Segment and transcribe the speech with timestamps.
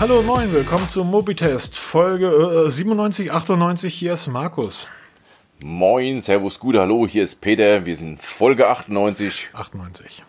[0.00, 4.88] Hallo moin, willkommen zum Mobitest, Folge äh, 97, 98, hier ist Markus.
[5.62, 9.50] Moin, Servus, Gute, Hallo, hier ist Peter, wir sind Folge 98.
[9.52, 10.24] 98.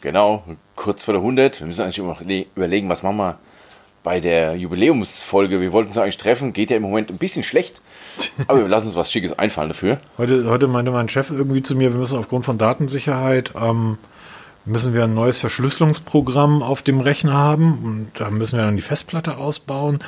[0.00, 0.42] Genau,
[0.74, 1.60] kurz vor der 100.
[1.60, 3.38] Wir müssen eigentlich immer noch le- überlegen, was machen wir
[4.02, 5.60] bei der Jubiläumsfolge.
[5.60, 7.80] Wir wollten uns eigentlich treffen, geht ja im Moment ein bisschen schlecht,
[8.48, 10.00] aber wir lassen uns was Schickes einfallen dafür.
[10.18, 13.96] Heute, heute meinte mein Chef irgendwie zu mir, wir müssen aufgrund von Datensicherheit, ähm,
[14.66, 18.82] müssen wir ein neues Verschlüsselungsprogramm auf dem Rechner haben und da müssen wir dann die
[18.82, 19.98] Festplatte ausbauen.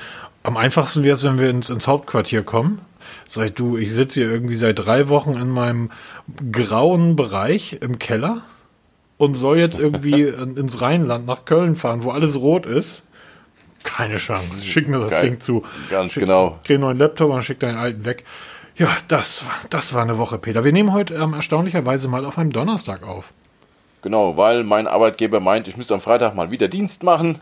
[0.42, 2.80] Am einfachsten wäre es, wenn wir ins, ins Hauptquartier kommen.
[3.28, 5.90] Sag ich, du, ich sitze hier irgendwie seit drei Wochen in meinem
[6.52, 8.42] grauen Bereich im Keller
[9.18, 13.02] und soll jetzt irgendwie in- ins Rheinland nach Köln fahren, wo alles rot ist.
[13.84, 14.64] Keine Chance.
[14.64, 15.22] Schick mir das Geil.
[15.30, 15.62] Ding zu.
[15.90, 16.58] Ganz schick, genau.
[16.64, 18.24] Krieg einen neuen Laptop und schick deinen alten weg.
[18.76, 20.64] Ja, das, war- das war eine Woche, Peter.
[20.64, 23.32] Wir nehmen heute ähm, erstaunlicherweise mal auf einem Donnerstag auf.
[24.06, 27.40] Genau, weil mein Arbeitgeber meint, ich müsste am Freitag mal wieder Dienst machen.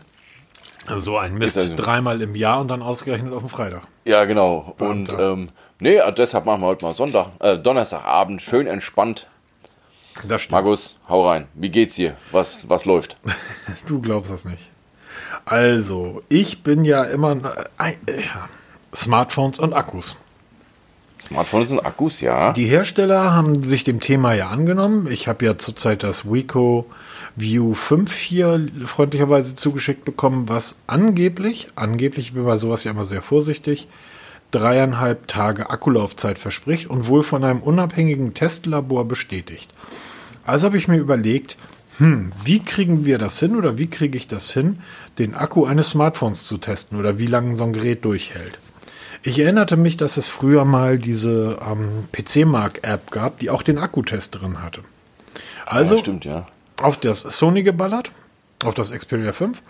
[0.97, 1.57] So ein Mist.
[1.57, 3.83] Ist also- Dreimal im Jahr und dann ausgerechnet auf dem Freitag.
[4.03, 4.73] Ja, genau.
[4.79, 5.49] Und ähm,
[5.79, 9.27] nee, deshalb machen wir heute mal Sonntag, äh, Donnerstagabend, schön entspannt.
[10.27, 10.53] Das stimmt.
[10.53, 11.47] Markus, hau rein.
[11.53, 12.17] Wie geht's dir?
[12.31, 13.15] Was, was läuft?
[13.87, 14.63] Du glaubst das nicht.
[15.45, 17.35] Also, ich bin ja immer
[17.77, 18.23] äh, äh,
[18.95, 20.17] Smartphones und Akkus.
[21.19, 22.53] Smartphones und Akkus, ja.
[22.53, 25.07] Die Hersteller haben sich dem Thema ja angenommen.
[25.09, 26.85] Ich habe ja zurzeit das Wico
[27.35, 33.05] View 5 hier freundlicherweise zugeschickt bekommen, was angeblich, angeblich, ich bin bei sowas ja immer
[33.05, 33.87] sehr vorsichtig,
[34.51, 39.73] dreieinhalb Tage Akkulaufzeit verspricht und wohl von einem unabhängigen Testlabor bestätigt.
[40.45, 41.57] Also habe ich mir überlegt,
[41.97, 44.79] hm, wie kriegen wir das hin oder wie kriege ich das hin,
[45.17, 48.59] den Akku eines Smartphones zu testen oder wie lange so ein Gerät durchhält.
[49.27, 54.39] Ich erinnerte mich, dass es früher mal diese ähm, PC-Mark-App gab, die auch den Akkutest
[54.39, 54.81] drin hatte.
[55.65, 56.47] Also ja, stimmt, ja.
[56.79, 58.11] auf das Sony geballert,
[58.63, 59.63] auf das Xperia 5,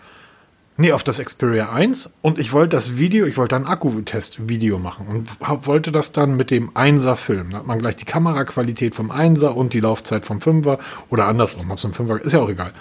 [0.75, 5.07] nee, auf das Xperia 1 und ich wollte das Video, ich wollte ein Akkutest-Video machen
[5.07, 7.51] und hab, wollte das dann mit dem 1er filmen.
[7.51, 10.79] Da hat man gleich die Kameraqualität vom 1er und die Laufzeit vom 5er
[11.09, 12.73] oder andersrum, ob es ein 5er ist ja auch egal.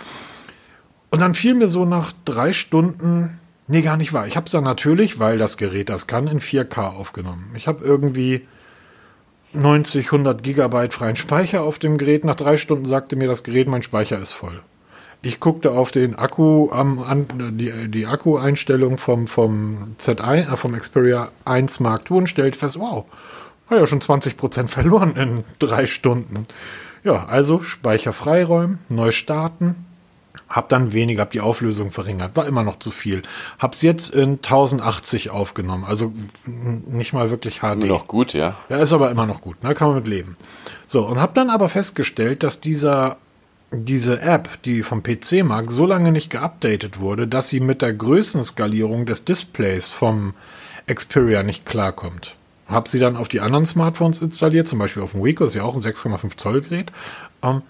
[1.11, 4.27] Und dann fiel mir so nach drei Stunden, nee, gar nicht wahr.
[4.27, 7.53] Ich habe es dann natürlich, weil das Gerät das kann, in 4K aufgenommen.
[7.57, 8.47] Ich habe irgendwie
[9.53, 12.25] 90, 100 Gigabyte freien Speicher auf dem Gerät.
[12.25, 14.61] Nach drei Stunden sagte mir das Gerät, mein Speicher ist voll.
[15.23, 17.27] Ich guckte auf den Akku, am, an,
[17.57, 22.79] die, die Akku-Einstellung vom, vom Z1, äh, vom Xperia 1 Mark II und stellte fest,
[22.79, 23.07] wow,
[23.71, 26.45] habe ja schon 20% verloren in drei Stunden.
[27.05, 29.87] Ja, also Speicher freiräumen, neu starten,
[30.49, 33.23] hab dann weniger, hab die Auflösung verringert, war immer noch zu viel.
[33.59, 36.13] Hab's jetzt in 1080 aufgenommen, also
[36.45, 37.63] nicht mal wirklich HD.
[37.63, 38.57] Immer noch gut, ja.
[38.69, 39.75] Ja, ist aber immer noch gut, ne?
[39.75, 40.37] kann man mit leben.
[40.87, 43.17] So, und habe dann aber festgestellt, dass dieser,
[43.73, 47.93] diese App, die vom PC mag, so lange nicht geupdatet wurde, dass sie mit der
[47.93, 50.35] Größenskalierung des Displays vom
[50.87, 52.37] Xperia nicht klarkommt.
[52.69, 55.65] Habe sie dann auf die anderen Smartphones installiert, zum Beispiel auf dem Wico, ist ja
[55.65, 56.93] auch ein 6,5 Zoll Gerät,
[57.43, 57.63] ähm,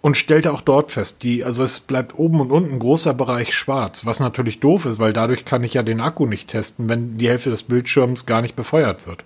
[0.00, 4.06] und stellte auch dort fest, die, also es bleibt oben und unten großer Bereich schwarz,
[4.06, 7.28] was natürlich doof ist, weil dadurch kann ich ja den Akku nicht testen, wenn die
[7.28, 9.24] Hälfte des Bildschirms gar nicht befeuert wird.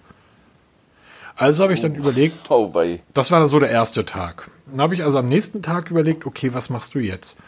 [1.36, 2.72] Also habe ich dann überlegt, Oh,
[3.12, 4.50] das war so der erste Tag.
[4.66, 7.38] Dann habe ich also am nächsten Tag überlegt, okay, was machst du jetzt?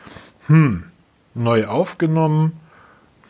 [0.47, 0.85] Hm,
[1.35, 2.61] neu aufgenommen.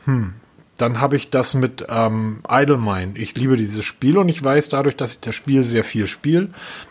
[0.04, 0.34] Hm,
[0.78, 3.16] dann habe ich das mit ähm, Idlemine.
[3.16, 6.49] Ich liebe dieses Spiel und ich weiß dadurch, dass ich das Spiel sehr viel spiele,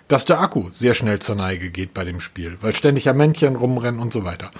[0.08, 3.56] dass der Akku sehr schnell zur Neige geht bei dem Spiel, weil ständig ja Männchen
[3.56, 4.52] rumrennen und so weiter.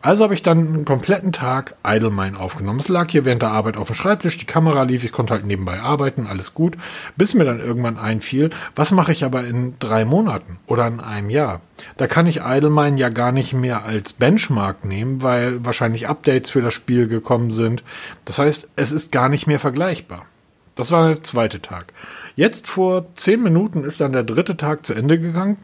[0.00, 2.80] Also habe ich dann einen kompletten Tag Idlemine aufgenommen.
[2.80, 5.44] Es lag hier während der Arbeit auf dem Schreibtisch, die Kamera lief, ich konnte halt
[5.44, 6.76] nebenbei arbeiten, alles gut,
[7.16, 11.30] bis mir dann irgendwann einfiel, was mache ich aber in drei Monaten oder in einem
[11.30, 11.60] Jahr?
[11.96, 16.62] Da kann ich Idlemine ja gar nicht mehr als Benchmark nehmen, weil wahrscheinlich Updates für
[16.62, 17.82] das Spiel gekommen sind.
[18.24, 20.26] Das heißt, es ist gar nicht mehr vergleichbar.
[20.74, 21.92] Das war der zweite Tag.
[22.34, 25.58] Jetzt vor zehn Minuten ist dann der dritte Tag zu Ende gegangen,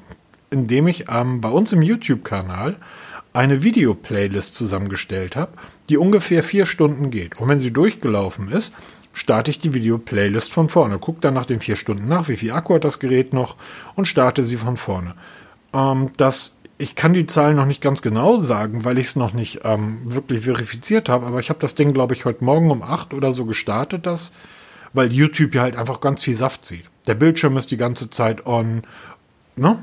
[0.50, 2.76] indem ich ähm, bei uns im YouTube-Kanal
[3.32, 5.52] eine Video-Playlist zusammengestellt habe,
[5.88, 7.38] die ungefähr vier Stunden geht.
[7.38, 8.74] Und wenn sie durchgelaufen ist,
[9.12, 10.98] starte ich die Video-Playlist von vorne.
[10.98, 13.56] Gucke dann nach den vier Stunden nach, wie viel Akku hat das Gerät noch
[13.94, 15.14] und starte sie von vorne.
[15.72, 19.32] Ähm, das, ich kann die Zahlen noch nicht ganz genau sagen, weil ich es noch
[19.32, 22.82] nicht ähm, wirklich verifiziert habe, aber ich habe das Ding, glaube ich, heute Morgen um
[22.82, 24.32] acht oder so gestartet, das,
[24.92, 26.84] weil YouTube ja halt einfach ganz viel Saft zieht.
[27.06, 28.82] Der Bildschirm ist die ganze Zeit on.
[29.56, 29.82] Ne?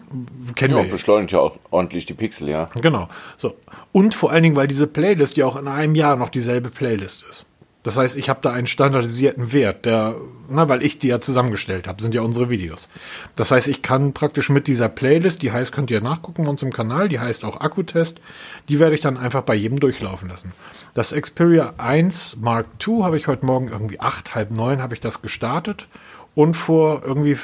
[0.55, 0.91] Kennen Ja, wir.
[0.91, 2.69] beschleunigt ja auch ordentlich die Pixel, ja.
[2.81, 3.09] Genau.
[3.35, 3.55] So.
[3.91, 7.23] Und vor allen Dingen, weil diese Playlist ja auch in einem Jahr noch dieselbe Playlist
[7.29, 7.45] ist.
[7.85, 10.15] Das heißt, ich habe da einen standardisierten Wert, der,
[10.49, 12.89] na, weil ich die ja zusammengestellt habe, sind ja unsere Videos.
[13.35, 16.63] Das heißt, ich kann praktisch mit dieser Playlist, die heißt, könnt ihr nachgucken bei uns
[16.63, 18.21] im Kanal, die heißt auch Akkutest,
[18.69, 20.51] die werde ich dann einfach bei jedem durchlaufen lassen.
[20.95, 24.99] Das Xperia 1 Mark II habe ich heute Morgen irgendwie acht, halb neun habe ich
[24.99, 25.87] das gestartet
[26.33, 27.37] und vor irgendwie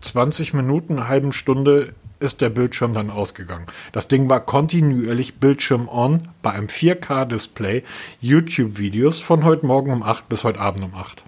[0.00, 3.66] 20 Minuten, eine halben Stunde ist der Bildschirm dann ausgegangen.
[3.92, 7.84] Das Ding war kontinuierlich Bildschirm on bei einem 4K-Display,
[8.20, 11.22] YouTube-Videos von heute Morgen um 8 bis heute Abend um 8.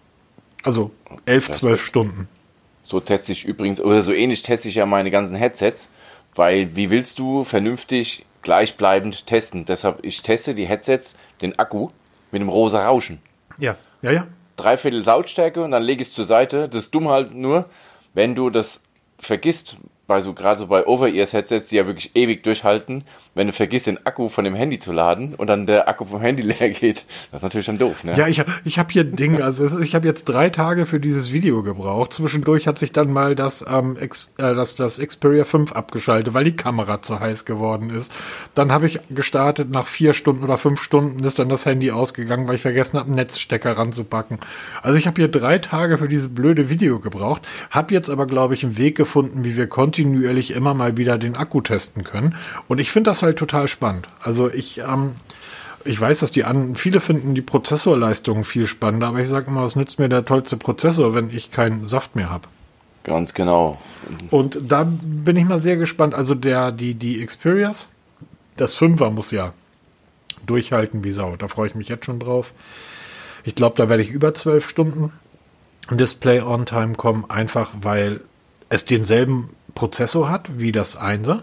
[0.63, 0.91] Also
[1.27, 2.29] 11, 12 Stunden.
[2.83, 5.89] So teste ich übrigens, oder so ähnlich teste ich ja meine ganzen Headsets,
[6.35, 9.65] weil wie willst du vernünftig gleichbleibend testen?
[9.65, 11.91] Deshalb, ich teste die Headsets, den Akku,
[12.33, 13.21] mit dem rosa Rauschen.
[13.59, 14.27] Ja, ja, ja.
[14.57, 16.69] Dreiviertel Lautstärke und dann lege ich es zur Seite.
[16.69, 17.67] Das ist dumm halt nur,
[18.15, 18.81] wenn du das
[19.19, 19.77] vergisst,
[20.11, 23.05] bei so gerade so bei Over-Ears-Headsets, die ja wirklich ewig durchhalten,
[23.37, 26.21] wenn du vergisst, den Akku von dem Handy zu laden und dann der Akku vom
[26.21, 28.17] Handy leer geht, das ist natürlich dann doof, ne?
[28.17, 30.87] Ja, ich habe ich hab hier ein Ding, also ist, ich habe jetzt drei Tage
[30.87, 32.13] für dieses Video gebraucht.
[32.13, 36.43] Zwischendurch hat sich dann mal das, ähm, X, äh, das, das Xperia 5 abgeschaltet, weil
[36.43, 38.13] die Kamera zu heiß geworden ist.
[38.57, 42.49] Dann habe ich gestartet, nach vier Stunden oder fünf Stunden ist dann das Handy ausgegangen,
[42.49, 44.41] weil ich vergessen habe, einen Netzstecker ranzupacken.
[44.83, 48.55] Also ich habe hier drei Tage für dieses blöde Video gebraucht, habe jetzt aber, glaube
[48.55, 52.35] ich, einen Weg gefunden, wie wir kontinuierlich immer mal wieder den Akku testen können.
[52.69, 54.09] Und ich finde das halt total spannend.
[54.21, 55.13] Also ich, ähm,
[55.85, 59.63] ich weiß, dass die an, viele finden die Prozessorleistung viel spannender, aber ich sage immer,
[59.63, 62.49] was nützt mir der tollste Prozessor, wenn ich keinen Saft mehr habe?
[63.05, 63.79] Ganz genau.
[64.31, 66.15] Und da bin ich mal sehr gespannt.
[66.15, 67.89] Also der, die, die Xperias,
[68.57, 69.55] das Fünfer muss ja
[70.47, 71.37] durchhalten wie Sau.
[71.37, 72.53] Da freue ich mich jetzt schon drauf.
[73.45, 75.13] Ich glaube, da werde ich über zwölf Stunden
[75.91, 78.21] Display on Time kommen, einfach weil
[78.69, 81.41] es denselben Prozessor hat wie das 1er.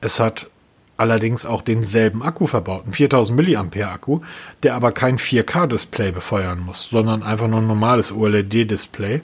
[0.00, 0.48] Es hat
[0.96, 4.20] allerdings auch denselben Akku verbaut, einen 4000 mAh Akku,
[4.62, 9.22] der aber kein 4K-Display befeuern muss, sondern einfach nur ein normales OLED-Display.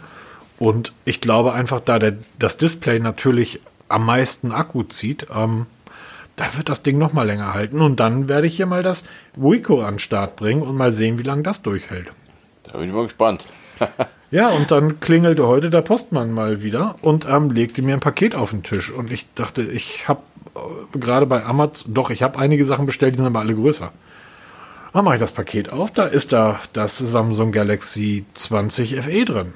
[0.58, 5.66] Und ich glaube einfach, da der, das Display natürlich am meisten Akku zieht, ähm,
[6.36, 7.80] da wird das Ding noch mal länger halten.
[7.80, 9.04] Und dann werde ich hier mal das
[9.34, 12.10] Wico an den Start bringen und mal sehen, wie lange das durchhält.
[12.64, 13.46] Da bin ich mal gespannt.
[14.30, 18.34] Ja, und dann klingelte heute der Postmann mal wieder und ähm, legte mir ein Paket
[18.34, 18.90] auf den Tisch.
[18.90, 20.22] Und ich dachte, ich habe
[20.56, 23.92] äh, gerade bei Amazon, doch, ich habe einige Sachen bestellt, die sind aber alle größer.
[24.92, 29.52] Dann mache ich das Paket auf, da ist da das Samsung Galaxy 20 FE drin.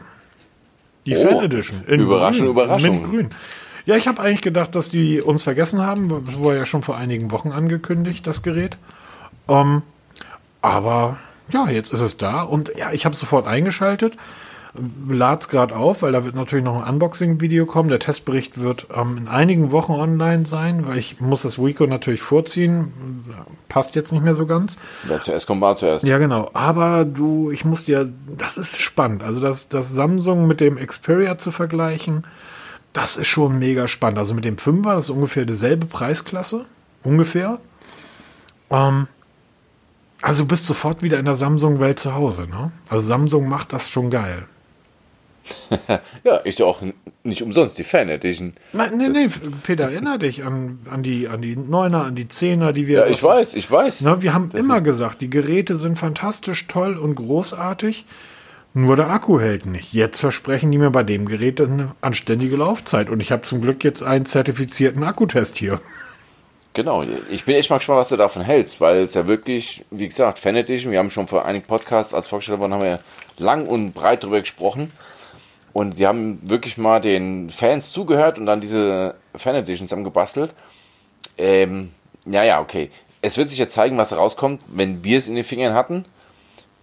[1.06, 1.84] Die Oh, Fan Edition.
[1.86, 2.94] In Überraschung, grün, Überraschung.
[3.02, 3.30] Mintgrün.
[3.86, 6.24] Ja, ich habe eigentlich gedacht, dass die uns vergessen haben.
[6.26, 8.76] Das war ja schon vor einigen Wochen angekündigt, das Gerät.
[9.48, 9.82] Ähm,
[10.60, 11.18] aber
[11.50, 14.14] ja, jetzt ist es da und ja, ich habe sofort eingeschaltet.
[15.08, 17.88] Lad's gerade auf, weil da wird natürlich noch ein Unboxing-Video kommen.
[17.88, 22.22] Der Testbericht wird ähm, in einigen Wochen online sein, weil ich muss das Wico natürlich
[22.22, 23.24] vorziehen.
[23.68, 24.76] Passt jetzt nicht mehr so ganz.
[25.04, 26.04] Wer zuerst kommt, mal zuerst.
[26.04, 26.50] Ja, genau.
[26.54, 29.22] Aber du, ich muss dir, das ist spannend.
[29.22, 32.24] Also das, das Samsung mit dem Xperia zu vergleichen,
[32.92, 34.18] das ist schon mega spannend.
[34.18, 36.64] Also mit dem 5er, das ist ungefähr dieselbe Preisklasse.
[37.02, 37.58] Ungefähr.
[38.70, 39.06] Ähm,
[40.22, 42.72] also du bist sofort wieder in der Samsung-Welt zu Hause, ne?
[42.88, 44.46] Also Samsung macht das schon geil.
[46.24, 46.82] Ja, ist ja auch
[47.22, 48.54] nicht umsonst die Fan Edition.
[48.72, 49.28] Nein, nee, nee,
[49.62, 53.00] Peter, erinnere dich an, an, die, an die 9er, an die 10er, die wir.
[53.00, 54.02] Ja, ich weiß, ich weiß.
[54.02, 58.04] Na, wir haben immer gesagt, die Geräte sind fantastisch toll und großartig,
[58.74, 59.92] nur der Akku hält nicht.
[59.92, 63.84] Jetzt versprechen die mir bei dem Gerät eine anständige Laufzeit und ich habe zum Glück
[63.84, 65.80] jetzt einen zertifizierten Akkutest hier.
[66.74, 70.06] Genau, ich bin echt mal gespannt, was du davon hältst, weil es ja wirklich, wie
[70.06, 73.00] gesagt, Fan Edition, wir haben schon vor einigen Podcasts als vorgestellt worden, haben wir
[73.36, 74.92] lang und breit darüber gesprochen.
[75.78, 80.52] Und sie haben wirklich mal den Fans zugehört und dann diese Fan Edition zusammengebastelt.
[81.36, 81.90] Ähm,
[82.24, 82.90] naja, okay.
[83.22, 86.04] Es wird sich jetzt zeigen, was rauskommt, wenn wir es in den Fingern hatten.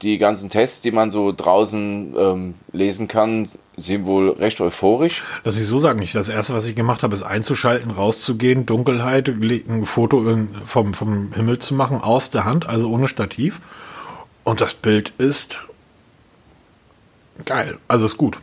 [0.02, 5.25] Die ganzen Tests, die man so draußen ähm, lesen kann, sind wohl recht euphorisch.
[5.44, 9.28] Lass mich so sagen, ich, das erste, was ich gemacht habe, ist einzuschalten, rauszugehen, Dunkelheit,
[9.28, 13.60] ein Foto in, vom, vom Himmel zu machen, aus der Hand, also ohne Stativ.
[14.46, 15.60] Und das Bild ist
[17.44, 17.78] geil.
[17.90, 18.38] Also ist gut.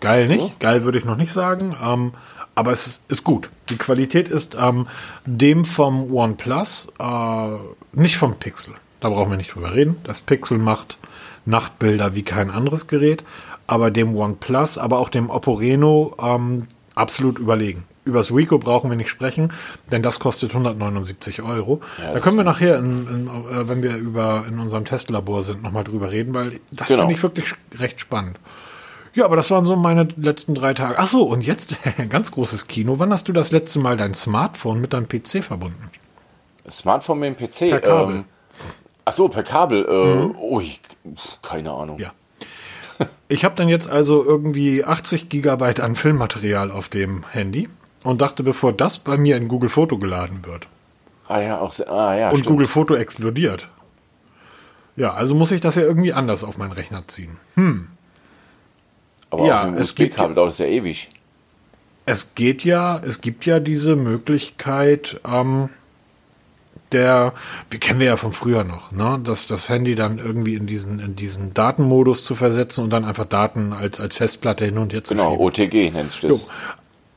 [0.00, 0.58] Geil nicht.
[0.60, 1.76] Geil würde ich noch nicht sagen.
[1.82, 2.12] Ähm,
[2.54, 3.48] aber es ist, gut.
[3.68, 4.86] Die Qualität ist ähm,
[5.24, 7.48] dem vom OnePlus, äh,
[7.92, 8.74] nicht vom Pixel.
[9.00, 9.96] Da brauchen wir nicht drüber reden.
[10.04, 10.98] Das Pixel macht
[11.46, 13.24] Nachtbilder wie kein anderes Gerät.
[13.66, 17.84] Aber dem OnePlus, aber auch dem Oppo Reno ähm, absolut überlegen.
[18.04, 19.52] Übers Rico brauchen wir nicht sprechen,
[19.92, 21.80] denn das kostet 179 Euro.
[22.12, 25.84] da können wir nachher, in, in, äh, wenn wir über in unserem Testlabor sind, nochmal
[25.84, 27.00] drüber reden, weil das Genau.
[27.02, 28.38] finde ich wirklich recht spannend.
[29.14, 30.94] Ja, aber das waren so meine letzten drei Tage.
[30.98, 31.76] Ach so, und jetzt
[32.08, 32.98] ganz großes Kino.
[32.98, 35.90] Wann hast du das letzte Mal dein Smartphone mit deinem PC verbunden?
[36.70, 37.70] Smartphone mit dem PC.
[37.70, 38.16] Per Kabel.
[38.16, 38.24] Ähm,
[39.04, 39.84] Ach so, per Kabel.
[39.84, 40.80] Äh, oh, ich,
[41.42, 41.98] keine Ahnung.
[41.98, 42.12] Ja.
[43.28, 47.68] Ich habe dann jetzt also irgendwie 80 Gigabyte an Filmmaterial auf dem Handy
[48.04, 50.68] und dachte, bevor das bei mir in Google Foto geladen wird
[51.30, 52.48] Ah ja, auch sehr, ah, ja, und stimmt.
[52.48, 53.68] Google Foto explodiert.
[54.96, 57.38] Ja, also muss ich das ja irgendwie anders auf meinen Rechner ziehen.
[57.54, 57.86] Hm.
[59.30, 61.08] Aber ja, auch mit dem es gibt USB-Kabel dauert es ja ewig.
[62.06, 65.68] Es geht ja, es gibt ja diese Möglichkeit, ähm,
[66.92, 67.34] der,
[67.70, 70.98] wie kennen wir ja von früher noch, ne, dass das Handy dann irgendwie in diesen,
[70.98, 75.04] in diesen Datenmodus zu versetzen und dann einfach Daten als, als Festplatte hin und her
[75.04, 75.44] zu Genau, schieben.
[75.46, 76.48] OTG nennt sich das.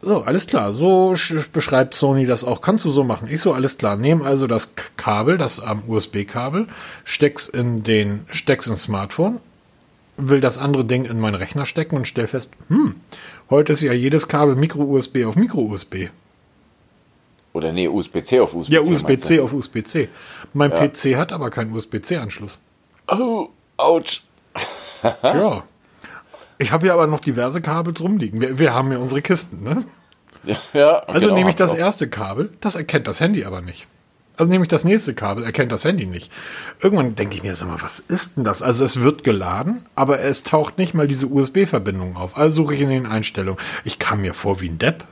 [0.03, 0.73] So, alles klar.
[0.73, 2.61] So sch- beschreibt Sony das auch.
[2.61, 3.27] Kannst du so machen.
[3.31, 3.95] Ich so, alles klar.
[3.95, 6.67] Nehm also das Kabel, das am USB-Kabel,
[7.05, 9.39] steck's in den, steck's ins Smartphone,
[10.17, 12.95] will das andere Ding in meinen Rechner stecken und stell fest, hm,
[13.49, 16.09] heute ist ja jedes Kabel Micro-USB auf Micro-USB.
[17.53, 18.73] Oder nee, USB-C auf USB-C.
[18.73, 20.09] Ja, USB-C auf USB-C.
[20.53, 22.59] Mein PC hat aber keinen USB-C-Anschluss.
[23.07, 24.21] Oh, ouch.
[25.23, 25.63] Ja.
[26.59, 28.39] Ich habe hier aber noch diverse Kabels rumliegen.
[28.39, 29.83] Wir, wir haben ja unsere Kisten, ne?
[30.43, 33.87] Ja, ja, Also genau, nehme ich das erste Kabel, das erkennt das Handy aber nicht.
[34.35, 36.31] Also nehme ich das nächste Kabel, erkennt das Handy nicht.
[36.81, 38.61] Irgendwann denke ich mir, sag mal, was ist denn das?
[38.63, 42.35] Also es wird geladen, aber es taucht nicht mal diese USB-Verbindung auf.
[42.35, 43.61] Also suche ich in den Einstellungen.
[43.83, 45.03] Ich kam mir vor wie ein Depp.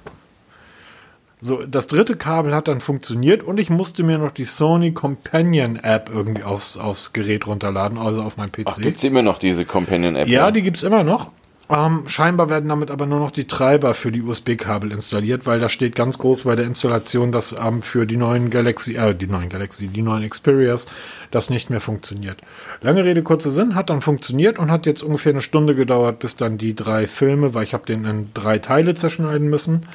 [1.43, 5.75] So, das dritte Kabel hat dann funktioniert und ich musste mir noch die Sony Companion
[5.75, 8.65] App irgendwie aufs, aufs Gerät runterladen, also auf mein PC.
[8.67, 10.27] Ach, gibt's immer noch diese Companion-App?
[10.27, 10.53] Ja, ne?
[10.53, 11.31] die gibt's immer noch.
[11.71, 15.69] Ähm, scheinbar werden damit aber nur noch die Treiber für die USB-Kabel installiert, weil da
[15.69, 19.47] steht ganz groß bei der Installation, dass ähm, für die neuen Galaxy, äh, die neuen
[19.47, 20.87] Galaxy, die neuen Xperias
[21.31, 22.41] das nicht mehr funktioniert.
[22.81, 26.35] Lange Rede, kurzer Sinn, hat dann funktioniert und hat jetzt ungefähr eine Stunde gedauert, bis
[26.35, 29.85] dann die drei Filme, weil ich habe den in drei Teile zerschneiden müssen,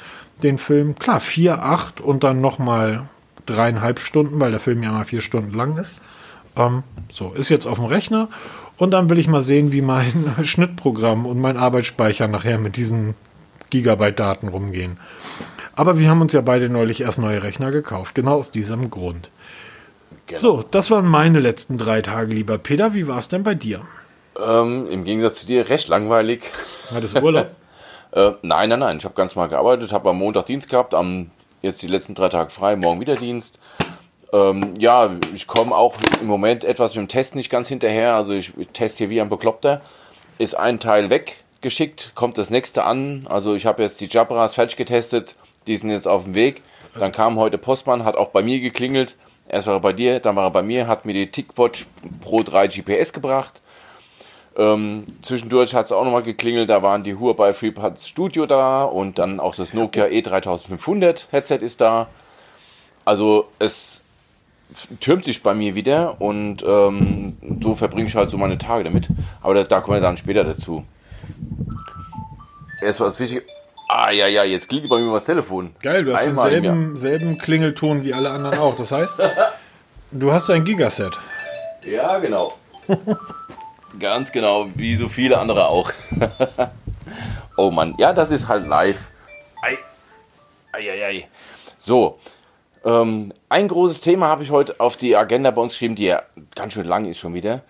[0.43, 0.95] den Film.
[0.99, 3.11] Klar, vier, acht und dann nochmal
[3.45, 5.97] dreieinhalb Stunden, weil der Film ja mal vier Stunden lang ist.
[6.57, 8.29] Ähm, so, ist jetzt auf dem Rechner
[8.79, 13.15] und dann will ich mal sehen, wie mein Schnittprogramm und mein Arbeitsspeicher nachher mit diesen
[13.71, 14.99] Gigabyte-Daten rumgehen.
[15.75, 19.31] Aber wir haben uns ja beide neulich erst neue Rechner gekauft, genau aus diesem Grund.
[20.27, 20.41] Genau.
[20.41, 22.95] So, das waren meine letzten drei Tage, lieber Peter.
[22.95, 23.83] Wie war es denn bei dir?
[24.45, 26.51] Ähm, Im Gegensatz zu dir, recht langweilig.
[26.93, 27.51] Hattest Urlaub?
[28.13, 28.97] Äh, nein, nein, nein.
[28.97, 31.31] Ich habe ganz mal gearbeitet, habe am Montag Dienst gehabt, am
[31.61, 33.59] jetzt die letzten drei Tage frei, morgen wieder Dienst.
[34.37, 38.15] Ähm, ja, ich komme auch im Moment etwas mit dem Test nicht ganz hinterher.
[38.15, 39.81] Also ich, teste hier wie ein Bekloppter.
[40.39, 43.27] Ist ein Teil weggeschickt, kommt das nächste an.
[43.31, 46.63] Also ich habe jetzt die Jabras fertig getestet, die sind jetzt auf dem Weg.
[46.99, 49.17] Dann kam heute Postmann, hat auch bei mir geklingelt.
[49.49, 51.87] Erst war er bei dir, dann war er bei mir, hat mir die TicWatch
[52.21, 53.61] Pro 3 GPS gebracht.
[54.57, 59.19] Ähm, zwischendurch hat es auch nochmal geklingelt, da waren die Huawei FreePads Studio da und
[59.19, 62.09] dann auch das Nokia E E3500 Headset ist da.
[63.05, 64.03] Also es
[65.01, 69.09] türmt sich bei mir wieder und ähm, so verbringe ich halt so meine Tage damit.
[69.43, 70.85] Aber da, da kommen wir dann später dazu.
[72.83, 73.45] Erst was wichtig.
[73.89, 75.75] Ah ja, ja, jetzt klingelt bei mir das Telefon.
[75.81, 78.77] Geil, du hast Einmal denselben selben Klingelton wie alle anderen auch.
[78.77, 79.17] Das heißt,
[80.11, 81.17] du hast ein Gigaset.
[81.85, 82.55] Ja, genau.
[84.01, 85.93] Ganz genau, wie so viele andere auch.
[87.57, 89.09] oh Mann, ja, das ist halt live.
[89.63, 89.79] Ei.
[90.73, 91.29] Ei, ei, ei.
[91.79, 92.19] So,
[92.87, 96.23] ähm, ein großes Thema habe ich heute auf die Agenda bei uns geschrieben, die ja
[96.55, 97.63] ganz schön lang ist schon wieder.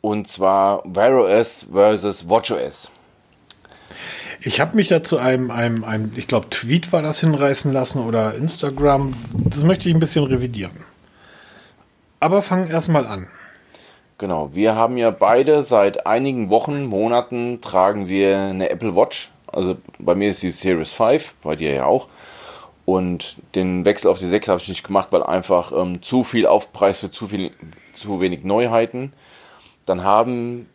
[0.00, 2.90] Und zwar Wear OS versus WatchOS.
[4.40, 7.98] Ich habe mich da zu einem, einem, einem ich glaube, Tweet war das hinreißen lassen
[7.98, 9.14] oder Instagram.
[9.34, 10.84] Das möchte ich ein bisschen revidieren.
[12.20, 13.26] Aber fangen erstmal an.
[14.18, 19.30] Genau, wir haben ja beide seit einigen Wochen, Monaten tragen wir eine Apple Watch.
[19.46, 22.06] Also bei mir ist die Series 5, bei dir ja auch.
[22.90, 26.44] Und den Wechsel auf die 6 habe ich nicht gemacht, weil einfach ähm, zu viel
[26.44, 27.52] Aufpreis für zu, viel,
[27.92, 29.12] zu wenig Neuheiten.
[29.86, 30.66] Dann haben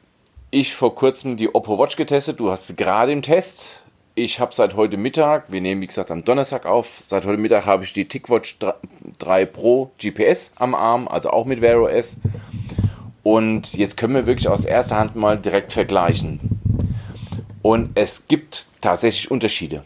[0.50, 2.40] ich vor kurzem die Oppo Watch getestet.
[2.40, 3.84] Du hast sie gerade im Test.
[4.14, 7.66] Ich habe seit heute Mittag, wir nehmen wie gesagt am Donnerstag auf, seit heute Mittag
[7.66, 8.60] habe ich die TicWatch
[9.20, 12.16] 3 Pro GPS am Arm, also auch mit Wear OS.
[13.24, 16.40] Und jetzt können wir wirklich aus erster Hand mal direkt vergleichen.
[17.62, 19.84] Und es gibt tatsächlich Unterschiede.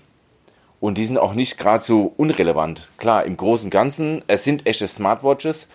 [0.80, 2.92] Und die sind auch nicht gerade so unrelevant.
[2.98, 5.68] Klar, im Großen und Ganzen, es sind echte Smartwatches,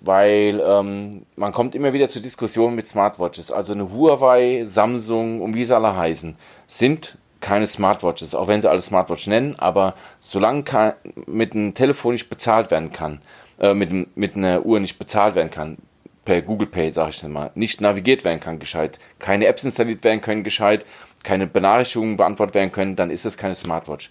[0.00, 3.52] weil ähm, man kommt immer wieder zu Diskussionen mit Smartwatches.
[3.52, 6.36] Also eine Huawei, Samsung und wie sie alle heißen,
[6.66, 10.94] sind keine Smartwatches, auch wenn sie alle Smartwatch nennen, aber solange kein,
[11.26, 13.20] mit einem Telefon nicht bezahlt werden kann,
[13.60, 15.78] äh, mit, mit einer Uhr nicht bezahlt werden kann,
[16.24, 20.20] per Google Pay, sage ich mal, nicht navigiert werden kann gescheit, keine Apps installiert werden
[20.20, 20.84] können gescheit,
[21.22, 24.10] keine Benachrichtigungen beantwortet werden können, dann ist es keine Smartwatch.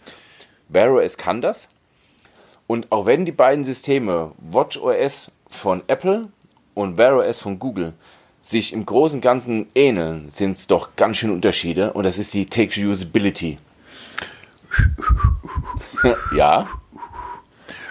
[0.69, 1.69] Wear OS kann das.
[2.67, 6.29] Und auch wenn die beiden Systeme WatchOS von Apple
[6.73, 7.93] und Wear OS von Google
[8.39, 12.33] sich im Großen und Ganzen ähneln, sind es doch ganz schön Unterschiede und das ist
[12.33, 13.57] die Take Usability.
[16.35, 16.67] ja.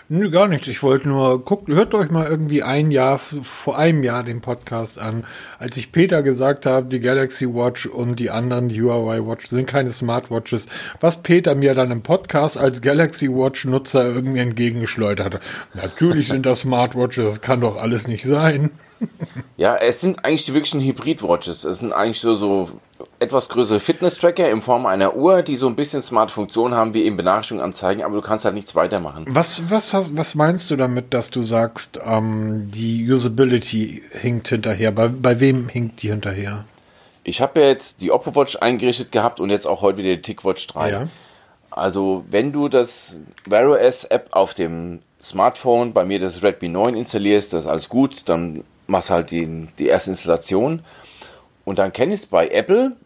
[0.09, 0.69] Nö, gar nichts.
[0.69, 5.01] Ich wollte nur, guckt, hört euch mal irgendwie ein Jahr, vor einem Jahr den Podcast
[5.01, 5.25] an,
[5.59, 9.67] als ich Peter gesagt habe, die Galaxy Watch und die anderen die Huawei Watch sind
[9.67, 10.69] keine Smartwatches.
[11.01, 15.43] Was Peter mir dann im Podcast als Galaxy Watch Nutzer irgendwie entgegengeschleudert hat.
[15.75, 18.71] Natürlich sind das Smartwatches, das kann doch alles nicht sein.
[19.57, 21.65] Ja, es sind eigentlich die wirklichen Hybrid-Watches.
[21.65, 22.71] Es sind eigentlich so, so
[23.19, 27.05] etwas größere Fitness-Tracker in Form einer Uhr, die so ein bisschen smart Funktionen haben, wie
[27.05, 29.25] eben Benachrichtigungen anzeigen, aber du kannst halt nichts weitermachen.
[29.29, 34.93] Was, was, hast, was meinst du damit, dass du sagst, ähm, die Usability hinkt hinterher?
[34.93, 36.65] Bei, bei wem hinkt die hinterher?
[37.25, 40.23] Ich habe ja jetzt die Oppo Watch eingerichtet gehabt und jetzt auch heute wieder die
[40.23, 40.91] TicWatch 3.
[40.91, 41.09] Ja.
[41.71, 46.95] Also, wenn du das Wear OS App auf dem Smartphone, bei mir das Redmi 9
[46.95, 50.85] installierst, das ist alles gut, dann machst halt die, die erste Installation.
[51.65, 52.97] Und dann kenne ich es bei Apple,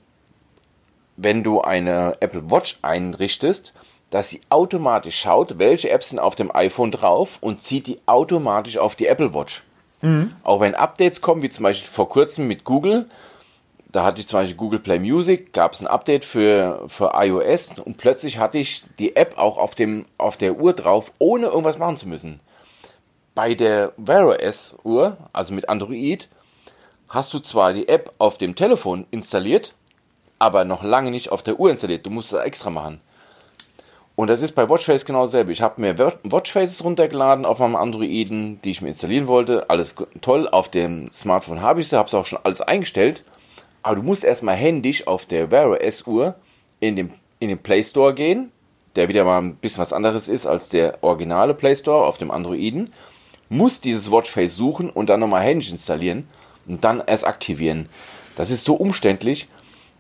[1.17, 3.73] wenn du eine Apple Watch einrichtest,
[4.11, 8.79] dass sie automatisch schaut, welche Apps sind auf dem iPhone drauf und zieht die automatisch
[8.79, 9.63] auf die Apple Watch.
[10.03, 10.33] Mhm.
[10.43, 13.07] Auch wenn Updates kommen, wie zum Beispiel vor kurzem mit Google,
[13.93, 17.79] da hatte ich zum Beispiel Google Play Music, gab es ein Update für, für iOS
[17.79, 21.79] und plötzlich hatte ich die App auch auf, dem, auf der Uhr drauf, ohne irgendwas
[21.79, 22.41] machen zu müssen.
[23.35, 26.29] Bei der Wear OS Uhr, also mit Android,
[27.09, 29.75] hast du zwar die App auf dem Telefon installiert,
[30.41, 32.05] aber noch lange nicht auf der Uhr installiert.
[32.05, 33.01] Du musst es extra machen.
[34.17, 35.53] Und das ist bei Watchface genau dasselbe.
[35.53, 39.71] Ich habe mir Watchfaces runtergeladen auf meinem Androiden, die ich mir installieren wollte.
[39.71, 40.49] Alles toll.
[40.49, 43.25] Auf dem Smartphone habe ich sie, habe es auch schon alles eingestellt.
[43.83, 46.35] Aber du musst erstmal händisch auf der Wear OS Uhr
[46.81, 48.51] in den, in den Play Store gehen,
[48.97, 52.31] der wieder mal ein bisschen was anderes ist als der originale Play Store auf dem
[52.31, 52.91] Androiden
[53.51, 56.27] muss dieses Watchface suchen und dann nochmal händisch installieren
[56.67, 57.91] und dann erst aktivieren.
[58.37, 59.49] Das ist so umständlich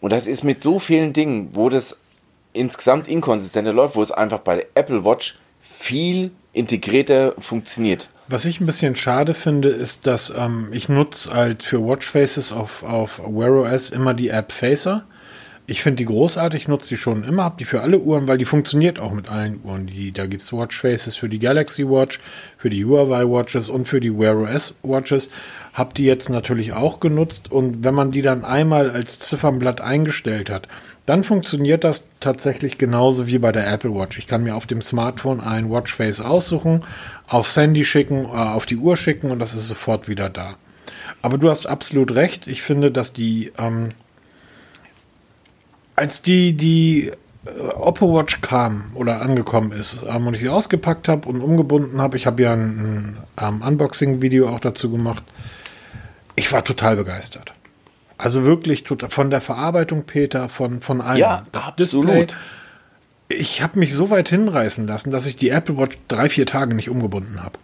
[0.00, 1.99] und das ist mit so vielen Dingen, wo das
[2.54, 8.09] insgesamt inkonsistenter läuft, wo es einfach bei der Apple Watch viel integrierter funktioniert.
[8.28, 12.83] Was ich ein bisschen schade finde, ist, dass ähm, ich nutze halt für Watchfaces auf,
[12.85, 15.05] auf Wear OS immer die App Facer.
[15.70, 18.44] Ich finde die großartig, nutze die schon immer, habe die für alle Uhren, weil die
[18.44, 19.87] funktioniert auch mit allen Uhren.
[19.87, 22.18] Die, da gibt es Watchfaces für die Galaxy Watch,
[22.59, 25.30] für die Huawei Watches und für die Wear OS Watches.
[25.72, 30.50] Habe die jetzt natürlich auch genutzt und wenn man die dann einmal als Ziffernblatt eingestellt
[30.50, 30.66] hat,
[31.06, 34.18] dann funktioniert das tatsächlich genauso wie bei der Apple Watch.
[34.18, 36.83] Ich kann mir auf dem Smartphone ein Watchface aussuchen,
[37.28, 40.56] aufs Handy schicken, äh, auf die Uhr schicken und das ist sofort wieder da.
[41.22, 42.48] Aber du hast absolut recht.
[42.48, 43.90] Ich finde, dass die ähm,
[46.01, 47.13] als die, die
[47.45, 52.01] äh, Oppo Watch kam oder angekommen ist ähm, und ich sie ausgepackt habe und umgebunden
[52.01, 55.23] habe, ich habe ja ein, ein ähm, Unboxing-Video auch dazu gemacht,
[56.37, 57.53] ich war total begeistert.
[58.17, 61.19] Also wirklich total, von der Verarbeitung, Peter, von, von allem.
[61.19, 62.09] Ja, das absolut.
[62.09, 62.27] Display.
[63.29, 66.75] Ich habe mich so weit hinreißen lassen, dass ich die Apple Watch drei, vier Tage
[66.75, 67.59] nicht umgebunden habe.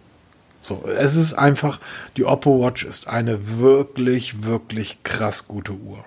[0.62, 1.80] So, es ist einfach,
[2.16, 6.04] die Oppo Watch ist eine wirklich, wirklich krass gute Uhr.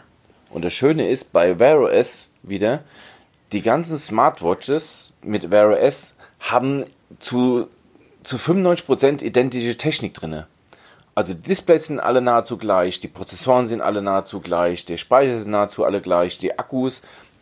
[0.50, 2.84] Und das Schöne ist bei Wear OS wieder,
[3.52, 6.86] die ganzen Smartwatches mit Wear OS haben
[7.20, 7.68] zu,
[8.24, 10.46] zu 95% identische Technik drin.
[11.16, 15.38] Also die Displays sind alle nahezu gleich, die Prozessoren sind alle nahezu gleich, der Speicher
[15.40, 17.02] sind nahezu alle gleich, die Akkus,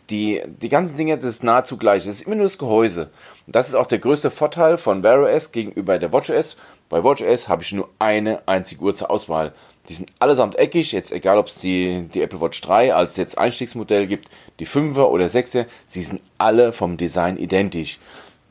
[0.09, 2.05] die, die ganzen Dinge, das ist nahezu gleich.
[2.05, 3.09] Das ist immer nur das Gehäuse.
[3.45, 6.57] Und das ist auch der größte Vorteil von Wear OS gegenüber der WatchOS.
[6.89, 9.53] Bei WatchOS habe ich nur eine einzige Uhr zur Auswahl.
[9.89, 13.37] Die sind allesamt eckig, jetzt egal ob es die, die Apple Watch 3 als jetzt
[13.37, 17.99] Einstiegsmodell gibt, die 5er oder 6er, sie sind alle vom Design identisch.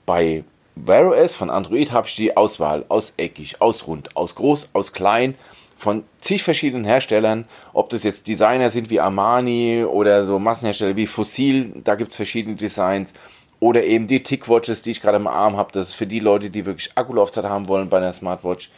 [0.07, 0.45] Bei
[0.77, 4.93] Wear OS von Android habe ich die Auswahl aus eckig, aus rund, aus groß, aus
[4.93, 5.35] klein,
[5.77, 7.45] von zig verschiedenen Herstellern,
[7.75, 12.17] ob das jetzt Designer sind wie Armani oder so Massenhersteller wie Fossil, da gibt es
[12.17, 13.13] verschiedene Designs.
[13.59, 16.51] Oder eben die Tickwatches, die ich gerade im Arm habe, das ist für die Leute,
[16.51, 18.71] die wirklich Akkulaufzeit haben wollen bei einer Smartwatch.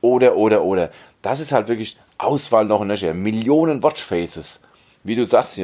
[0.00, 0.90] Oder, oder, oder.
[1.24, 4.60] Das ist halt wirklich Auswahl noch in der Millionen Watchfaces.
[5.04, 5.58] Wie du sagst,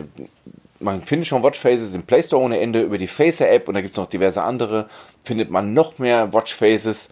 [0.79, 3.83] man findet schon Watchfaces im Play Store ohne Ende über die Facer App und da
[3.83, 4.89] gibt es noch diverse andere.
[5.23, 7.11] Findet man noch mehr Watchfaces.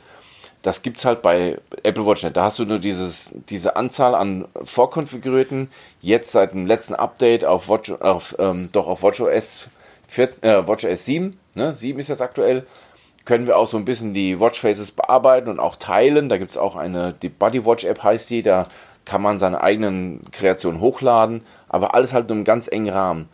[0.62, 2.38] Das gibt es halt bei Apple Watch nicht.
[2.38, 5.70] Da hast du nur dieses, diese Anzahl an vorkonfigurierten.
[6.00, 9.68] Jetzt seit dem letzten Update auf Watch, auf, ähm, doch auf WatchOS
[10.08, 12.66] 14, äh, WatchOS 7, ne, 7 ist jetzt aktuell,
[13.28, 16.30] können wir auch so ein bisschen die Watchfaces bearbeiten und auch teilen.
[16.30, 18.66] Da gibt es auch eine, die Bodywatch App heißt die, da
[19.04, 23.28] kann man seine eigenen Kreationen hochladen, aber alles halt nur im ganz engen Rahmen.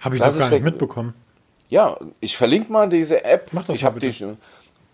[0.00, 1.12] Habe ich das doch gar nicht mitbekommen.
[1.68, 3.48] Ja, ich verlinke mal diese App.
[3.52, 4.14] Mach das ich habe die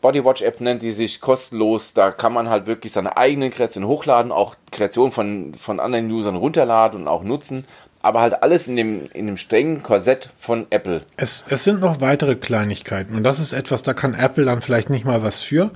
[0.01, 1.95] Bodywatch-App nennt die sich kostenlos.
[1.95, 6.35] Da kann man halt wirklich seine eigenen Kreationen hochladen, auch Kreationen von, von anderen Usern
[6.35, 7.65] runterladen und auch nutzen.
[8.07, 11.03] Aber halt alles in dem, in dem strengen Korsett von Apple.
[11.17, 14.91] Es, es sind noch weitere Kleinigkeiten und das ist etwas, da kann Apple dann vielleicht
[14.91, 15.73] nicht mal was für.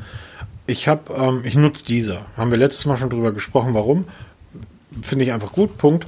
[0.68, 2.26] Ich habe, ähm, ich nutze dieser.
[2.36, 4.04] Haben wir letztes Mal schon drüber gesprochen, warum?
[5.02, 5.76] Finde ich einfach gut.
[5.76, 6.06] Punkt.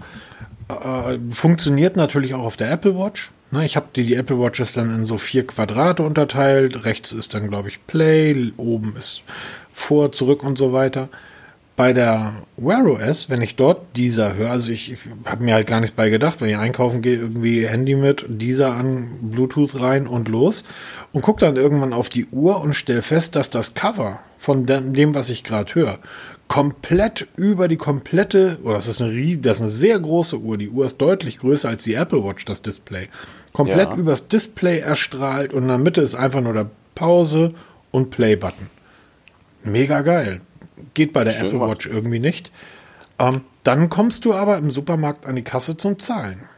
[0.69, 3.33] Äh, funktioniert natürlich auch auf der Apple Watch.
[3.51, 6.85] Ne, ich habe die, die Apple Watches dann in so vier Quadrate unterteilt.
[6.85, 9.25] Rechts ist dann, glaube ich, Play, oben ist
[9.73, 11.09] vor, zurück und so weiter.
[11.75, 15.67] Bei der Wear OS, wenn ich dort dieser höre, also ich, ich habe mir halt
[15.67, 20.07] gar nichts bei gedacht, wenn ich einkaufen gehe, irgendwie Handy mit, dieser an Bluetooth rein
[20.07, 20.65] und los
[21.13, 25.15] und gucke dann irgendwann auf die Uhr und stelle fest, dass das Cover von dem,
[25.15, 25.99] was ich gerade höre,
[26.53, 30.69] komplett über die komplette, oder das ist eine, das ist eine sehr große Uhr, die
[30.69, 33.09] Uhr ist deutlich größer als die Apple Watch, das Display,
[33.55, 33.97] komplett ja.
[33.97, 37.55] übers Display erstrahlt und in der Mitte ist einfach nur der Pause
[37.91, 38.69] und Play-Button.
[39.65, 40.43] Mega geil.
[40.95, 42.53] Geht bei der Schön Apple Watch irgendwie nicht.
[43.19, 46.49] Ähm, dann kommst du aber im Supermarkt an die Kasse zum Zahlen.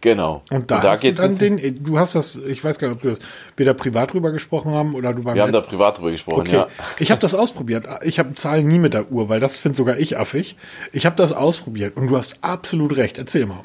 [0.00, 0.42] Genau.
[0.50, 2.98] Und da, und da geht du dann den, du hast das, ich weiß gar nicht,
[2.98, 3.20] ob wir das
[3.56, 6.52] wieder privat drüber gesprochen haben oder du beim Wir haben da privat drüber gesprochen, okay.
[6.52, 6.68] ja.
[7.00, 7.86] Ich habe das ausprobiert.
[8.02, 10.56] Ich habe Zahlen nie mit der Uhr, weil das finde sogar ich affig.
[10.92, 13.18] Ich habe das ausprobiert und du hast absolut recht.
[13.18, 13.64] Erzähl mal.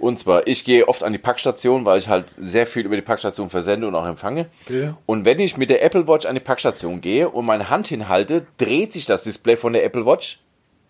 [0.00, 3.02] Und zwar, ich gehe oft an die Packstation, weil ich halt sehr viel über die
[3.02, 4.46] Packstation versende und auch empfange.
[4.68, 4.96] Ja.
[5.06, 8.46] Und wenn ich mit der Apple Watch an die Packstation gehe und meine Hand hinhalte,
[8.56, 10.40] dreht sich das Display von der Apple Watch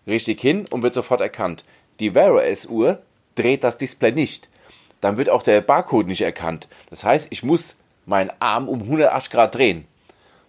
[0.07, 1.63] richtig hin und wird sofort erkannt.
[1.99, 3.01] Die Wear OS Uhr
[3.35, 4.49] dreht das Display nicht
[5.01, 6.67] dann wird auch der Barcode nicht erkannt.
[6.89, 9.85] Das heißt, ich muss meinen Arm um 180 Grad drehen.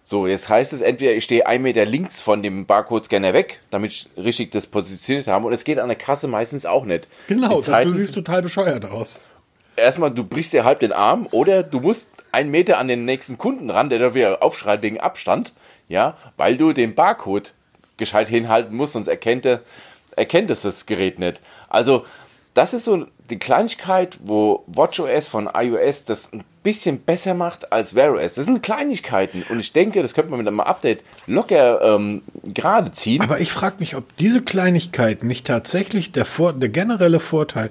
[0.05, 3.91] So, jetzt heißt es entweder, ich stehe ein Meter links von dem Barcode-Scanner weg, damit
[3.91, 5.47] ich richtig das positioniert habe.
[5.47, 7.07] Und es geht an der Kasse meistens auch nicht.
[7.27, 9.21] Genau, Zeiten, du siehst total bescheuert aus.
[9.75, 13.37] Erstmal, du brichst dir halb den Arm oder du musst einen Meter an den nächsten
[13.37, 15.53] Kunden ran, der da wieder aufschreit wegen Abstand,
[15.87, 17.53] ja, weil du den Barcode
[17.97, 19.61] gescheit hinhalten musst, sonst erkennt, er,
[20.15, 21.41] erkennt es das Gerät nicht.
[21.69, 22.05] Also,
[22.53, 27.93] das ist so die Kleinigkeit, wo WatchOS von iOS das ein bisschen besser macht als
[27.93, 28.35] Wear OS.
[28.35, 32.91] Das sind Kleinigkeiten und ich denke, das könnte man mit einem Update locker ähm, gerade
[32.91, 33.21] ziehen.
[33.21, 37.69] Aber ich frage mich, ob diese Kleinigkeiten nicht tatsächlich der, Vor der generelle Vorteil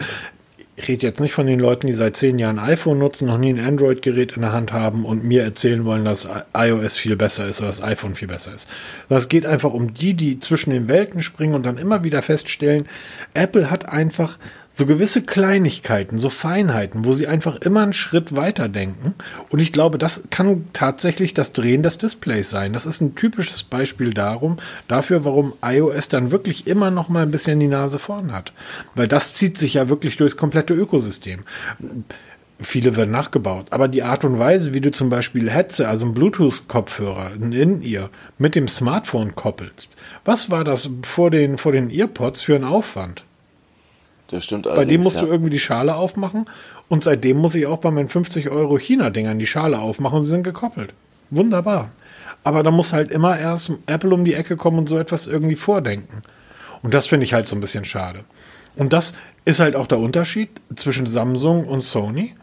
[0.77, 3.53] ich rede jetzt nicht von den Leuten, die seit zehn Jahren iPhone nutzen, noch nie
[3.53, 7.61] ein Android-Gerät in der Hand haben und mir erzählen wollen, dass iOS viel besser ist
[7.61, 8.69] oder das iPhone viel besser ist.
[9.09, 12.89] Das geht einfach um die, die zwischen den Welten springen und dann immer wieder feststellen,
[13.35, 14.39] Apple hat einfach
[14.73, 19.15] so gewisse Kleinigkeiten, so Feinheiten, wo sie einfach immer einen Schritt weiter denken.
[19.51, 22.73] Und ich glaube, das kann tatsächlich das Drehen des Displays sein.
[22.73, 24.57] Das ist ein typisches Beispiel darum,
[24.89, 28.53] dafür, warum iOS dann wirklich immer noch mal ein bisschen die Nase vorn hat.
[28.95, 31.45] Weil das zieht sich ja wirklich durchs komplette Ökosystem.
[32.59, 33.67] Viele werden nachgebaut.
[33.71, 38.09] Aber die Art und Weise, wie du zum Beispiel Headset, also ein Bluetooth-Kopfhörer, ein In-Ear,
[38.39, 39.97] mit dem Smartphone koppelst.
[40.25, 43.25] Was war das vor den, vor den Earpods für ein Aufwand?
[44.33, 45.23] Das stimmt Bei dem musst ja.
[45.23, 46.47] du irgendwie die Schale aufmachen.
[46.89, 50.31] Und seitdem muss ich auch bei meinen 50 Euro China-Dingern die Schale aufmachen und sie
[50.31, 50.95] sind gekoppelt.
[51.31, 51.91] Wunderbar.
[52.43, 55.55] Aber da muss halt immer erst Apple um die Ecke kommen und so etwas irgendwie
[55.55, 56.23] vordenken.
[56.83, 58.25] Und das finde ich halt so ein bisschen schade.
[58.75, 59.15] Und das
[59.45, 62.35] ist halt auch der Unterschied zwischen Samsung und Sony.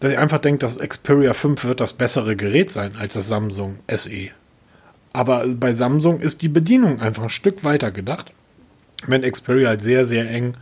[0.00, 3.78] Dass ich einfach denke, das Xperia 5 wird das bessere Gerät sein als das Samsung
[3.90, 4.28] SE.
[5.14, 8.32] Aber bei Samsung ist die Bedienung einfach ein Stück weiter gedacht.
[9.06, 10.54] Wenn Xperia halt sehr, sehr eng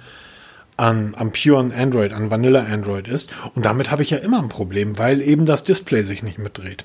[0.77, 3.31] an, am puren Android, an Vanilla Android ist.
[3.55, 6.85] Und damit habe ich ja immer ein Problem, weil eben das Display sich nicht mitdreht.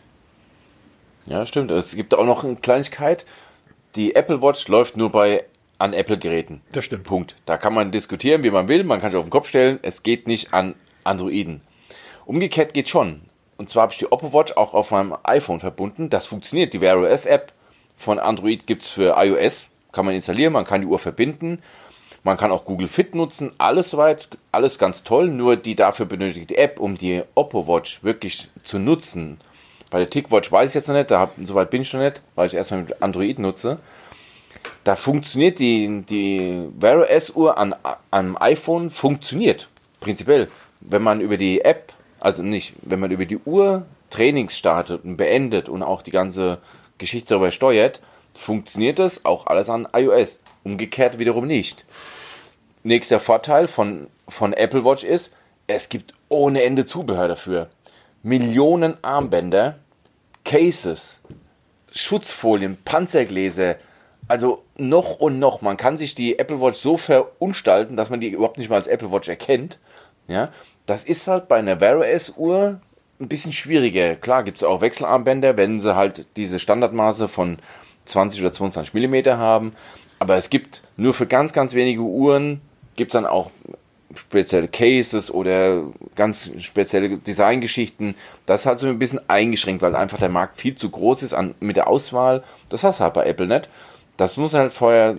[1.26, 1.72] Ja, stimmt.
[1.72, 3.26] Es gibt auch noch eine Kleinigkeit.
[3.96, 5.46] Die Apple Watch läuft nur bei
[5.78, 6.62] an Apple-Geräten.
[6.72, 7.04] Das stimmt.
[7.04, 7.36] Punkt.
[7.46, 8.84] Da kann man diskutieren, wie man will.
[8.84, 9.80] Man kann sich auf den Kopf stellen.
[9.82, 11.62] Es geht nicht an Androiden.
[12.26, 13.22] Umgekehrt geht schon.
[13.58, 16.10] Und zwar habe ich die Oppo Watch auch auf meinem iPhone verbunden.
[16.10, 16.74] Das funktioniert.
[16.74, 17.52] Die Wear OS App
[17.96, 19.68] von Android gibt es für iOS.
[19.92, 21.62] Kann man installieren, man kann die Uhr verbinden.
[22.24, 26.56] Man kann auch Google Fit nutzen, alles soweit, alles ganz toll, nur die dafür benötigte
[26.58, 29.40] App, um die Oppo Watch wirklich zu nutzen.
[29.90, 32.48] Bei der TicWatch weiß ich jetzt noch nicht, da soweit bin ich noch nicht, weil
[32.48, 33.80] ich erstmal mit Android nutze.
[34.84, 37.76] Da funktioniert die, die Wear OS Uhr an,
[38.12, 39.68] am iPhone, funktioniert
[40.00, 40.50] prinzipiell.
[40.80, 45.18] Wenn man über die App, also nicht, wenn man über die Uhr Trainings startet und
[45.18, 46.60] beendet und auch die ganze
[46.98, 48.00] Geschichte darüber steuert,
[48.34, 50.40] funktioniert das auch alles an iOS.
[50.64, 51.86] Umgekehrt wiederum nicht.
[52.84, 55.32] Nächster Vorteil von, von Apple Watch ist,
[55.68, 57.70] es gibt ohne Ende Zubehör dafür.
[58.24, 59.78] Millionen Armbänder,
[60.44, 61.22] Cases,
[61.94, 63.76] Schutzfolien, Panzergläser,
[64.28, 65.62] also noch und noch.
[65.62, 68.88] Man kann sich die Apple Watch so verunstalten, dass man die überhaupt nicht mal als
[68.88, 69.80] Apple Watch erkennt.
[70.28, 70.50] Ja,
[70.86, 72.80] das ist halt bei einer Wear OS Uhr
[73.20, 74.16] ein bisschen schwieriger.
[74.16, 77.60] Klar gibt es auch Wechselarmbänder, wenn sie halt diese Standardmaße von
[78.06, 79.74] 20 oder 22 mm haben.
[80.20, 82.62] Aber es gibt nur für ganz, ganz wenige Uhren,
[82.96, 83.52] gibt es dann auch
[84.16, 85.84] spezielle Cases oder
[86.16, 88.16] ganz spezielle Designgeschichten.
[88.46, 91.56] Das halt so ein bisschen eingeschränkt, weil einfach der Markt viel zu groß ist an,
[91.60, 92.44] mit der Auswahl.
[92.70, 93.70] Das hast du halt bei Apple nicht.
[94.18, 95.16] Das muss halt vorher,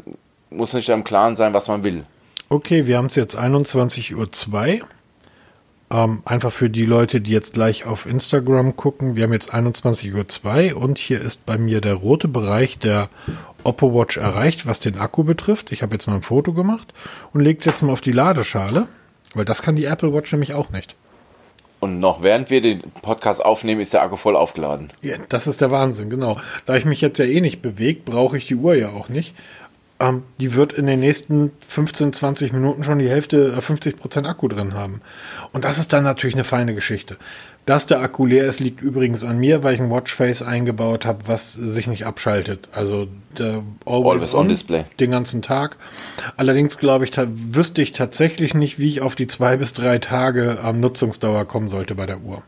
[0.51, 2.05] muss nicht im Klaren sein, was man will.
[2.49, 4.89] Okay, wir haben es jetzt 21.02 Uhr.
[5.91, 9.17] Ähm, einfach für die Leute, die jetzt gleich auf Instagram gucken.
[9.17, 13.11] Wir haben jetzt 21.02 Uhr und hier ist bei mir der rote Bereich der
[13.65, 15.73] Oppo Watch erreicht, was den Akku betrifft.
[15.73, 16.93] Ich habe jetzt mal ein Foto gemacht
[17.33, 18.87] und lege es jetzt mal auf die Ladeschale,
[19.35, 20.95] weil das kann die Apple Watch nämlich auch nicht.
[21.81, 24.93] Und noch während wir den Podcast aufnehmen, ist der Akku voll aufgeladen.
[25.01, 26.39] Ja, das ist der Wahnsinn, genau.
[26.65, 29.35] Da ich mich jetzt ja eh nicht bewege, brauche ich die Uhr ja auch nicht.
[29.99, 34.29] Ähm, die wird in den nächsten 15, 20 Minuten schon die Hälfte, äh, 50 Prozent
[34.29, 35.01] Akku drin haben.
[35.53, 37.19] Und das ist dann natürlich eine feine Geschichte.
[37.65, 41.29] Dass der Akku leer ist, liegt übrigens an mir, weil ich ein Watchface eingebaut habe,
[41.29, 42.69] was sich nicht abschaltet.
[42.73, 43.07] Also
[43.39, 44.85] der Always, Always on, on Display.
[44.99, 45.77] Den ganzen Tag.
[46.37, 50.59] Allerdings glaube ich, wüsste ich tatsächlich nicht, wie ich auf die zwei bis drei Tage
[50.61, 52.43] am Nutzungsdauer kommen sollte bei der Uhr.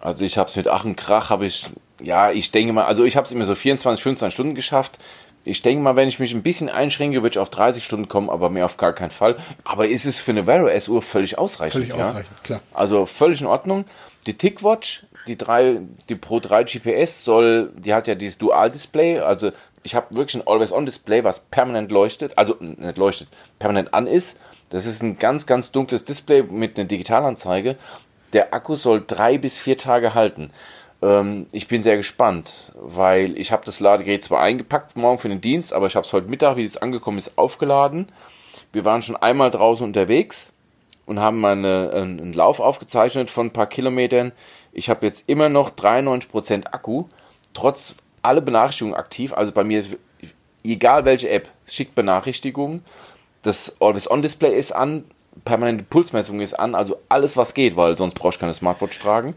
[0.00, 1.66] Also ich habe es mit Ach und Krach, habe ich,
[2.02, 4.98] ja, ich denke mal, also ich habe es immer so 24, 25 Stunden geschafft.
[5.46, 8.30] Ich denke mal, wenn ich mich ein bisschen einschränke, würde ich auf 30 Stunden kommen,
[8.30, 9.36] aber mehr auf gar keinen Fall.
[9.62, 11.84] Aber ist es für eine Wear OS-Uhr völlig ausreichend?
[11.84, 12.00] Völlig ja?
[12.00, 12.60] ausreichend, klar.
[12.74, 13.84] Also völlig in Ordnung.
[14.26, 19.52] Die TickWatch, die, 3, die Pro 3 GPS soll, die hat ja dieses Dual-Display, also
[19.84, 23.28] ich habe wirklich ein Always-On-Display, was permanent leuchtet, also nicht leuchtet,
[23.60, 24.40] permanent an ist.
[24.70, 27.76] Das ist ein ganz, ganz dunkles Display mit einer Digitalanzeige.
[28.32, 30.50] Der Akku soll drei bis vier Tage halten.
[31.06, 35.40] Ähm, ich bin sehr gespannt, weil ich habe das Ladegerät zwar eingepackt morgen für den
[35.40, 38.10] Dienst, aber ich habe es heute Mittag, wie es angekommen ist, aufgeladen.
[38.72, 40.52] Wir waren schon einmal draußen unterwegs
[41.06, 44.32] und haben mal eine, einen Lauf aufgezeichnet von ein paar Kilometern.
[44.72, 47.04] Ich habe jetzt immer noch 93% Akku,
[47.54, 49.32] trotz alle Benachrichtigungen aktiv.
[49.32, 49.84] Also bei mir,
[50.64, 52.84] egal welche App, schickt Benachrichtigungen.
[53.42, 55.04] Das Always-On-Display ist an,
[55.44, 59.34] permanente Pulsmessung ist an, also alles, was geht, weil sonst brauche ich keine Smartwatch tragen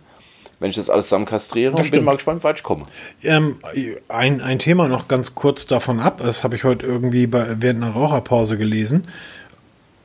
[0.60, 2.84] wenn ich das alles zusammen kastriere das und bin mal gespannt, weit ich komme.
[3.24, 3.60] Ähm,
[4.08, 7.84] ein, ein Thema noch ganz kurz davon ab, das habe ich heute irgendwie bei, während
[7.84, 9.08] einer Raucherpause gelesen.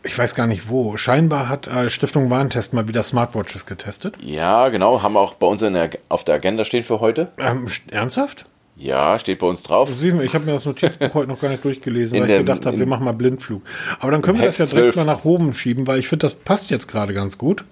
[0.06, 0.98] Ich weiß gar nicht wo.
[0.98, 4.16] Scheinbar hat äh, Stiftung Warentest mal wieder Smartwatches getestet.
[4.20, 5.02] Ja, genau.
[5.02, 7.28] Haben wir auch bei uns der, auf der Agenda stehen für heute.
[7.38, 8.44] Ähm, ernsthaft?
[8.76, 9.90] Ja, steht bei uns drauf.
[10.02, 12.78] Ich habe mir das Notizbuch heute noch gar nicht durchgelesen, weil der, ich gedacht habe,
[12.78, 13.62] wir machen mal Blindflug.
[14.00, 14.96] Aber dann können wir das ja direkt 12.
[15.06, 17.64] mal nach oben schieben, weil ich finde, das passt jetzt gerade ganz gut.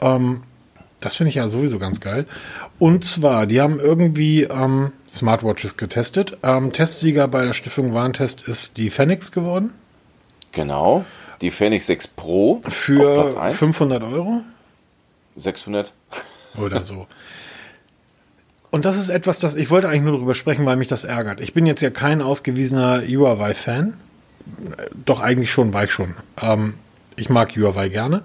[0.00, 0.42] Ähm,
[1.00, 2.26] das finde ich ja sowieso ganz geil.
[2.78, 6.36] Und zwar, die haben irgendwie ähm, Smartwatches getestet.
[6.42, 9.72] Ähm, Testsieger bei der Stiftung Warentest ist die Phoenix geworden.
[10.52, 11.04] Genau.
[11.40, 12.60] Die Phoenix 6 Pro.
[12.68, 14.42] Für 500 Euro.
[15.36, 15.92] 600.
[16.58, 17.06] Oder so.
[18.70, 21.40] Und das ist etwas, das ich wollte eigentlich nur darüber sprechen, weil mich das ärgert.
[21.40, 23.94] Ich bin jetzt ja kein ausgewiesener Huawei-Fan.
[25.04, 26.14] Doch eigentlich schon, war ich schon.
[26.40, 26.74] Ähm,
[27.20, 28.22] ich mag Huawei gerne.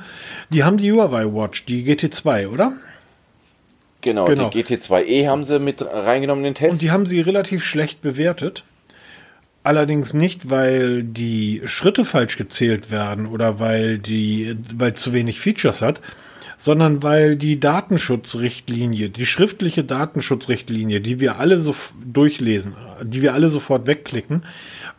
[0.49, 2.73] Die haben die Huawei Watch, die GT2, oder?
[4.01, 6.73] Genau, genau, die GT2e haben sie mit reingenommen in den Test.
[6.73, 8.63] Und die haben sie relativ schlecht bewertet.
[9.63, 15.81] Allerdings nicht, weil die Schritte falsch gezählt werden oder weil die, weil zu wenig Features
[15.81, 16.01] hat,
[16.57, 23.49] sondern weil die Datenschutzrichtlinie, die schriftliche Datenschutzrichtlinie, die wir alle so durchlesen, die wir alle
[23.49, 24.43] sofort wegklicken,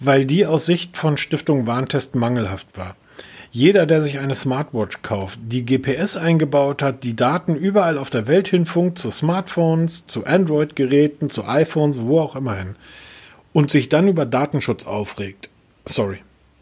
[0.00, 2.96] weil die aus Sicht von Stiftung Warntest mangelhaft war.
[3.56, 8.28] Jeder, der sich eine Smartwatch kauft, die GPS eingebaut hat, die Daten überall auf der
[8.28, 12.76] Welt hinfunkt, zu Smartphones, zu Android-Geräten, zu iPhones, wo auch immer hin,
[13.54, 15.48] und sich dann über Datenschutz aufregt.
[15.86, 16.18] Sorry.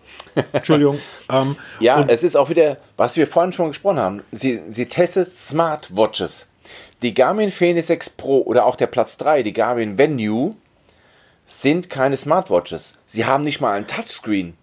[0.52, 1.00] Entschuldigung.
[1.28, 4.22] Ähm, ja, es ist auch wieder, was wir vorhin schon gesprochen haben.
[4.30, 6.46] Sie, sie testet Smartwatches.
[7.02, 10.54] Die Garmin Fenix 6 Pro oder auch der Platz 3, die Garmin Venue,
[11.44, 12.92] sind keine Smartwatches.
[13.08, 14.56] Sie haben nicht mal ein Touchscreen.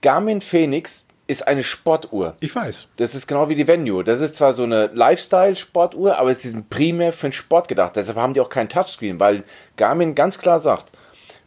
[0.00, 2.34] Garmin Phoenix ist eine Sportuhr.
[2.40, 2.88] Ich weiß.
[2.96, 4.02] Das ist genau wie die Venue.
[4.02, 7.94] Das ist zwar so eine Lifestyle-Sportuhr, aber es ist primär für den Sport gedacht.
[7.94, 9.44] Deshalb haben die auch kein Touchscreen, weil
[9.76, 10.86] Garmin ganz klar sagt,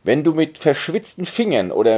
[0.04, 1.98] wenn du mit verschwitzten Fingern oder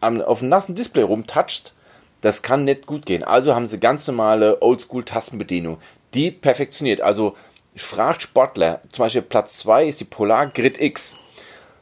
[0.00, 1.74] auf einem nassen Display rumtouchst,
[2.20, 3.24] das kann nicht gut gehen.
[3.24, 5.78] Also haben sie ganz normale Oldschool-Tastenbedienung.
[6.14, 7.00] Die perfektioniert.
[7.00, 7.36] Also
[7.74, 11.16] fragt Sportler, zum Beispiel Platz 2 ist die Polar Grid X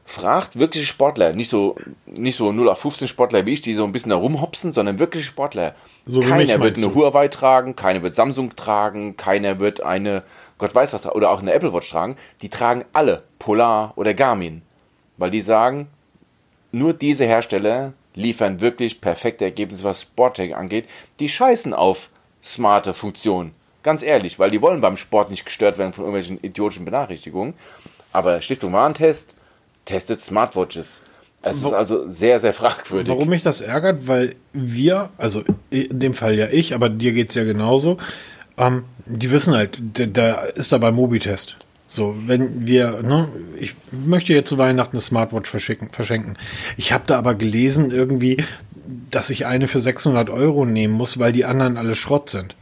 [0.04, 3.84] fragt wirkliche Sportler, nicht so, nicht so 0 auf 15 Sportler wie ich, die so
[3.84, 5.74] ein bisschen da rumhopsen, sondern wirkliche Sportler.
[6.06, 6.94] So keiner wird eine du?
[6.94, 10.22] Huawei tragen, keiner wird Samsung tragen, keiner wird eine,
[10.58, 12.16] Gott weiß was, oder auch eine Apple Watch tragen.
[12.42, 14.62] Die tragen alle Polar oder Garmin.
[15.16, 15.88] Weil die sagen,
[16.72, 20.86] nur diese Hersteller liefern wirklich perfekte Ergebnisse, was Sporttech angeht.
[21.20, 22.10] Die scheißen auf
[22.42, 23.54] smarte Funktionen.
[23.82, 27.54] Ganz ehrlich, weil die wollen beim Sport nicht gestört werden von irgendwelchen idiotischen Benachrichtigungen.
[28.12, 29.34] Aber Stiftung Warentest
[29.84, 31.02] testet Smartwatches.
[31.44, 33.08] Es ist also sehr, sehr fragwürdig.
[33.08, 37.34] Warum mich das ärgert, weil wir, also in dem Fall ja ich, aber dir geht's
[37.34, 37.98] ja genauso,
[38.56, 41.56] ähm, die wissen halt, da ist da beim Mobitest.
[41.88, 46.38] So, wenn wir, ne, ich möchte jetzt zu Weihnachten eine Smartwatch verschenken.
[46.76, 48.42] Ich habe da aber gelesen irgendwie,
[49.10, 52.56] dass ich eine für 600 Euro nehmen muss, weil die anderen alle Schrott sind.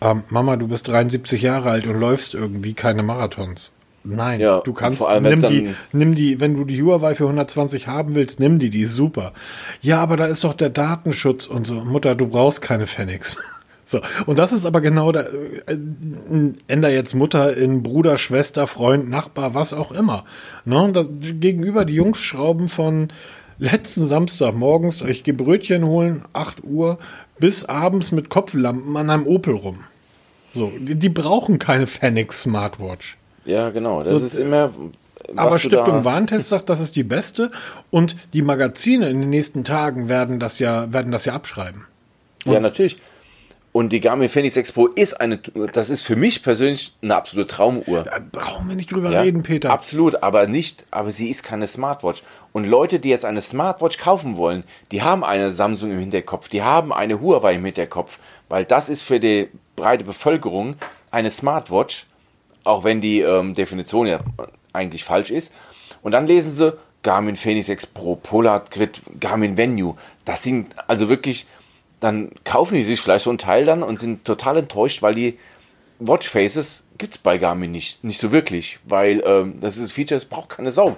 [0.00, 3.72] Ähm, Mama, du bist 73 Jahre alt und läufst irgendwie keine Marathons.
[4.06, 7.24] Nein, Ja, du kannst, vor allem, nimm die, nimm die, wenn du die Huawei für
[7.24, 9.32] 120 haben willst, nimm die, die ist super.
[9.82, 11.74] Ja, aber da ist doch der Datenschutz und so.
[11.74, 13.38] Mutter, du brauchst keine Phoenix.
[13.88, 15.32] So, und das ist aber genau der,
[15.66, 15.78] äh,
[16.66, 20.24] änder jetzt Mutter in Bruder, Schwester, Freund, Nachbar, was auch immer.
[20.64, 20.90] Ne?
[20.92, 23.12] Da, gegenüber die Jungs schrauben von
[23.58, 26.98] letzten Samstag morgens, ich gehe Brötchen holen, 8 Uhr,
[27.38, 29.84] bis abends mit Kopflampen an einem Opel rum.
[30.52, 33.16] So, die, die brauchen keine Phoenix Smartwatch.
[33.46, 34.02] Ja, genau.
[34.02, 34.70] Das So, ist immer.
[35.34, 37.50] Aber Stiftung Warentest sagt, das ist die beste
[37.90, 41.84] und die Magazine in den nächsten Tagen werden das ja, werden das ja abschreiben.
[42.44, 42.98] Ja, natürlich.
[43.72, 45.38] Und die Garmin Fenix 6 Pro ist eine,
[45.72, 48.04] das ist für mich persönlich eine absolute Traumuhr.
[48.04, 49.70] Da brauchen wir nicht drüber Ja, reden, Peter.
[49.70, 52.22] Absolut, aber nicht, aber sie ist keine Smartwatch.
[52.52, 56.62] Und Leute, die jetzt eine Smartwatch kaufen wollen, die haben eine Samsung im Hinterkopf, die
[56.62, 60.76] haben eine Huawei im Hinterkopf, weil das ist für die breite Bevölkerung
[61.10, 62.06] eine Smartwatch,
[62.66, 64.20] auch wenn die ähm, Definition ja
[64.72, 65.52] eigentlich falsch ist.
[66.02, 69.96] Und dann lesen sie Garmin Fenix 6 Pro, Polar Grid, Garmin Venue.
[70.24, 71.46] Das sind also wirklich,
[72.00, 75.38] dann kaufen die sich vielleicht so ein Teil dann und sind total enttäuscht, weil die
[75.98, 80.26] Watchfaces gibt es bei Garmin nicht, nicht so wirklich, weil ähm, das ist Feature, das
[80.26, 80.96] braucht keine Sau.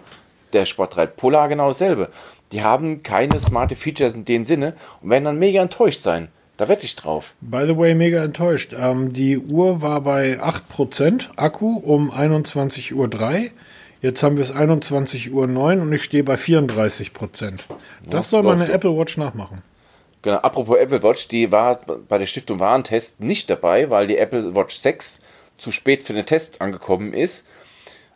[0.52, 2.10] Der Sportreit Polar genau dasselbe.
[2.52, 6.28] Die haben keine smarte Features in dem Sinne und werden dann mega enttäuscht sein.
[6.58, 7.34] Da wette ich drauf.
[7.40, 8.74] By the way, mega enttäuscht.
[8.76, 13.50] Ähm, die Uhr war bei 8% Akku um 21.03 Uhr.
[14.02, 17.60] Jetzt haben wir es 21.09 Uhr und ich stehe bei 34%.
[18.10, 18.74] Das soll läuft meine doch.
[18.74, 19.62] Apple Watch nachmachen.
[20.22, 24.56] Genau, apropos Apple Watch, die war bei der Stiftung Warentest nicht dabei, weil die Apple
[24.56, 25.20] Watch 6
[25.58, 27.46] zu spät für den Test angekommen ist.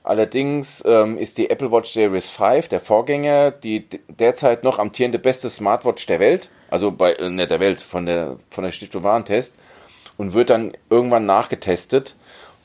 [0.02, 5.48] Allerdings ähm, ist die Apple Watch Series 5, der Vorgänger, die derzeit noch amtierende beste
[5.48, 9.54] Smartwatch der Welt, also bei äh, der Welt, von der, von der Stiftung Warentest
[10.16, 12.16] und wird dann irgendwann nachgetestet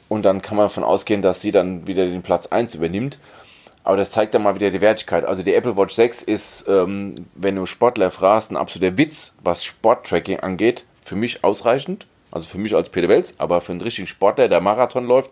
[0.07, 3.19] und dann kann man davon ausgehen, dass sie dann wieder den Platz 1 übernimmt.
[3.83, 5.25] Aber das zeigt dann mal wieder die Wertigkeit.
[5.25, 9.63] Also die Apple Watch 6 ist, ähm, wenn du Sportler fragst, ein absoluter Witz, was
[9.63, 10.85] Sporttracking angeht.
[11.03, 12.05] Für mich ausreichend.
[12.31, 15.31] Also für mich als Peter Welz, aber für einen richtigen Sportler, der Marathon läuft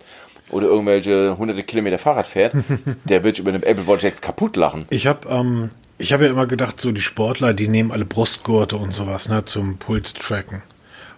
[0.50, 2.54] oder irgendwelche hunderte Kilometer Fahrrad fährt,
[3.06, 4.86] der wird über eine Apple Watch 6 kaputt lachen.
[4.90, 8.78] Ich habe ähm, ich hab ja immer gedacht, so die Sportler, die nehmen alle Brustgurte
[8.78, 10.62] und sowas ne, zum Puls-Tracken.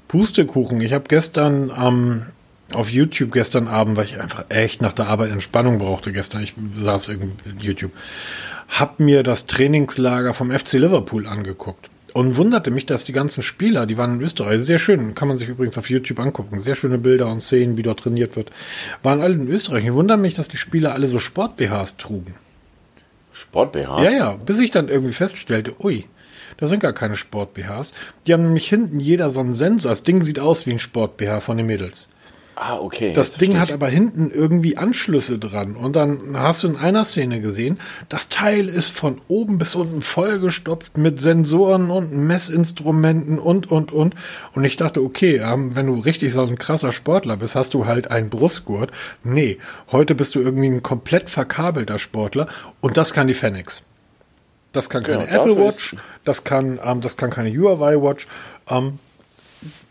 [0.08, 0.80] Pustekuchen.
[0.82, 2.28] Ich habe gestern ähm,
[2.74, 6.54] auf YouTube gestern Abend, weil ich einfach echt nach der Arbeit Entspannung brauchte gestern, ich
[6.76, 7.92] saß irgendwie YouTube,
[8.70, 13.86] hab mir das Trainingslager vom FC Liverpool angeguckt und wunderte mich, dass die ganzen Spieler,
[13.86, 16.98] die waren in Österreich, sehr schön, kann man sich übrigens auf YouTube angucken, sehr schöne
[16.98, 18.52] Bilder und Szenen, wie dort trainiert wird,
[19.04, 19.86] waren alle in Österreich.
[19.86, 22.36] Ich wundere mich, dass die Spieler alle so Sport-BHs trugen.
[23.38, 24.04] Sport-BHs?
[24.04, 26.06] Ja, ja, bis ich dann irgendwie feststellte, ui,
[26.58, 27.94] da sind gar keine Sport-BHs.
[28.26, 29.92] Die haben nämlich hinten jeder so einen Sensor.
[29.92, 32.10] Das Ding sieht aus wie ein Sport-BH von den Mädels.
[32.60, 33.14] Ah, okay.
[33.14, 35.76] Das jetzt Ding hat aber hinten irgendwie Anschlüsse dran.
[35.76, 40.02] Und dann hast du in einer Szene gesehen, das Teil ist von oben bis unten
[40.02, 44.16] vollgestopft mit Sensoren und Messinstrumenten und, und, und.
[44.56, 47.86] Und ich dachte, okay, ähm, wenn du richtig so ein krasser Sportler bist, hast du
[47.86, 48.92] halt einen Brustgurt.
[49.24, 49.60] Nee,
[49.92, 52.48] heute bist du irgendwie ein komplett verkabelter Sportler.
[52.82, 53.84] Und das kann die Fenix.
[54.72, 58.28] Das kann keine Ja, Apple dafür Watch, das kann, ähm, das kann keine Huawei Watch.
[58.68, 58.98] Ähm,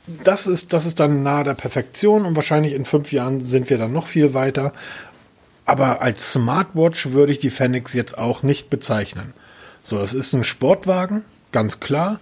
[0.07, 3.79] das ist, das ist dann nahe der Perfektion und wahrscheinlich in fünf Jahren sind wir
[3.79, 4.73] dann noch viel weiter.
[5.65, 9.35] Aber als Smartwatch würde ich die Fenix jetzt auch nicht bezeichnen.
[9.83, 12.21] So, es ist ein Sportwagen, ganz klar.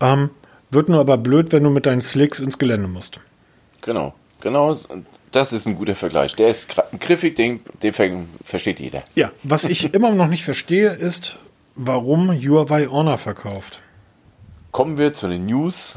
[0.00, 0.30] Ähm,
[0.70, 3.20] wird nur aber blöd, wenn du mit deinen Slicks ins Gelände musst.
[3.82, 4.76] Genau, genau.
[5.30, 6.34] Das ist ein guter Vergleich.
[6.34, 8.10] Der ist griffig, den, den ver
[8.44, 9.02] versteht jeder.
[9.14, 11.38] Ja, was ich immer noch nicht verstehe, ist,
[11.76, 13.80] warum Huawei Honor verkauft.
[14.72, 15.94] Kommen wir zu den News.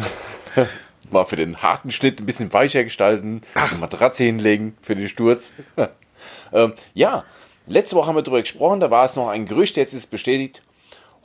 [1.15, 5.53] Mal für den harten Schnitt ein bisschen weicher gestalten, eine Matratze hinlegen für den Sturz.
[6.53, 7.23] ähm, ja,
[7.67, 10.61] letzte Woche haben wir darüber gesprochen, da war es noch ein Gerücht, jetzt ist bestätigt,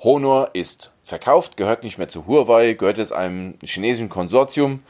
[0.03, 4.83] Honor ist verkauft, gehört nicht mehr zu Huawei, gehört jetzt einem chinesischen Konsortium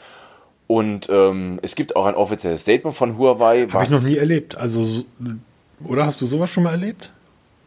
[0.67, 4.57] und ähm, es gibt auch ein offizielles Statement von Huawei, Habe ich noch nie erlebt.
[4.57, 5.05] Also, so-
[5.85, 7.11] oder hast du sowas schon mal erlebt?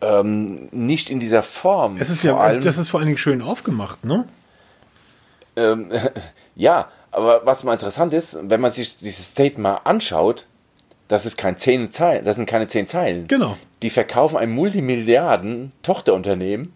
[0.01, 1.95] ähm, nicht in dieser Form.
[1.97, 4.27] Es ist Vor ja, allem- das ist vor allen Dingen schön aufgemacht, ne?
[5.55, 5.91] Ähm,
[6.55, 10.47] ja, Aber was mal interessant ist, wenn man sich dieses State mal anschaut,
[11.07, 13.27] das ist kein zehn Zeilen, das sind keine zehn Zeilen.
[13.27, 13.55] Genau.
[13.83, 16.73] Die verkaufen ein Multimilliarden-Tochterunternehmen,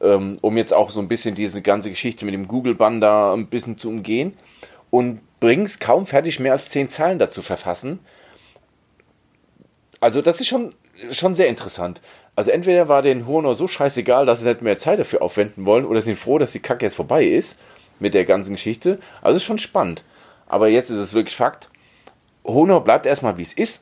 [0.00, 3.48] ähm, um jetzt auch so ein bisschen diese ganze Geschichte mit dem Google-Bann da ein
[3.48, 4.32] bisschen zu umgehen
[4.90, 7.98] und bringen es kaum fertig, mehr als zehn Zeilen dazu verfassen.
[10.00, 10.74] Also das ist schon,
[11.10, 12.00] schon sehr interessant.
[12.36, 15.84] Also entweder war den Honor so scheißegal, dass sie nicht mehr Zeit dafür aufwenden wollen,
[15.84, 17.58] oder sind froh, dass die Kacke jetzt vorbei ist
[18.02, 18.98] mit der ganzen Geschichte.
[19.22, 20.02] Also ist schon spannend.
[20.46, 21.70] Aber jetzt ist es wirklich Fakt.
[22.44, 23.80] Honor bleibt erstmal wie es ist.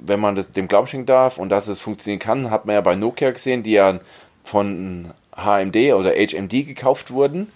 [0.00, 2.96] Wenn man dem Glauben schenken darf und dass es funktionieren kann, hat man ja bei
[2.96, 4.00] Nokia gesehen, die ja
[4.42, 7.52] von HMD oder HMD gekauft wurden.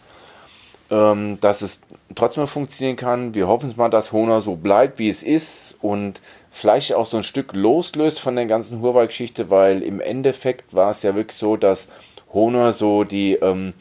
[0.89, 1.81] Ähm, dass es
[2.14, 3.35] trotzdem funktionieren kann.
[3.35, 6.21] Wir hoffen es mal, dass Honor so bleibt, wie es ist und
[6.53, 11.03] vielleicht auch so ein Stück loslöst von der ganzen Huawei-Geschichte, weil im Endeffekt war es
[11.03, 11.89] ja wirklich so, dass
[12.33, 13.73] Honor so die ähm,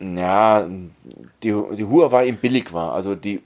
[0.00, 0.68] ja,
[1.42, 2.92] die, die Huawei im billig war.
[2.92, 3.42] Also die,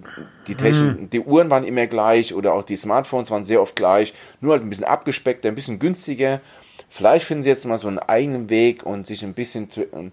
[0.47, 1.11] die, Technik, hm.
[1.11, 4.63] die Uhren waren immer gleich oder auch die Smartphones waren sehr oft gleich, nur halt
[4.63, 6.41] ein bisschen abgespeckter, ein bisschen günstiger.
[6.89, 10.13] Vielleicht finden sie jetzt mal so einen eigenen Weg und sich ein bisschen zu, ähm,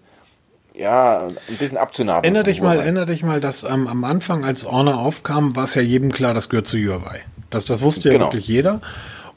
[0.72, 2.24] ja, ein bisschen abzunahmen.
[2.24, 5.74] Erinner dich mal, erinner dich mal, dass ähm, am Anfang, als Honor aufkam, war es
[5.74, 7.20] ja jedem klar, das gehört zu Huawei.
[7.50, 8.26] Das, das wusste ja genau.
[8.26, 8.80] wirklich jeder.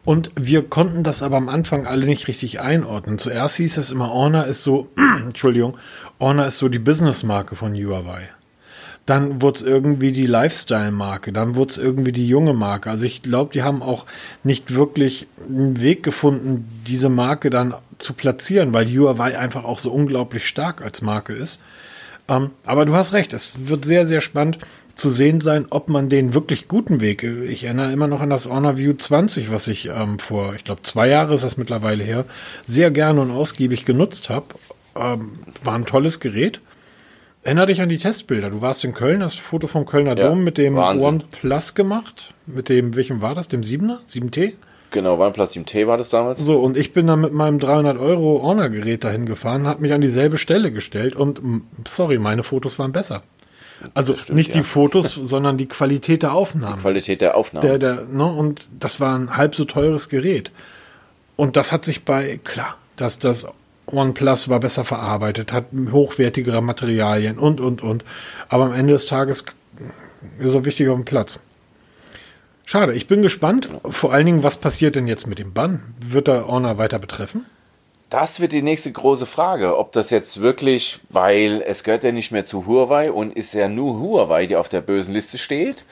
[0.06, 3.18] Und wir konnten das aber am Anfang alle nicht richtig einordnen.
[3.18, 4.90] Zuerst hieß es immer, Honor ist so,
[5.26, 5.78] Entschuldigung,
[6.20, 8.30] Honor ist so die Businessmarke von Huawei.
[9.06, 12.90] Dann wurde es irgendwie die Lifestyle-Marke, dann wurde es irgendwie die junge Marke.
[12.90, 14.06] Also ich glaube, die haben auch
[14.44, 19.92] nicht wirklich einen Weg gefunden, diese Marke dann zu platzieren, weil Huawei einfach auch so
[19.92, 21.60] unglaublich stark als Marke ist.
[22.28, 24.60] Ähm, aber du hast recht, es wird sehr, sehr spannend
[24.96, 28.48] zu sehen sein, ob man den wirklich guten Weg, ich erinnere immer noch an das
[28.48, 32.26] Honor View 20, was ich ähm, vor, ich glaube, zwei Jahre ist das mittlerweile her,
[32.66, 34.46] sehr gerne und ausgiebig genutzt habe.
[34.96, 36.62] Ähm, war ein tolles Gerät.
[37.42, 38.52] Erinner dich an die Testbilder.
[38.52, 41.06] Du warst in Köln, hast ein Foto vom Kölner ja, Dom mit dem Wahnsinn.
[41.08, 42.34] OnePlus gemacht.
[42.46, 43.48] Mit dem, welchem war das?
[43.50, 43.98] Dem 7er?
[44.08, 44.54] 7T?
[44.94, 46.38] Genau, OnePlus 7T war das damals.
[46.38, 50.02] So, und ich bin dann mit meinem 300 Euro Honor-Gerät dahin gefahren, habe mich an
[50.02, 51.42] dieselbe Stelle gestellt und,
[51.88, 53.24] sorry, meine Fotos waren besser.
[53.96, 54.62] Also stimmt, nicht ja.
[54.62, 56.76] die Fotos, sondern die Qualität der Aufnahmen.
[56.76, 57.68] Die Qualität der Aufnahmen.
[57.68, 60.52] Der, der, ne, und das war ein halb so teures Gerät.
[61.36, 63.48] Und das hat sich bei, klar, dass das
[63.88, 68.06] OnePlus war besser verarbeitet, hat hochwertigere Materialien und, und, und.
[68.48, 69.44] Aber am Ende des Tages
[70.38, 71.40] ist er wichtig auf dem Platz.
[72.66, 73.70] Schade, ich bin gespannt.
[73.86, 75.96] Vor allen Dingen, was passiert denn jetzt mit dem Bann?
[76.00, 77.46] Wird der Honor weiter betreffen?
[78.10, 82.32] Das wird die nächste große Frage, ob das jetzt wirklich, weil es gehört ja nicht
[82.32, 85.86] mehr zu Huawei und ist ja nur Huawei, die auf der bösen Liste steht,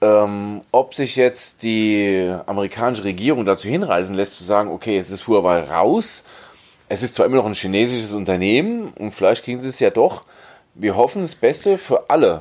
[0.00, 5.26] ähm, ob sich jetzt die amerikanische Regierung dazu hinreißen lässt, zu sagen, okay, es ist
[5.28, 6.24] Huawei raus,
[6.88, 10.24] es ist zwar immer noch ein chinesisches Unternehmen und vielleicht kriegen sie es ja doch.
[10.74, 12.40] Wir hoffen das Beste für alle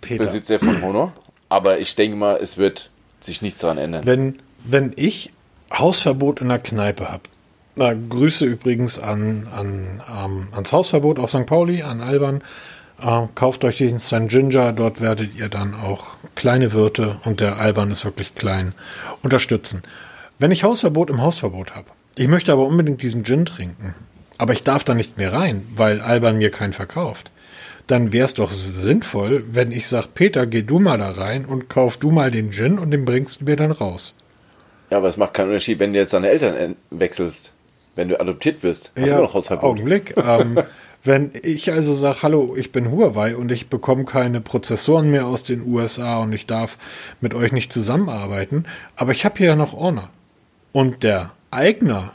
[0.00, 0.24] Peter.
[0.24, 1.12] Besitzer von Honor,
[1.50, 2.88] aber ich denke mal, es wird
[3.26, 4.06] sich nichts daran ändern.
[4.06, 5.32] Wenn, wenn ich
[5.72, 7.22] Hausverbot in der Kneipe habe,
[7.76, 11.44] na, Grüße übrigens an, an, ähm, ans Hausverbot auf St.
[11.44, 12.42] Pauli, an Alban.
[13.00, 14.28] Äh, kauft euch den St.
[14.28, 18.72] Ginger, dort werdet ihr dann auch kleine Wirte und der Alban ist wirklich klein
[19.22, 19.82] unterstützen.
[20.38, 23.94] Wenn ich Hausverbot im Hausverbot habe, ich möchte aber unbedingt diesen Gin trinken,
[24.38, 27.30] aber ich darf da nicht mehr rein, weil Alban mir keinen verkauft,
[27.86, 31.68] dann wäre es doch sinnvoll, wenn ich sage, Peter, geh du mal da rein und
[31.68, 34.16] kauf du mal den Gin und den bringst du mir dann raus.
[34.90, 37.52] Ja, aber es macht keinen Unterschied, wenn du jetzt deine Eltern wechselst.
[37.94, 39.70] Wenn du adoptiert wirst, hast ja, du noch Hausverbot.
[39.70, 40.14] Augenblick.
[40.16, 40.58] ähm,
[41.04, 45.44] wenn ich also sage, hallo, ich bin Huawei und ich bekomme keine Prozessoren mehr aus
[45.44, 46.76] den USA und ich darf
[47.20, 48.66] mit euch nicht zusammenarbeiten,
[48.96, 50.10] aber ich habe hier ja noch Honor.
[50.72, 52.10] Und der Eigner, ne,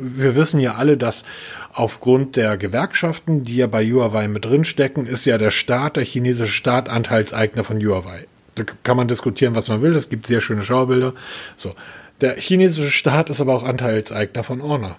[0.00, 1.24] wir wissen ja alle, dass
[1.72, 6.52] aufgrund der Gewerkschaften, die ja bei Huawei mit drinstecken, ist ja der Staat, der chinesische
[6.52, 8.26] Staat, Anteilseigner von Huawei.
[8.54, 9.94] Da kann man diskutieren, was man will.
[9.94, 11.12] Es gibt sehr schöne Schaubilder.
[11.56, 11.74] So.
[12.22, 14.96] Der chinesische Staat ist aber auch Anteilseigner von Honor.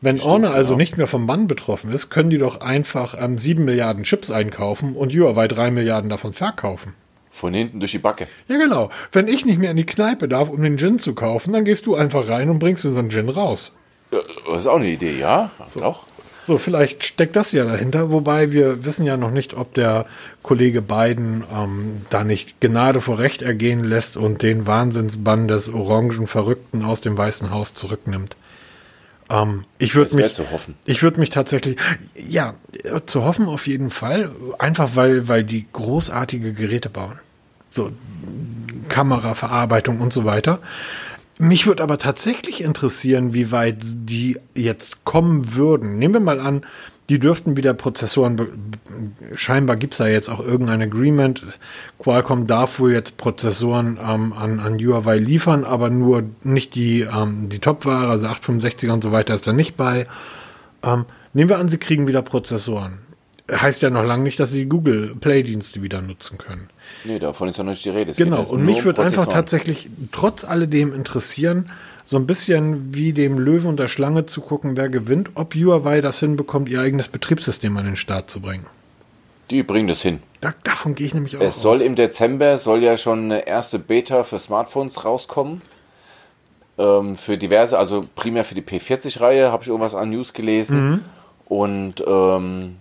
[0.00, 0.78] Wenn Stimmt, Orne also genau.
[0.78, 4.94] nicht mehr vom Bann betroffen ist, können die doch einfach ähm, 7 Milliarden Chips einkaufen
[4.94, 6.94] und Huawei 3 Milliarden davon verkaufen.
[7.36, 8.28] Von hinten durch die Backe.
[8.48, 8.88] Ja, genau.
[9.12, 11.84] Wenn ich nicht mehr in die Kneipe darf, um den Gin zu kaufen, dann gehst
[11.84, 13.72] du einfach rein und bringst unseren Gin raus.
[14.10, 15.50] Das ist auch eine Idee, ja.
[15.68, 15.82] So.
[15.82, 16.04] Auch.
[16.44, 20.06] So, vielleicht steckt das ja dahinter, wobei wir wissen ja noch nicht, ob der
[20.42, 26.26] Kollege Biden ähm, da nicht Gnade vor Recht ergehen lässt und den Wahnsinnsbann des orangen
[26.26, 28.36] Verrückten aus dem Weißen Haus zurücknimmt.
[29.28, 30.76] Ähm, ich würde mich, zu hoffen.
[30.84, 31.76] ich würde mich tatsächlich,
[32.14, 32.54] ja,
[33.06, 37.18] zu hoffen auf jeden Fall, einfach weil, weil die großartige Geräte bauen.
[37.70, 37.90] So,
[38.88, 40.60] Kameraverarbeitung und so weiter.
[41.38, 45.98] Mich würde aber tatsächlich interessieren, wie weit die jetzt kommen würden.
[45.98, 46.64] Nehmen wir mal an,
[47.08, 48.72] die dürften wieder Prozessoren,
[49.34, 51.42] scheinbar gibt es da jetzt auch irgendein Agreement.
[51.98, 57.48] Qualcomm darf wohl jetzt Prozessoren ähm, an, an Huawei liefern, aber nur nicht die, ähm,
[57.48, 60.06] die Top-Ware, also 865er und so weiter ist da nicht bei.
[60.82, 62.98] Ähm, nehmen wir an, sie kriegen wieder Prozessoren.
[63.50, 66.68] Heißt ja noch lange nicht, dass sie Google Play-Dienste wieder nutzen können.
[67.04, 68.10] Nee, davon ist ja noch nicht die Rede.
[68.10, 71.70] Es genau, und mich würde einfach tatsächlich trotz alledem interessieren,
[72.04, 76.00] so ein bisschen wie dem Löwen und der Schlange zu gucken, wer gewinnt, ob Huawei
[76.00, 78.66] das hinbekommt, ihr eigenes Betriebssystem an den Start zu bringen.
[79.50, 80.20] Die bringen das hin.
[80.40, 81.62] Da, davon gehe ich nämlich auch Es aus.
[81.62, 85.62] soll im Dezember, soll ja schon eine erste Beta für Smartphones rauskommen.
[86.78, 90.90] Ähm, für diverse, also primär für die P40-Reihe habe ich irgendwas an News gelesen.
[90.90, 91.00] Mhm.
[91.46, 92.76] Und ähm,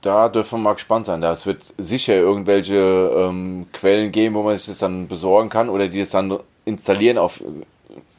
[0.00, 1.20] da dürfen wir mal gespannt sein.
[1.20, 2.74] Da es wird sicher irgendwelche
[3.16, 7.18] ähm, Quellen geben, wo man sich das dann besorgen kann oder die es dann installieren
[7.18, 7.42] auf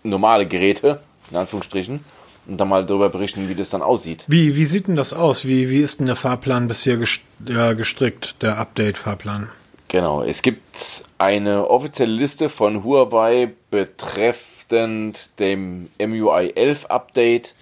[0.03, 2.03] normale Geräte, in Anführungsstrichen,
[2.47, 4.25] und dann mal darüber berichten, wie das dann aussieht.
[4.27, 5.45] Wie, wie sieht denn das aus?
[5.45, 9.49] Wie, wie ist denn der Fahrplan bisher gestrickt, der Update-Fahrplan?
[9.87, 17.53] Genau, es gibt eine offizielle Liste von Huawei betreffend dem MUI 11 Update.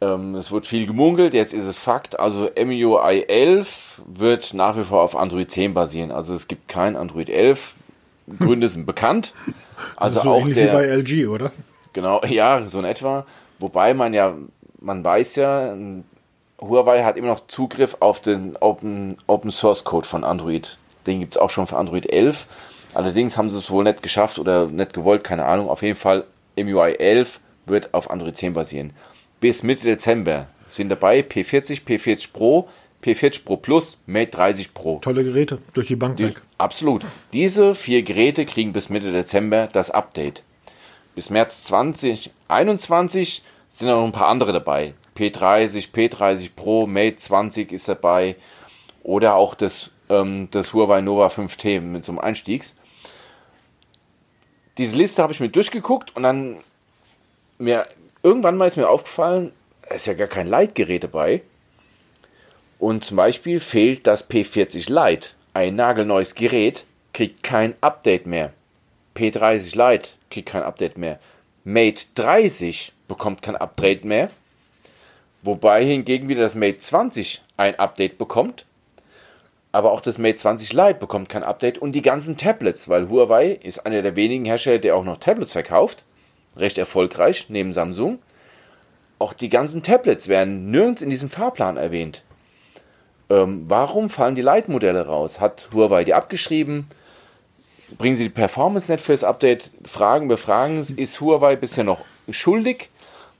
[0.00, 2.18] Ähm, es wird viel gemunkelt, jetzt ist es Fakt.
[2.18, 6.10] Also MUI 11 wird nach wie vor auf Android 10 basieren.
[6.10, 7.74] Also es gibt kein Android 11.
[8.38, 9.32] Gründe sind bekannt.
[9.96, 11.52] Also so auch der, wie bei LG, oder?
[11.92, 13.26] Genau, ja, so in etwa.
[13.58, 14.34] Wobei man ja,
[14.80, 15.74] man weiß ja,
[16.60, 20.78] Huawei hat immer noch Zugriff auf den Open, Open Source Code von Android.
[21.06, 22.46] Den gibt es auch schon für Android 11.
[22.94, 25.68] Allerdings haben sie es wohl nicht geschafft oder nicht gewollt, keine Ahnung.
[25.68, 26.24] Auf jeden Fall,
[26.56, 28.92] MUI 11 wird auf Android 10 basieren.
[29.44, 32.66] Bis Mitte Dezember sind dabei P40, P40 Pro,
[33.04, 35.00] P40 Pro Plus, Mate 30 Pro.
[35.00, 36.40] Tolle Geräte, durch die Bank die, weg.
[36.56, 37.04] Absolut.
[37.34, 40.42] Diese vier Geräte kriegen bis Mitte Dezember das Update.
[41.14, 44.94] Bis März 2021 sind noch ein paar andere dabei.
[45.14, 48.36] P30, P30 Pro, Mate 20 ist dabei.
[49.02, 52.76] Oder auch das, ähm, das Huawei Nova 5T mit so einem Einstiegs.
[54.78, 56.60] Diese Liste habe ich mir durchgeguckt und dann
[57.58, 57.86] mir
[58.24, 59.52] irgendwann mal ist mir aufgefallen,
[59.88, 61.42] es ist ja gar kein Leitgerät dabei.
[62.80, 65.28] Und zum Beispiel fehlt das P40 Lite.
[65.52, 68.52] Ein nagelneues Gerät kriegt kein Update mehr.
[69.14, 71.20] P30 Lite kriegt kein Update mehr.
[71.62, 74.30] Mate 30 bekommt kein Update mehr.
[75.42, 78.64] Wobei hingegen wieder das Mate 20 ein Update bekommt.
[79.70, 83.50] Aber auch das Mate 20 Lite bekommt kein Update und die ganzen Tablets, weil Huawei
[83.62, 86.02] ist einer der wenigen Hersteller, der auch noch Tablets verkauft.
[86.56, 88.18] Recht erfolgreich, neben Samsung.
[89.18, 92.22] Auch die ganzen Tablets werden nirgends in diesem Fahrplan erwähnt.
[93.30, 95.40] Ähm, warum fallen die Leitmodelle raus?
[95.40, 96.86] Hat Huawei die abgeschrieben?
[97.96, 99.70] Bringen sie die Performance nicht für das Update?
[99.84, 100.80] Fragen, befragen.
[100.96, 102.90] Ist Huawei bisher noch schuldig?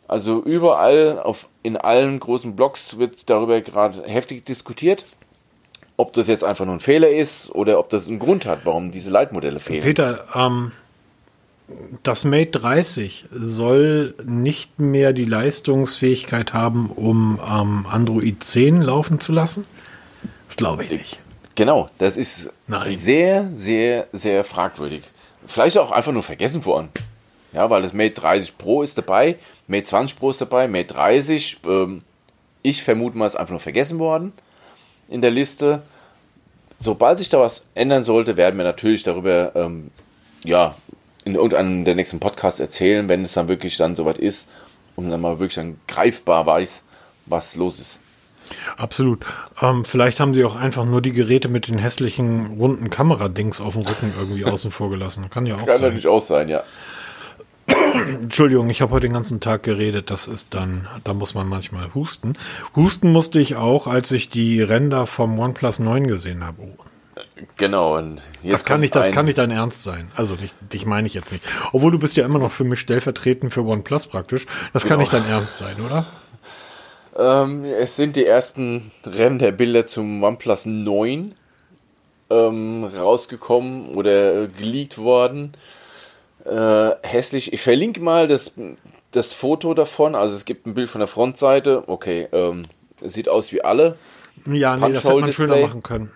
[0.06, 5.04] Also überall, auf, in allen großen Blogs wird darüber gerade heftig diskutiert,
[5.96, 8.90] ob das jetzt einfach nur ein Fehler ist oder ob das einen Grund hat, warum
[8.90, 9.82] diese Leitmodelle fehlen.
[9.82, 10.72] Peter, ähm,
[12.02, 19.32] das Mate 30 soll nicht mehr die Leistungsfähigkeit haben, um ähm, Android 10 laufen zu
[19.32, 19.66] lassen?
[20.48, 21.18] Das glaube ich nicht.
[21.54, 22.94] Genau, das ist Nein.
[22.94, 25.02] sehr, sehr, sehr fragwürdig.
[25.46, 26.88] Vielleicht auch einfach nur vergessen worden.
[27.52, 29.36] Ja, weil das Mate 30 Pro ist dabei,
[29.68, 32.02] Mate 20 Pro ist dabei, Mate 30, ähm,
[32.62, 34.32] ich vermute mal, ist einfach nur vergessen worden
[35.08, 35.82] in der Liste.
[36.78, 39.90] Sobald sich da was ändern sollte, werden wir natürlich darüber ähm,
[40.44, 40.74] ja,
[41.24, 44.48] in irgendeinem der nächsten Podcasts erzählen, wenn es dann wirklich dann soweit ist
[44.96, 46.84] und dann mal wirklich dann greifbar weiß,
[47.26, 48.00] was los ist.
[48.76, 49.24] Absolut.
[49.62, 53.72] Ähm, vielleicht haben sie auch einfach nur die Geräte mit den hässlichen runden Kameradings auf
[53.74, 55.30] dem Rücken irgendwie außen vor gelassen.
[55.30, 55.76] Kann ja auch Kann sein.
[55.76, 56.62] Kann natürlich auch sein, ja.
[58.20, 60.10] Entschuldigung, ich habe heute den ganzen Tag geredet.
[60.10, 62.34] Das ist dann, da muss man manchmal husten.
[62.76, 66.60] Husten musste ich auch, als ich die Ränder vom OnePlus 9 gesehen habe.
[66.60, 66.76] Oh.
[67.56, 67.96] Genau.
[67.96, 70.10] Und das kann nicht, das kann nicht dein Ernst sein.
[70.14, 71.44] Also dich, dich meine ich jetzt nicht.
[71.72, 74.46] Obwohl du bist ja immer noch für mich stellvertretend für OnePlus praktisch.
[74.72, 74.92] Das genau.
[74.92, 76.06] kann nicht dein Ernst sein, oder?
[77.16, 81.34] Ähm, es sind die ersten Renderbilder zum OnePlus 9
[82.30, 85.52] ähm, rausgekommen oder geleakt worden.
[86.44, 87.52] Äh, hässlich.
[87.52, 88.52] Ich verlinke mal das,
[89.12, 90.14] das Foto davon.
[90.14, 91.84] Also es gibt ein Bild von der Frontseite.
[91.86, 92.66] Okay, ähm,
[93.00, 93.96] sieht aus wie alle.
[94.46, 96.10] Ja, nee, das hätte man schöner machen können.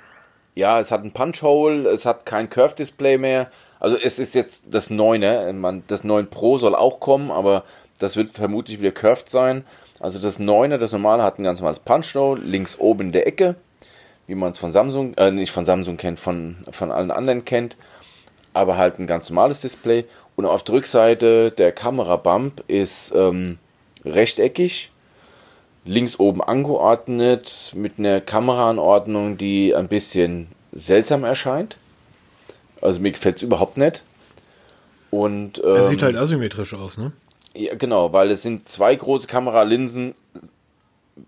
[0.58, 3.48] Ja, es hat ein Punch-Hole, es hat kein Curve-Display mehr.
[3.78, 5.80] Also es ist jetzt das 9, ne?
[5.86, 7.62] das 9 Pro soll auch kommen, aber
[8.00, 9.64] das wird vermutlich wieder curved sein.
[10.00, 13.54] Also das 9er, das normale, hat ein ganz normales Punch-Hole, links oben in der Ecke,
[14.26, 17.76] wie man es von Samsung, äh, nicht von Samsung kennt, von, von allen anderen kennt,
[18.52, 20.06] aber halt ein ganz normales Display.
[20.34, 23.58] Und auf der Rückseite der Kamerabump ist ähm,
[24.04, 24.90] rechteckig,
[25.88, 31.78] links oben angeordnet, mit einer Kameraanordnung, die ein bisschen seltsam erscheint.
[32.82, 34.02] Also mir gefällt es überhaupt nicht.
[35.10, 37.12] Und, ähm, Er sieht halt asymmetrisch aus, ne?
[37.54, 40.14] Ja, genau, weil es sind zwei große Kameralinsen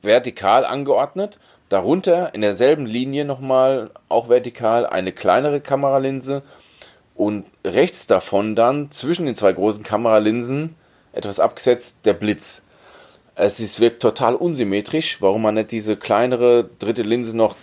[0.02, 1.38] vertikal angeordnet.
[1.70, 6.42] Darunter in derselben Linie nochmal, auch vertikal, eine kleinere Kameralinse.
[7.14, 10.74] Und rechts davon dann, zwischen den zwei großen Kameralinsen,
[11.12, 12.62] etwas abgesetzt, der Blitz.
[13.40, 17.56] Es ist, wirkt total unsymmetrisch, warum man nicht diese kleinere dritte Linse noch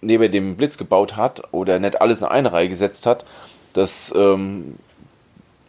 [0.00, 3.24] neben dem Blitz gebaut hat oder nicht alles in eine Reihe gesetzt hat.
[3.72, 4.76] Das ähm,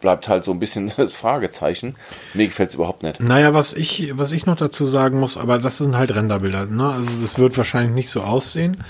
[0.00, 1.96] bleibt halt so ein bisschen das Fragezeichen.
[2.32, 3.20] Mir gefällt es überhaupt nicht.
[3.20, 6.88] Naja, was ich, was ich noch dazu sagen muss, aber das sind halt Renderbilder, ne?
[6.90, 8.84] Also das wird wahrscheinlich nicht so aussehen.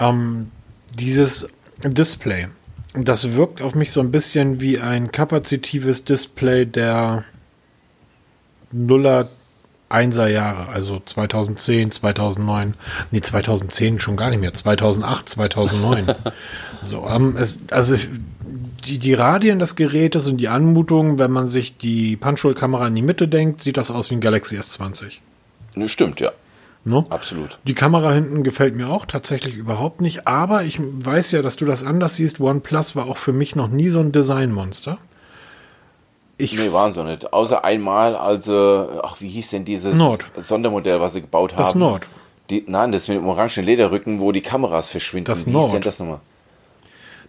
[0.00, 0.50] Ähm,
[0.94, 1.46] dieses
[1.84, 2.48] Display,
[2.94, 7.24] das wirkt auf mich so ein bisschen wie ein kapazitives Display der
[8.72, 9.28] Nuller
[9.88, 12.74] Einser Jahre, also 2010, 2009,
[13.10, 16.06] nee, 2010 schon gar nicht mehr, 2008, 2009.
[16.82, 18.08] so, ähm, es, also ich,
[18.84, 23.02] die, die Radien des Gerätes und die Anmutung, wenn man sich die Punch-Hole-Kamera in die
[23.02, 25.12] Mitte denkt, sieht das aus wie ein Galaxy S20.
[25.74, 26.32] Ne, Stimmt, ja.
[26.84, 27.04] Ne?
[27.10, 27.58] Absolut.
[27.64, 31.66] Die Kamera hinten gefällt mir auch tatsächlich überhaupt nicht, aber ich weiß ja, dass du
[31.66, 32.40] das anders siehst.
[32.40, 34.98] OnePlus war auch für mich noch nie so ein Designmonster.
[36.38, 37.32] Ich Nee, waren sie nicht.
[37.32, 40.24] Außer einmal, also, ach, wie hieß denn dieses Nord.
[40.36, 41.64] Sondermodell, was sie gebaut haben?
[41.64, 42.08] Das Nord.
[42.48, 45.26] Die, nein, das mit dem orangen Lederrücken, wo die Kameras verschwinden.
[45.26, 45.72] Das wie hieß Nord.
[45.74, 46.20] denn das nochmal?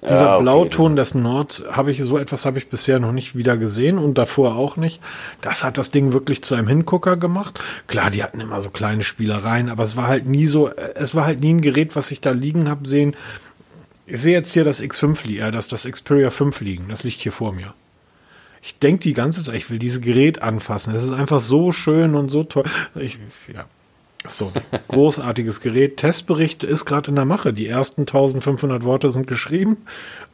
[0.01, 3.35] Dieser Ja, okay, Blauton des Nords habe ich so etwas habe ich bisher noch nicht
[3.35, 5.01] wieder gesehen und davor auch nicht.
[5.41, 7.59] Das hat das Ding wirklich zu einem Hingucker gemacht.
[7.87, 11.25] Klar, die hatten immer so kleine Spielereien, aber es war halt nie so, es war
[11.25, 13.13] halt nie ein Gerät, was ich da liegen habe sehen.
[14.05, 16.85] Ich sehe jetzt hier das X5 liegen, äh, das das Xperia 5 liegen.
[16.87, 17.73] Das liegt hier vor mir.
[18.61, 20.93] Ich denke die ganze Zeit, ich will dieses Gerät anfassen.
[20.93, 22.65] Es ist einfach so schön und so toll.
[22.95, 23.17] Ich,
[23.53, 23.65] ja.
[24.27, 24.51] So,
[24.89, 25.97] großartiges Gerät.
[25.97, 27.53] Testbericht ist gerade in der Mache.
[27.53, 29.77] Die ersten 1500 Worte sind geschrieben.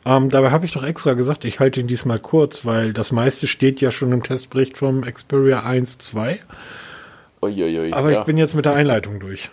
[0.06, 3.48] Ähm, dabei habe ich doch extra gesagt, ich halte ihn diesmal kurz, weil das meiste
[3.48, 6.40] steht ja schon im Testbericht vom Xperia 1, 2.
[7.42, 8.20] Uiuiui, Aber ja.
[8.20, 9.50] ich bin jetzt mit der Einleitung durch.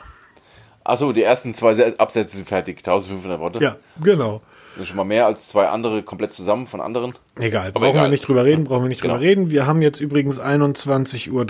[0.85, 2.79] Achso, die ersten zwei Absätze sind fertig.
[2.79, 3.59] 1500 Worte.
[3.63, 4.43] Ja, genau.
[4.75, 7.15] Das ist schon mal mehr als zwei andere komplett zusammen von anderen.
[7.39, 8.11] Egal, Aber brauchen wir egal.
[8.11, 9.15] nicht drüber reden, brauchen wir nicht Genau.
[9.15, 9.51] drüber reden.
[9.51, 11.43] Wir haben jetzt übrigens 21.23 Uhr,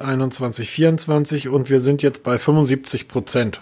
[0.00, 3.60] 21.24 und wir sind jetzt bei 75 Prozent.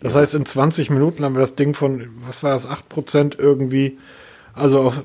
[0.00, 3.36] Das heißt, in 20 Minuten haben wir das Ding von, was war das, 8 Prozent
[3.38, 3.98] irgendwie,
[4.54, 5.02] also auf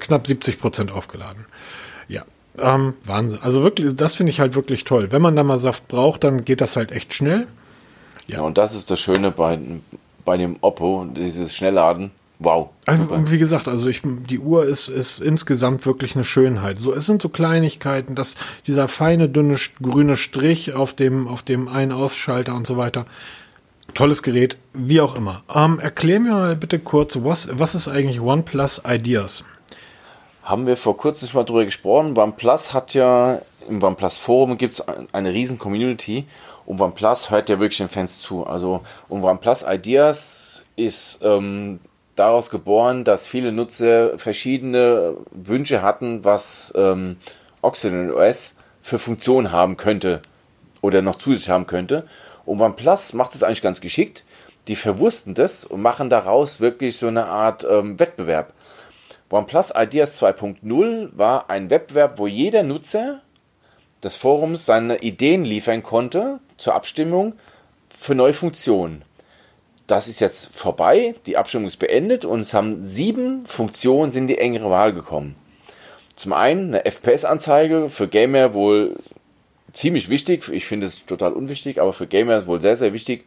[0.00, 1.46] knapp 70 Prozent aufgeladen.
[2.08, 2.22] Ja,
[2.58, 3.40] ähm, Wahnsinn.
[3.42, 5.08] Also wirklich, das finde ich halt wirklich toll.
[5.10, 7.46] Wenn man da mal Saft braucht, dann geht das halt echt schnell.
[8.26, 9.58] Ja, und das ist das Schöne bei,
[10.24, 12.10] bei dem Oppo, dieses Schnellladen.
[12.40, 12.70] Wow.
[12.86, 13.30] Also, super.
[13.30, 16.80] wie gesagt, also ich, die Uhr ist, ist insgesamt wirklich eine Schönheit.
[16.80, 18.34] So, es sind so Kleinigkeiten, dass
[18.66, 23.06] dieser feine, dünne, grüne Strich auf dem, auf dem Ein-Ausschalter und so weiter.
[23.94, 25.42] Tolles Gerät, wie auch immer.
[25.54, 29.44] Ähm, erklär mir mal bitte kurz, was, was ist eigentlich OnePlus Ideas?
[30.42, 32.18] Haben wir vor kurzem schon mal drüber gesprochen.
[32.18, 36.26] OnePlus hat ja, im OnePlus Forum gibt es eine riesen Community
[36.66, 38.44] und OnePlus hört ja wirklich den Fans zu.
[38.44, 41.78] Also, und OnePlus Ideas ist ähm,
[42.16, 47.16] daraus geboren, dass viele Nutzer verschiedene Wünsche hatten, was ähm,
[47.62, 50.20] Occidental OS für Funktionen haben könnte
[50.80, 52.06] oder noch zusätzlich haben könnte.
[52.44, 54.24] Und OnePlus macht es eigentlich ganz geschickt.
[54.68, 58.52] Die verwursten das und machen daraus wirklich so eine Art ähm, Wettbewerb.
[59.30, 63.20] OnePlus Ideas 2.0 war ein Wettbewerb, wo jeder Nutzer
[64.02, 67.32] des Forums seine Ideen liefern konnte zur Abstimmung
[67.88, 69.02] für neue Funktionen.
[69.86, 74.28] Das ist jetzt vorbei, die Abstimmung ist beendet und es haben sieben Funktionen sind in
[74.28, 75.36] die engere Wahl gekommen.
[76.16, 78.96] Zum einen eine FPS-Anzeige für Gamer wohl
[79.72, 80.48] ziemlich wichtig.
[80.48, 83.24] Ich finde es total unwichtig, aber für Gamer ist wohl sehr, sehr wichtig,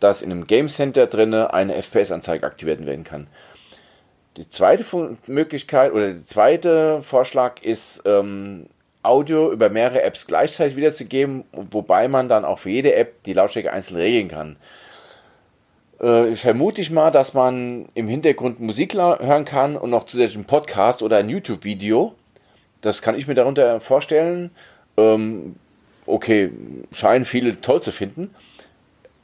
[0.00, 3.28] dass in einem Game Center drinne eine FPS-Anzeige aktiviert werden kann.
[4.36, 4.84] Die zweite
[5.26, 8.66] Möglichkeit oder der zweite Vorschlag ist, ähm,
[9.02, 13.72] Audio über mehrere Apps gleichzeitig wiederzugeben, wobei man dann auch für jede App die Lautstärke
[13.72, 14.56] einzeln regeln kann.
[16.00, 20.46] Äh, vermute ich mal, dass man im Hintergrund Musik hören kann und noch zusätzlich einen
[20.46, 22.14] Podcast oder ein YouTube-Video.
[22.80, 24.50] Das kann ich mir darunter vorstellen.
[24.96, 25.56] Ähm,
[26.06, 26.50] okay,
[26.90, 28.34] scheinen viele toll zu finden.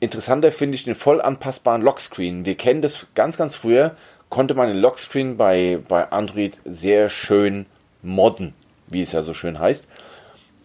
[0.00, 2.44] Interessanter finde ich den voll anpassbaren Lockscreen.
[2.44, 3.96] Wir kennen das ganz, ganz früher,
[4.28, 7.64] konnte man den Lockscreen bei, bei Android sehr schön
[8.02, 8.52] modden,
[8.88, 9.86] wie es ja so schön heißt.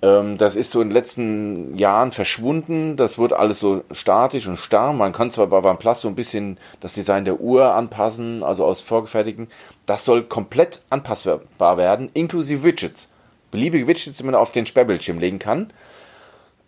[0.02, 2.96] Ähm, das ist so in den letzten Jahren verschwunden.
[2.96, 4.94] Das wird alles so statisch und starr.
[4.94, 8.82] Man kann zwar bei OnePlus so ein bisschen das Design der Uhr anpassen, also aus
[8.82, 9.48] vorgefertigten.
[9.86, 13.10] Das soll komplett anpassbar werden, inklusive Widgets.
[13.52, 15.72] Beliebige Widgets, die man auf den Sperrbildschirm legen kann.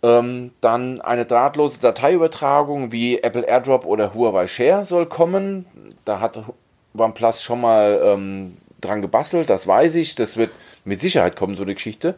[0.04, 5.66] Ähm, dann eine drahtlose Dateiübertragung wie Apple AirDrop oder Huawei Share soll kommen.
[6.04, 6.38] Da hat
[6.96, 10.16] OnePlus schon mal ähm, dran gebastelt, das weiß ich.
[10.16, 10.52] Das wird
[10.84, 12.16] mit Sicherheit kommen, so eine Geschichte.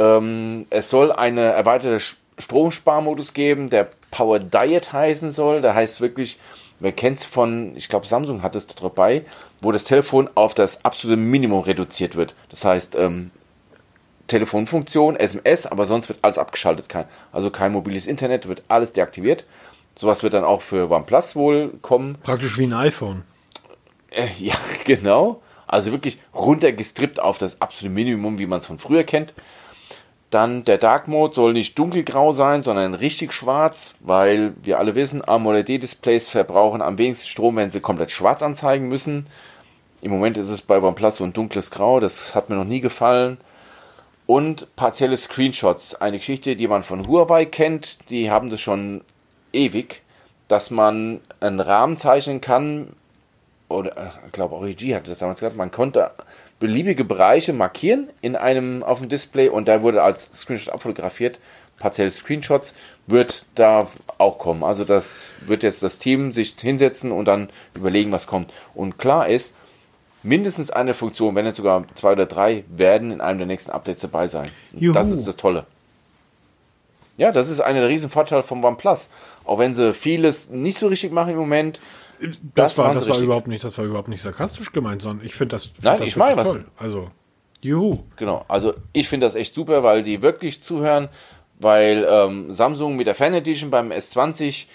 [0.00, 2.02] Ähm, es soll eine erweiterte
[2.38, 5.60] Stromsparmodus geben, der Power Diet heißen soll.
[5.60, 6.38] Der heißt wirklich,
[6.78, 9.26] wer kennt es von, ich glaube Samsung hat es dabei,
[9.60, 12.34] wo das Telefon auf das absolute Minimum reduziert wird.
[12.48, 13.30] Das heißt, ähm,
[14.26, 16.88] Telefonfunktion, SMS, aber sonst wird alles abgeschaltet.
[16.88, 19.44] Kein, also kein mobiles Internet, wird alles deaktiviert.
[19.96, 22.16] Sowas wird dann auch für OnePlus wohl kommen.
[22.22, 23.24] Praktisch wie ein iPhone.
[24.10, 24.54] Äh, ja,
[24.86, 25.42] genau.
[25.66, 29.34] Also wirklich runtergestrippt auf das absolute Minimum, wie man es von früher kennt.
[30.30, 35.26] Dann der Dark Mode soll nicht dunkelgrau sein, sondern richtig schwarz, weil wir alle wissen,
[35.26, 39.26] AMOLED-Displays verbrauchen am wenigsten Strom, wenn sie komplett schwarz anzeigen müssen.
[40.02, 42.80] Im Moment ist es bei OnePlus so ein dunkles Grau, das hat mir noch nie
[42.80, 43.38] gefallen.
[44.26, 49.02] Und partielle Screenshots, eine Geschichte, die man von Huawei kennt, die haben das schon
[49.52, 50.02] ewig,
[50.46, 52.92] dass man einen Rahmen zeichnen kann,
[53.68, 56.12] oder äh, ich glaube Origi hatte das damals gesagt, man konnte
[56.60, 61.40] beliebige Bereiche markieren in einem auf dem Display und da wurde als Screenshot abfotografiert.
[61.80, 62.74] Partielle Screenshots
[63.06, 63.88] wird da
[64.18, 64.62] auch kommen.
[64.62, 68.52] Also das wird jetzt das Team sich hinsetzen und dann überlegen, was kommt.
[68.74, 69.54] Und klar ist,
[70.22, 74.02] mindestens eine Funktion, wenn nicht sogar zwei oder drei, werden in einem der nächsten Updates
[74.02, 74.50] dabei sein.
[74.72, 75.64] Das ist das Tolle.
[77.16, 79.08] Ja, das ist einer der riesen Vorteile vom OnePlus.
[79.44, 81.80] Auch wenn sie vieles nicht so richtig machen im Moment,
[82.20, 85.34] das, das war, das war überhaupt nicht, das war überhaupt nicht sarkastisch gemeint, sondern ich
[85.34, 86.46] finde das, find Nein, das ich meine was.
[86.46, 86.64] toll.
[86.76, 87.10] Also,
[87.62, 88.00] juhu.
[88.16, 91.08] Genau, also ich finde das echt super, weil die wirklich zuhören,
[91.58, 94.66] weil ähm, Samsung mit der Fan Edition beim S20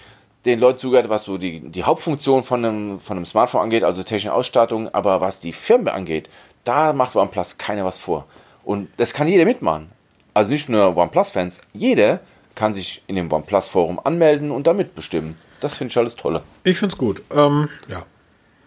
[0.45, 4.03] den Leuten zugehört, was so die, die Hauptfunktion von einem, von einem Smartphone angeht, also
[4.03, 6.29] technische Ausstattung, aber was die Firma angeht,
[6.63, 8.25] da macht OnePlus keiner was vor.
[8.63, 9.89] Und das kann jeder mitmachen.
[10.33, 12.19] Also nicht nur OnePlus-Fans, jeder
[12.55, 15.37] kann sich in dem OnePlus-Forum anmelden und da mitbestimmen.
[15.65, 16.43] Das finde ich alles tolle.
[16.63, 17.23] Ich finde es gut.
[17.31, 18.05] Ähm, ja.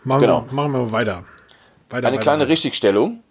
[0.03, 0.47] Machen, genau.
[0.49, 1.25] wir, machen wir weiter.
[1.91, 2.51] weiter Eine weiter, kleine weiter.
[2.51, 3.23] Richtigstellung.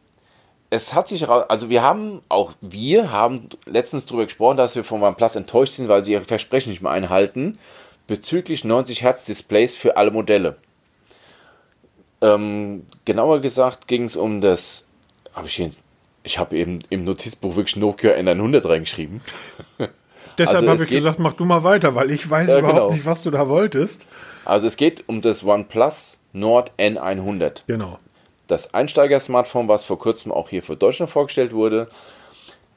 [0.69, 5.03] Es hat sich, also wir haben, auch wir haben letztens darüber gesprochen, dass wir von
[5.03, 7.59] OnePlus enttäuscht sind, weil sie ihre Versprechen nicht mehr einhalten,
[8.07, 10.55] bezüglich 90 Hertz Displays für alle Modelle.
[12.21, 14.85] Ähm, genauer gesagt ging es um das,
[15.33, 15.71] habe ich hier,
[16.23, 19.19] ich habe eben im Notizbuch wirklich Nokia N100 reingeschrieben.
[20.37, 22.91] Deshalb also habe ich gesagt, mach du mal weiter, weil ich weiß äh, überhaupt genau.
[22.91, 24.07] nicht, was du da wolltest.
[24.45, 27.63] Also es geht um das OnePlus Nord N100.
[27.67, 27.97] Genau.
[28.47, 31.89] Das Einsteiger-Smartphone, was vor kurzem auch hier für Deutschland vorgestellt wurde,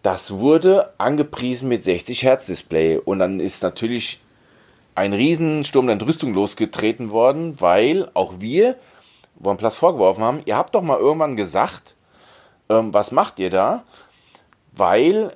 [0.03, 4.21] das wurde angepriesen mit 60 Hertz Display und dann ist natürlich
[4.95, 8.77] ein Riesensturm der Entrüstung losgetreten worden, weil auch wir
[9.43, 11.95] OnePlus vorgeworfen haben, ihr habt doch mal irgendwann gesagt,
[12.69, 13.85] ähm, was macht ihr da?
[14.73, 15.33] Weil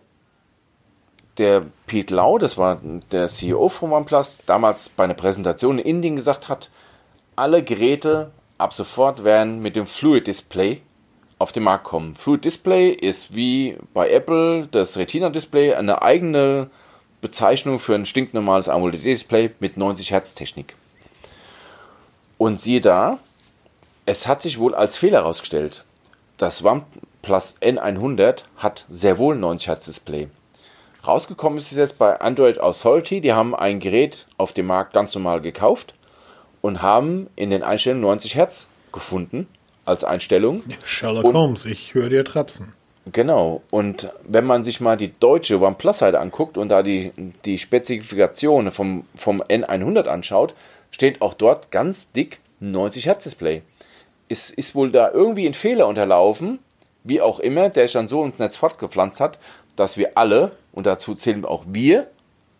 [1.38, 2.80] der Pete Lau, das war
[3.10, 6.70] der CEO von OnePlus, damals bei einer Präsentation in Indien gesagt hat,
[7.36, 10.80] alle Geräte ab sofort werden mit dem Fluid Display
[11.38, 12.14] auf den Markt kommen.
[12.14, 16.70] Fluid Display ist wie bei Apple das Retina Display eine eigene
[17.20, 20.76] Bezeichnung für ein stinknormales AMOLED-Display mit 90 Hertz Technik.
[22.38, 23.18] Und siehe da,
[24.06, 25.84] es hat sich wohl als Fehler herausgestellt.
[26.36, 30.28] Das OnePlus N100 hat sehr wohl 90 Hertz Display.
[31.06, 33.20] Rausgekommen ist es jetzt bei Android Authority.
[33.20, 35.94] Die haben ein Gerät auf dem Markt ganz normal gekauft
[36.62, 39.46] und haben in den Einstellungen 90 Hertz gefunden
[39.84, 40.62] als Einstellung.
[40.82, 42.72] Sherlock und, Holmes, ich höre dir trapsen.
[43.12, 43.62] Genau.
[43.70, 47.12] Und wenn man sich mal die deutsche OnePlus-Seite anguckt und da die,
[47.44, 50.54] die Spezifikationen vom, vom N100 anschaut,
[50.90, 53.62] steht auch dort ganz dick 90 Hertz Display.
[54.28, 56.60] Ist, ist wohl da irgendwie ein Fehler unterlaufen,
[57.02, 59.38] wie auch immer, der sich dann so ins Netz fortgepflanzt hat,
[59.76, 62.08] dass wir alle und dazu zählen auch wir,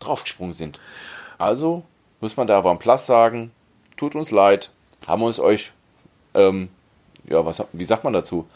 [0.01, 0.81] draufgesprungen sind.
[1.39, 1.83] Also
[2.21, 3.51] muss man da OnePlus sagen,
[3.97, 4.71] tut uns leid,
[5.07, 5.73] haben wir uns euch,
[6.35, 6.69] ähm,
[7.29, 8.47] ja, was, wie sagt man dazu?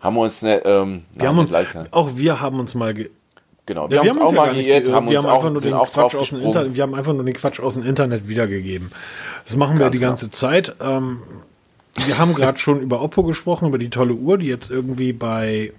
[0.00, 2.94] Haben wir uns, ne, ähm, wir haben uns leid, auch wir haben uns mal
[3.66, 5.60] Genau, wir, ja, wir haben uns auch mal geirrt, haben wir uns haben auch, nur
[5.60, 8.92] den Quatsch aus dem Internet, wir haben einfach nur den Quatsch aus dem Internet wiedergegeben.
[9.44, 10.52] Das machen wir die ganze klar.
[10.52, 10.76] Zeit.
[10.80, 11.22] Ähm,
[12.04, 15.72] wir haben gerade schon über Oppo gesprochen, über die tolle Uhr, die jetzt irgendwie bei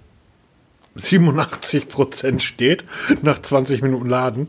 [0.98, 2.84] 87 Prozent steht,
[3.22, 4.48] nach 20 Minuten Laden.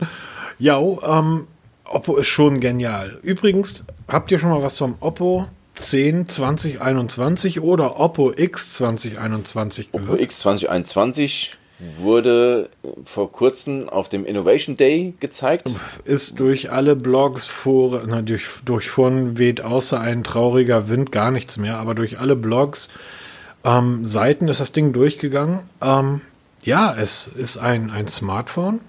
[0.58, 1.46] Ja, ähm,
[1.84, 3.18] Oppo ist schon genial.
[3.22, 10.10] Übrigens, habt ihr schon mal was vom Oppo 10 2021 oder Oppo X 2021 gehört?
[10.10, 11.56] Oppo X 2021
[11.98, 12.68] wurde
[13.04, 15.70] vor kurzem auf dem Innovation Day gezeigt.
[16.04, 21.30] Ist durch alle Blogs, vor, na, durch, durch Foren weht außer ein trauriger Wind gar
[21.30, 22.90] nichts mehr, aber durch alle Blogs,
[23.64, 25.60] ähm, Seiten ist das Ding durchgegangen.
[25.80, 26.20] Ähm,
[26.62, 28.80] ja, es ist ein, ein Smartphone,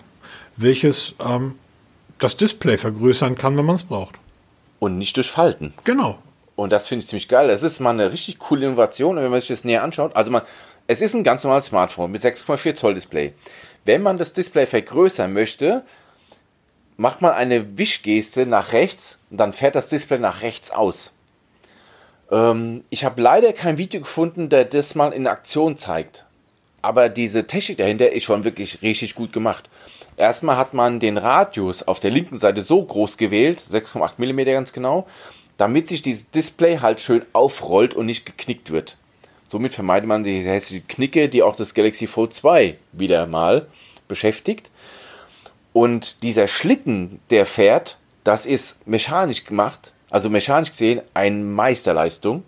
[0.57, 1.55] welches ähm,
[2.19, 4.15] das Display vergrößern kann, wenn man es braucht.
[4.79, 5.73] Und nicht durch Falten.
[5.83, 6.19] Genau.
[6.55, 7.47] Und das finde ich ziemlich geil.
[7.47, 10.15] Das ist mal eine richtig coole Innovation, wenn man sich das näher anschaut.
[10.15, 10.41] Also man,
[10.87, 13.33] es ist ein ganz normales Smartphone mit 6,4 Zoll Display.
[13.85, 15.83] Wenn man das Display vergrößern möchte,
[16.97, 21.13] macht man eine Wischgeste nach rechts und dann fährt das Display nach rechts aus.
[22.29, 26.25] Ähm, ich habe leider kein Video gefunden, der das mal in Aktion zeigt.
[26.81, 29.69] Aber diese Technik dahinter ist schon wirklich richtig gut gemacht.
[30.17, 34.73] Erstmal hat man den Radius auf der linken Seite so groß gewählt, 6,8 mm ganz
[34.73, 35.07] genau,
[35.57, 38.97] damit sich dieses Display halt schön aufrollt und nicht geknickt wird.
[39.49, 43.67] Somit vermeidet man die hässliche Knicke, die auch das Galaxy Fold 2 wieder mal
[44.07, 44.71] beschäftigt.
[45.73, 52.43] Und dieser Schlitten, der fährt, das ist mechanisch gemacht, also mechanisch gesehen eine Meisterleistung.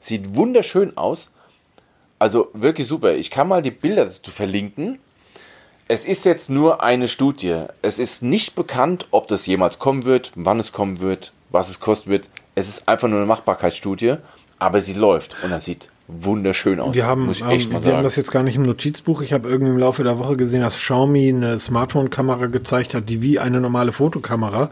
[0.00, 1.30] Sieht wunderschön aus.
[2.22, 3.14] Also wirklich super.
[3.16, 5.00] Ich kann mal die Bilder dazu verlinken.
[5.88, 7.64] Es ist jetzt nur eine Studie.
[7.82, 11.80] Es ist nicht bekannt, ob das jemals kommen wird, wann es kommen wird, was es
[11.80, 12.28] kosten wird.
[12.54, 14.18] Es ist einfach nur eine Machbarkeitsstudie,
[14.60, 16.94] aber sie läuft und das sieht wunderschön aus.
[16.94, 19.22] Wir haben, ähm, wir haben das jetzt gar nicht im Notizbuch.
[19.22, 23.20] Ich habe irgendwie im Laufe der Woche gesehen, dass Xiaomi eine Smartphone-Kamera gezeigt hat, die
[23.20, 24.70] wie eine normale Fotokamera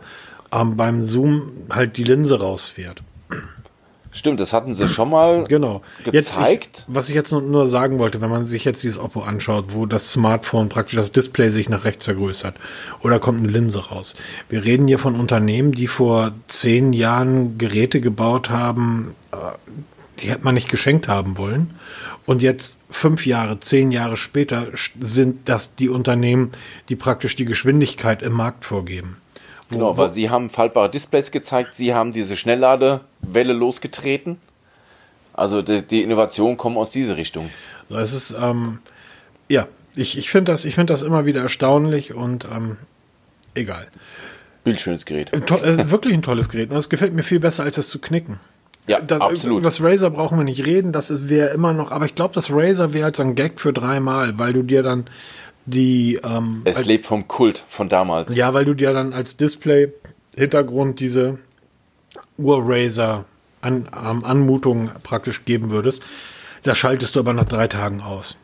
[0.52, 3.02] ähm, beim Zoom halt die Linse rausfährt.
[4.12, 5.82] Stimmt, das hatten sie schon mal genau.
[6.04, 6.64] gezeigt.
[6.64, 9.66] Jetzt ich, was ich jetzt nur sagen wollte, wenn man sich jetzt dieses Oppo anschaut,
[9.68, 12.56] wo das Smartphone praktisch das Display sich nach rechts vergrößert
[13.02, 14.16] oder kommt eine Linse raus.
[14.48, 19.36] Wir reden hier von Unternehmen, die vor zehn Jahren Geräte gebaut haben, äh,
[20.18, 21.70] die hätte man nicht geschenkt haben wollen.
[22.26, 24.68] Und jetzt fünf Jahre, zehn Jahre später
[25.00, 26.50] sind das die Unternehmen,
[26.88, 29.19] die praktisch die Geschwindigkeit im Markt vorgeben.
[29.70, 34.38] Genau, weil sie haben faltbare Displays gezeigt, sie haben diese Schnellladewelle losgetreten.
[35.32, 37.50] Also die, die Innovationen kommen aus dieser Richtung.
[37.88, 38.80] Es ist, ähm,
[39.48, 39.66] ja,
[39.96, 42.76] ich, ich finde das, find das immer wieder erstaunlich und ähm,
[43.54, 43.88] egal.
[44.64, 45.32] Bildschönes Gerät.
[45.46, 48.00] To äh, wirklich ein tolles Gerät und es gefällt mir viel besser, als es zu
[48.00, 48.38] knicken.
[48.86, 49.64] Ja, das, absolut.
[49.64, 52.92] Das Razer brauchen wir nicht reden, das wäre immer noch, aber ich glaube, das Razer
[52.92, 55.04] wäre halt ein Gag für dreimal, weil du dir dann
[55.66, 56.20] die.
[56.24, 58.34] Ähm, es lebt vom Kult von damals.
[58.34, 61.38] Ja, weil du dir dann als Display-Hintergrund diese
[62.38, 63.24] Ur-Razer
[63.60, 66.02] an, ähm, praktisch geben würdest.
[66.62, 68.36] Da schaltest du aber nach drei Tagen aus.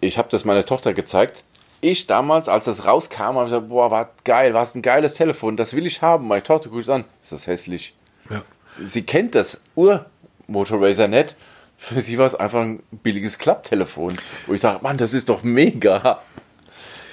[0.00, 1.44] Ich habe das meiner Tochter gezeigt.
[1.80, 5.56] Ich damals, als das rauskam, habe ich gesagt, boah, war geil, was ein geiles Telefon,
[5.56, 6.26] das will ich haben.
[6.26, 7.94] Meine Tochter guckt es an, ist das hässlich.
[8.30, 8.42] Ja.
[8.64, 11.36] Sie, sie kennt das Ur-Motor nicht.
[11.76, 14.14] Für sie war es einfach ein billiges Klapptelefon.
[14.46, 16.20] Wo ich sage, Mann, das ist doch mega.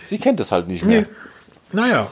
[0.05, 1.01] Sie kennt das halt nicht mehr.
[1.01, 1.07] Nee.
[1.71, 2.07] Naja,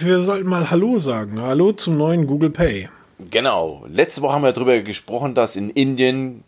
[0.00, 1.40] wir sollten mal Hallo sagen.
[1.40, 2.88] Hallo zum neuen Google Pay.
[3.30, 3.84] Genau.
[3.88, 6.44] Letzte Woche haben wir darüber gesprochen, dass in Indien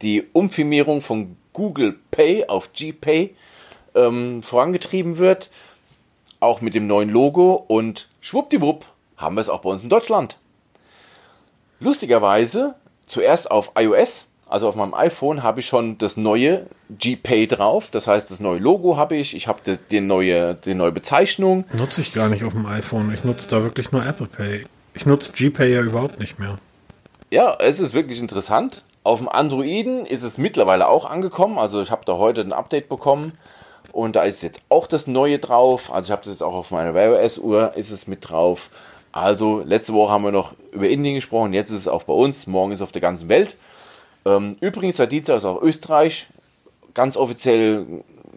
[0.00, 3.34] die Umfirmierung von Google Pay auf GPay
[3.94, 5.50] ähm, vorangetrieben wird.
[6.40, 7.64] Auch mit dem neuen Logo.
[7.68, 10.38] Und schwuppdiwupp haben wir es auch bei uns in Deutschland.
[11.78, 12.74] Lustigerweise
[13.06, 17.88] zuerst auf iOS also auf meinem iPhone habe ich schon das neue GPay drauf.
[17.90, 19.34] Das heißt, das neue Logo habe ich.
[19.34, 21.64] Ich habe die, die, neue, die neue Bezeichnung.
[21.72, 23.10] Nutze ich gar nicht auf dem iPhone.
[23.14, 24.66] Ich nutze da wirklich nur Apple Pay.
[24.92, 26.58] Ich nutze GPay ja überhaupt nicht mehr.
[27.30, 28.84] Ja, es ist wirklich interessant.
[29.04, 31.58] Auf dem Androiden ist es mittlerweile auch angekommen.
[31.58, 33.32] Also ich habe da heute ein Update bekommen.
[33.90, 35.90] Und da ist jetzt auch das Neue drauf.
[35.90, 38.68] Also ich habe das jetzt auch auf meiner Wear OS Uhr ist es mit drauf.
[39.12, 41.54] Also letzte Woche haben wir noch über Indien gesprochen.
[41.54, 42.46] Jetzt ist es auch bei uns.
[42.46, 43.56] Morgen ist es auf der ganzen Welt.
[44.24, 46.28] Ähm, übrigens, Dienstag ist auch Österreich
[46.94, 47.86] ganz offiziell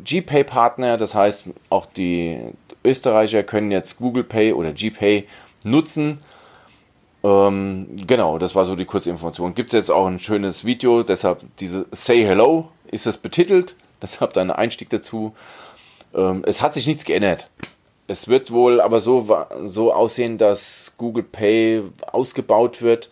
[0.04, 0.98] GPay-Partner.
[0.98, 2.40] Das heißt, auch die
[2.84, 5.28] Österreicher können jetzt Google Pay oder GPay
[5.64, 6.20] nutzen.
[7.24, 9.56] Ähm, genau, das war so die kurze Information.
[9.56, 13.76] Gibt es jetzt auch ein schönes Video, deshalb diese Say Hello ist es betitelt.
[14.02, 15.34] Deshalb dann ein Einstieg dazu.
[16.14, 17.50] Ähm, es hat sich nichts geändert.
[18.08, 19.28] Es wird wohl aber so,
[19.66, 21.82] so aussehen, dass Google Pay
[22.12, 23.10] ausgebaut wird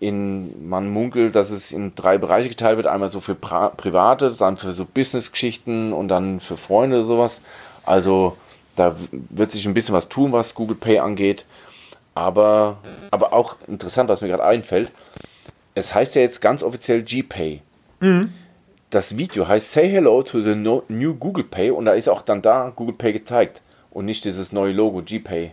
[0.00, 2.86] in, man munkelt, dass es in drei Bereiche geteilt wird.
[2.86, 7.42] Einmal so für pra private, dann für so Business-Geschichten und dann für Freunde oder sowas.
[7.84, 8.36] Also
[8.76, 11.44] da wird sich ein bisschen was tun, was Google Pay angeht.
[12.14, 12.78] Aber,
[13.10, 14.90] aber auch interessant, was mir gerade einfällt.
[15.74, 17.60] Es heißt ja jetzt ganz offiziell GPay.
[18.00, 18.32] Mhm.
[18.88, 22.42] Das Video heißt Say Hello to the New Google Pay und da ist auch dann
[22.42, 25.52] da Google Pay gezeigt und nicht dieses neue Logo GPay.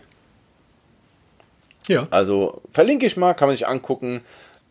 [1.88, 2.06] Ja.
[2.10, 4.20] Also verlinke ich mal, kann man sich angucken.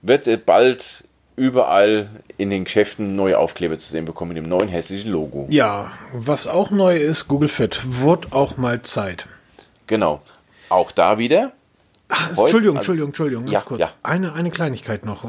[0.02, 1.04] Wird bald
[1.36, 5.46] überall in den Geschäften neue Aufkleber zu sehen bekommen mit dem neuen hässlichen Logo.
[5.50, 7.80] Ja, was auch neu ist, Google Fit.
[8.02, 9.28] Wird auch mal Zeit.
[9.88, 10.22] Genau.
[10.70, 11.52] Auch da wieder.
[12.10, 13.82] Ach, Heute- Entschuldigung, also- Entschuldigung, Entschuldigung, ganz Ja, kurz.
[13.82, 13.90] ja.
[14.04, 15.26] Eine, eine Kleinigkeit noch.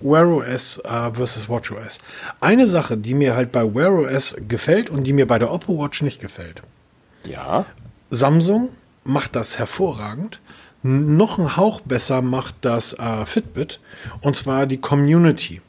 [0.00, 1.98] Wear OS äh, versus Watch OS.
[2.40, 5.78] Eine Sache, die mir halt bei Wear OS gefällt und die mir bei der Oppo
[5.78, 6.62] Watch nicht gefällt.
[7.24, 7.66] Ja.
[8.08, 8.70] Samsung
[9.04, 10.40] macht das hervorragend.
[10.82, 13.80] Noch ein Hauch besser macht das äh, Fitbit
[14.22, 15.60] und zwar die Community.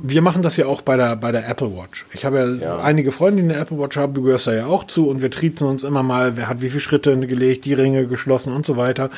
[0.00, 2.06] Wir machen das ja auch bei der, bei der Apple Watch.
[2.12, 2.78] Ich habe ja, Ja.
[2.82, 5.30] einige Freunde, die eine Apple Watch haben, du gehörst da ja auch zu und wir
[5.30, 8.76] triezen uns immer mal, wer hat wie viele Schritte gelegt, die Ringe geschlossen und so
[8.76, 9.10] weiter.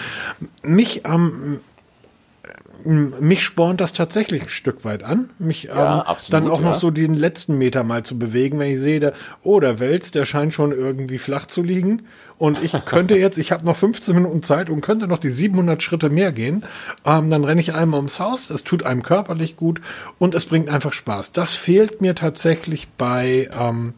[0.62, 1.12] Mich ähm,
[1.44, 1.60] m-
[2.84, 6.72] mich spornt das tatsächlich ein Stück weit an, mich Ja, ähm, absolut, dann auch noch
[6.72, 6.78] ja.
[6.78, 9.12] so den letzten Meter mal zu bewegen, wenn ich sehe, der,
[9.42, 12.02] oh, der Wels, der scheint schon irgendwie flach zu liegen.
[12.38, 15.82] Und ich könnte jetzt, ich habe noch 15 Minuten Zeit und könnte noch die 700
[15.82, 16.64] Schritte mehr gehen.
[17.04, 19.80] Ähm, dann renne ich einmal ums Haus, es tut einem körperlich gut
[20.18, 21.32] und es bringt einfach Spaß.
[21.32, 23.94] Das fehlt mir tatsächlich bei, ähm,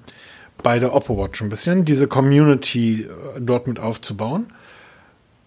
[0.63, 4.47] bei der Oppo Watch ein bisschen, diese Community äh, dort mit aufzubauen.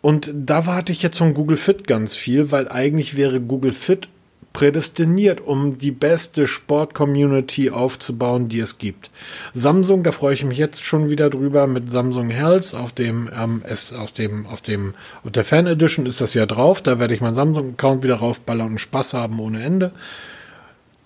[0.05, 4.07] Und da warte ich jetzt von Google Fit ganz viel, weil eigentlich wäre Google Fit
[4.53, 9.09] prädestiniert, um die beste Sport-Community aufzubauen, die es gibt.
[9.55, 13.63] Samsung, da freue ich mich jetzt schon wieder drüber mit Samsung Health auf dem ähm,
[13.63, 14.93] S, auf dem auf dem
[15.23, 16.83] auf der Fan Edition ist das ja drauf.
[16.83, 19.91] Da werde ich meinen Samsung Account wieder raufballern und Spaß haben ohne Ende.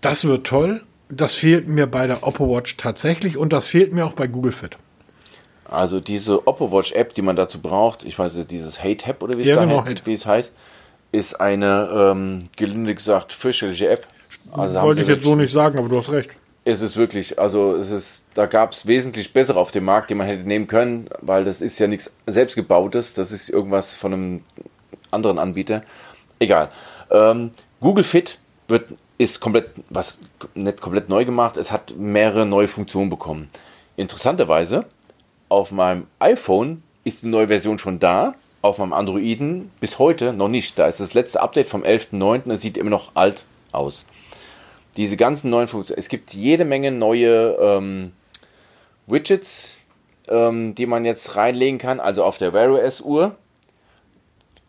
[0.02, 0.82] Das wird toll.
[1.08, 4.52] Das fehlt mir bei der Oppo Watch tatsächlich und das fehlt mir auch bei Google
[4.52, 4.78] Fit.
[5.72, 9.22] Also diese Oppo Watch App, die man dazu braucht, ich weiß nicht, dieses Hey Tab
[9.22, 10.54] oder wie es, Ja, da genau, heißt, wie es heißt,
[11.12, 14.08] ist eine ähm, gelinde gesagt fürchterliche App.
[14.52, 16.32] Also Wollte ich jetzt so nicht sagen, aber du hast recht.
[16.66, 20.16] Es ist wirklich, also es ist, da gab es wesentlich bessere auf dem Markt, die
[20.16, 24.42] man hätte nehmen können, weil das ist ja nichts selbstgebautes, das ist irgendwas von einem
[25.10, 25.84] anderen Anbieter.
[26.38, 26.70] Egal.
[27.10, 30.20] Ähm, Google Fit wird, ist komplett, was
[30.54, 33.48] nicht komplett neu gemacht, es hat mehrere neue Funktionen bekommen.
[33.96, 34.86] Interessanterweise,
[35.50, 40.48] auf meinem iPhone ist die neue Version schon da, auf meinem Androiden bis heute noch
[40.48, 40.80] nicht.
[40.80, 44.06] Da ist das letzte Update vom 11.09., das sieht immer noch alt aus
[45.00, 46.00] diese ganzen neuen Funktionen.
[46.00, 48.12] Es gibt jede Menge neue ähm,
[49.08, 49.82] Widgets,
[50.28, 52.00] ähm, die man jetzt reinlegen kann.
[52.00, 53.36] Also auf der Wear OS Uhr.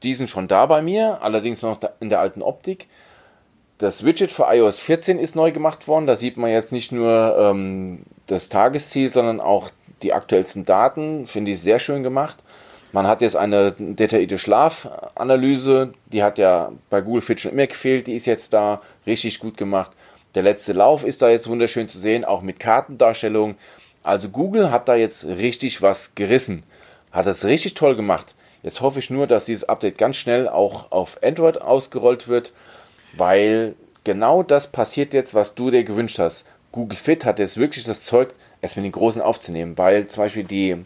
[0.05, 2.87] Die sind schon da bei mir, allerdings noch in der alten Optik.
[3.79, 6.07] Das Widget für iOS 14 ist neu gemacht worden.
[6.07, 9.71] Da sieht man jetzt nicht nur ähm, das Tagesziel, sondern auch
[10.03, 11.27] die aktuellsten Daten.
[11.27, 12.39] Finde ich sehr schön gemacht.
[12.93, 15.93] Man hat jetzt eine detaillierte Schlafanalyse.
[16.07, 18.07] Die hat ja bei Google Fit schon immer gefehlt.
[18.07, 19.93] Die ist jetzt da richtig gut gemacht.
[20.35, 23.57] Der letzte Lauf ist da jetzt wunderschön zu sehen, auch mit Kartendarstellung.
[24.03, 26.63] Also Google hat da jetzt richtig was gerissen.
[27.13, 28.35] Hat das richtig toll gemacht.
[28.63, 32.53] Jetzt hoffe ich nur, dass dieses Update ganz schnell auch auf Android ausgerollt wird,
[33.17, 33.75] weil
[34.05, 36.45] genau das passiert jetzt, was du dir gewünscht hast.
[36.73, 40.45] Google Fit hat jetzt wirklich das Zeug, es mit den Großen aufzunehmen, weil zum Beispiel
[40.45, 40.77] die,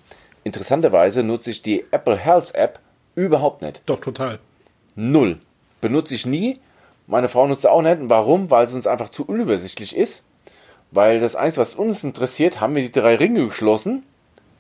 [0.45, 2.79] interessanterweise nutze ich die Apple Health App
[3.15, 3.83] überhaupt nicht.
[3.87, 4.39] Doch, total.
[4.95, 5.39] Null.
[5.81, 6.61] Benutze ich nie.
[7.07, 8.01] Meine Frau nutzt sie auch nicht.
[8.01, 8.51] Und Warum?
[8.51, 10.23] Weil es uns einfach zu unübersichtlich ist.
[10.91, 14.05] Weil das Einzige, was uns interessiert, haben wir die drei Ringe geschlossen.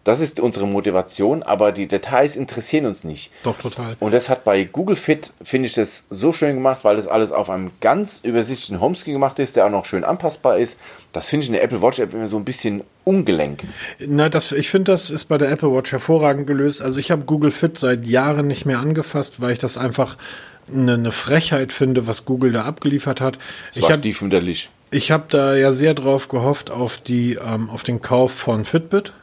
[0.04, 3.30] Das ist unsere Motivation, aber die Details interessieren uns nicht.
[3.42, 3.96] Doch, total.
[4.00, 7.32] Und das hat bei Google Fit, finde ich das so schön gemacht, weil das alles
[7.32, 10.78] auf einem ganz übersichtlichen Homescreen gemacht ist, der auch noch schön anpassbar ist.
[11.12, 13.64] Das finde ich in der Apple Watch App immer so ein bisschen ungelenk.
[13.98, 16.82] Na, das, ich finde, das ist bei der Apple Watch hervorragend gelöst.
[16.82, 20.18] Also ich habe Google Fit seit Jahren nicht mehr angefasst, weil ich das einfach
[20.70, 23.36] eine, eine Frechheit finde, was Google da abgeliefert hat.
[23.68, 24.68] Das Ich war habe stiefmütterlich.
[24.90, 29.14] ich hab da ja sehr drauf gehofft auf die ähm, auf den Kauf von Fitbit.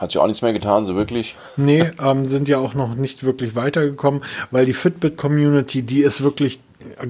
[0.00, 1.36] Hat sich auch nichts mehr getan, so wirklich.
[1.58, 6.58] Nee, ähm, sind ja auch noch nicht wirklich weitergekommen, weil die Fitbit-Community, die ist wirklich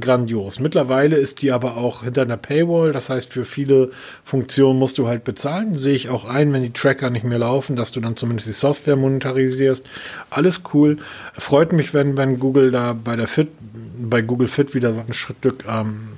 [0.01, 0.59] grandios.
[0.59, 3.91] Mittlerweile ist die aber auch hinter einer Paywall, das heißt, für viele
[4.25, 5.79] Funktionen musst du halt bezahlen.
[5.79, 8.55] Sehe ich auch ein, wenn die Tracker nicht mehr laufen, dass du dann zumindest die
[8.55, 9.87] Software monetarisierst.
[10.29, 10.99] Alles cool.
[11.35, 13.51] Freut mich, wenn, wenn Google da bei der Fit,
[14.01, 16.09] bei Google Fit wieder so ein Stück ähm,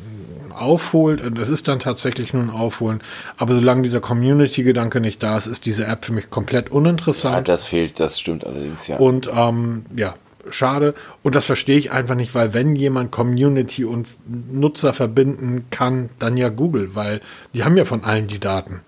[0.63, 1.21] aufholt.
[1.23, 3.03] Und es ist dann tatsächlich nur ein Aufholen.
[3.37, 7.49] Aber solange dieser Community-Gedanke nicht da ist, ist diese App für mich komplett Ja, uninteressant.
[7.49, 8.97] das fehlt, das stimmt allerdings, ja.
[8.97, 10.15] Und ähm, ja,
[10.51, 10.95] schade.
[11.23, 16.37] Und das verstehe ich einfach nicht, weil wenn jemand Community und Nutzer verbinden kann, dann
[16.37, 17.21] ja Google, weil
[17.55, 18.81] die haben ja von allen die Daten.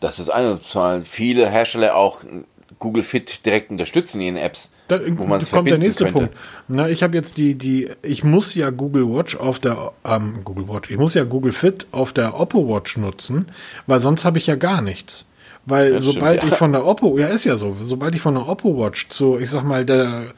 [0.00, 1.04] Das ist eine Zahl.
[1.04, 2.20] Viele Hersteller auch
[2.78, 6.18] Google Fit direkt unterstützen in ihren Apps, Da wo man es kommt der nächste könnte.
[6.18, 6.34] Punkt.
[6.68, 10.68] Na, ich habe jetzt die, die, ich muss ja Google Watch auf der, ähm, Google
[10.68, 13.46] Watch, ich muss ja Google Fit auf der Oppo Watch nutzen,
[13.86, 15.26] weil sonst habe ich ja gar nichts.
[15.64, 16.54] Weil Das sobald stimmt, ja.
[16.54, 19.38] ich von der Oppo, ja ist ja so, sobald ich von der Oppo Watch zu,
[19.38, 20.34] ich sag mal, der,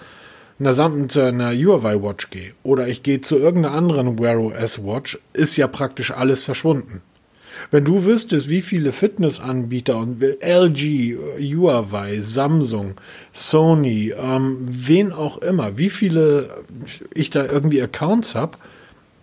[0.59, 4.85] einer, Sam zu einer Huawei Watch gehe oder ich gehe zu irgendeiner anderen Wear OS
[4.85, 7.03] Watch, ist ja praktisch alles verschwunden.
[7.71, 12.95] Wenn du wüsstest, wie viele Fitnessanbieter und LG, Huawei, Samsung,
[13.33, 16.49] Sony, ähm, wen auch immer, wie viele
[17.15, 18.59] ich da irgendwie Accounts habe,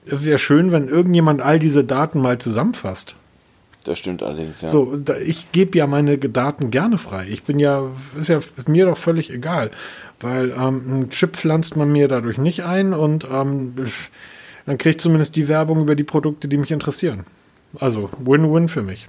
[0.05, 3.15] wäre schön, wenn irgendjemand all diese Daten mal zusammenfasst.
[3.85, 4.67] Das stimmt allerdings, ja.
[4.67, 7.27] So, da, ich gebe ja meine Daten gerne frei.
[7.29, 7.83] Ich bin ja,
[8.19, 9.69] ist ja mir doch völlig egal,
[10.19, 13.75] weil ähm, einen Chip pflanzt man mir dadurch nicht ein und ähm,
[14.65, 17.25] dann kriege ich zumindest die Werbung über die Produkte, die mich interessieren.
[17.79, 19.07] Also Win-Win für mich.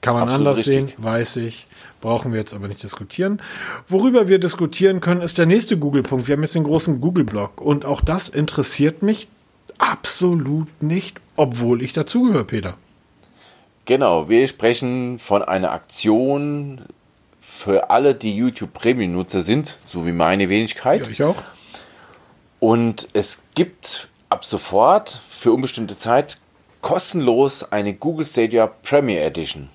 [0.00, 0.74] Kann man Absolut anders richtig.
[0.74, 1.66] sehen, weiß ich.
[2.00, 3.42] Brauchen wir jetzt aber nicht diskutieren.
[3.88, 6.28] Worüber wir diskutieren können, ist der nächste Google-Punkt.
[6.28, 9.28] Wir haben jetzt den großen Google-Blog und auch das interessiert mich
[9.76, 12.74] absolut nicht, obwohl ich dazugehöre, Peter.
[13.84, 16.82] Genau, wir sprechen von einer Aktion
[17.40, 21.06] für alle, die YouTube Premium-Nutzer sind, so wie meine Wenigkeit.
[21.06, 21.42] Ja, ich auch.
[22.60, 26.38] Und es gibt ab sofort für unbestimmte Zeit
[26.80, 29.68] kostenlos eine Google Stadia Premier Edition.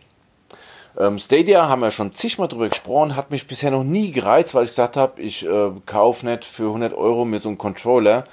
[0.97, 4.63] Ähm, Stadia haben wir schon zigmal drüber gesprochen, hat mich bisher noch nie gereizt, weil
[4.63, 8.23] ich gesagt habe, ich äh, kaufe nicht für 100 Euro mir so einen Controller,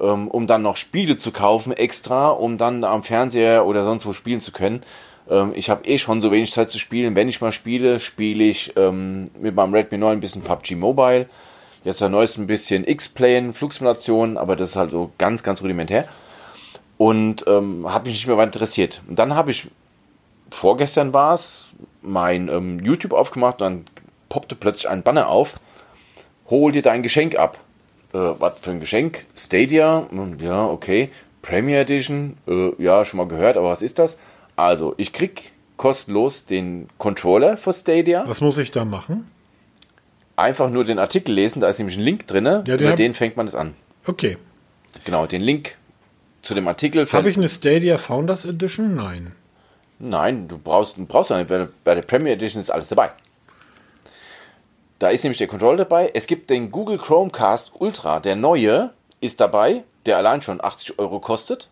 [0.00, 4.12] ähm, um dann noch Spiele zu kaufen extra, um dann am Fernseher oder sonst wo
[4.12, 4.82] spielen zu können.
[5.30, 7.14] Ähm, ich habe eh schon so wenig Zeit zu spielen.
[7.14, 11.26] Wenn ich mal spiele, spiele ich ähm, mit meinem Redmi 9 ein bisschen PUBG Mobile.
[11.84, 16.06] Jetzt der neueste ein bisschen X-Plane, Flugsimulation, aber das ist halt so ganz, ganz rudimentär.
[17.00, 19.00] Und ähm, hat mich nicht mehr weiter interessiert.
[19.08, 19.68] Und dann habe ich,
[20.50, 21.68] vorgestern war es,
[22.02, 23.84] mein ähm, YouTube aufgemacht und dann
[24.28, 25.60] poppte plötzlich ein Banner auf.
[26.50, 27.56] Hol dir dein Geschenk ab.
[28.12, 29.24] Äh, was für ein Geschenk?
[29.34, 30.08] Stadia?
[30.10, 31.08] Hm, Ja, okay.
[31.40, 32.36] Premier Edition?
[32.46, 34.18] Äh, ja, schon mal gehört, aber was ist das?
[34.56, 38.24] Also, ich krieg kostenlos den Controller für Stadia.
[38.26, 39.26] Was muss ich da machen?
[40.36, 42.44] Einfach nur den Artikel lesen, da ist nämlich ein Link drin.
[42.44, 43.74] Ja, den Über hab- den fängt man es an.
[44.06, 44.36] Okay.
[45.04, 45.76] Genau, den Link
[46.42, 47.06] zu dem Artikel.
[47.10, 48.94] Habe ich eine Stadia Founders Edition?
[48.94, 49.32] Nein.
[49.98, 53.10] Nein, du brauchst, du brauchst eine, bei der Premier Edition ist alles dabei.
[54.98, 56.10] Da ist nämlich der Controller dabei.
[56.14, 61.20] Es gibt den Google Chromecast Ultra, der neue ist dabei, der allein schon 80 Euro
[61.20, 61.68] kostet.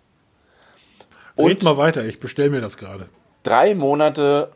[1.38, 3.08] Red Und mal weiter, ich bestelle mir das gerade.
[3.42, 4.50] drei Monate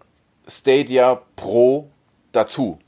[0.48, 1.88] Stadia Pro
[2.32, 2.78] dazu.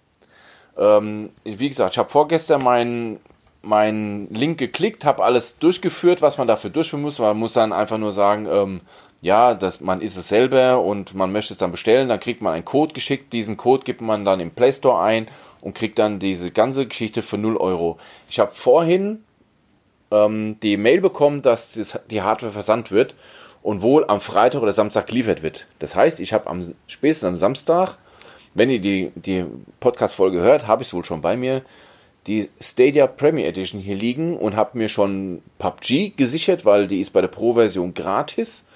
[0.77, 3.21] Ähm, wie gesagt, ich habe vorgestern meinen
[3.67, 7.19] meinen Link geklickt, habe alles durchgeführt, was man dafür durchführen muss.
[7.19, 8.81] Man muss dann einfach nur sagen, ähm,
[9.21, 12.09] ja, das, man ist es selber und man möchte es dann bestellen.
[12.09, 13.33] Dann kriegt man einen Code geschickt.
[13.33, 15.29] Diesen Code gibt man dann im Play Store ein
[15.63, 17.97] und kriegt dann diese ganze Geschichte für 0 Euro.
[18.29, 19.25] Ich habe vorhin
[20.11, 23.15] ähm, die Mail bekommen, dass das, die Hardware versandt wird
[23.63, 25.67] und wohl am Freitag oder Samstag geliefert wird.
[25.79, 27.97] Das heißt, ich habe am spätestens am Samstag,
[28.53, 29.47] wenn ihr die, die
[29.81, 31.63] Podcast-Folge hört, habe ich es wohl schon bei mir,
[32.27, 37.11] die Stadia Premier Edition hier liegen und habe mir schon PUBG gesichert, weil die ist
[37.11, 38.67] bei der Pro-Version gratis.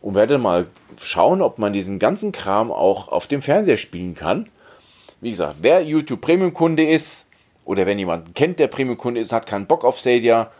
[0.00, 0.66] Und werde mal
[1.02, 4.46] schauen, ob man diesen ganzen Kram auch auf dem Fernseher spielen kann.
[5.20, 7.26] Wie gesagt, wer YouTube Premium-Kunde ist
[7.66, 10.50] oder wenn jemand kennt, der Premium-Kunde ist hat keinen Bock auf Stadia,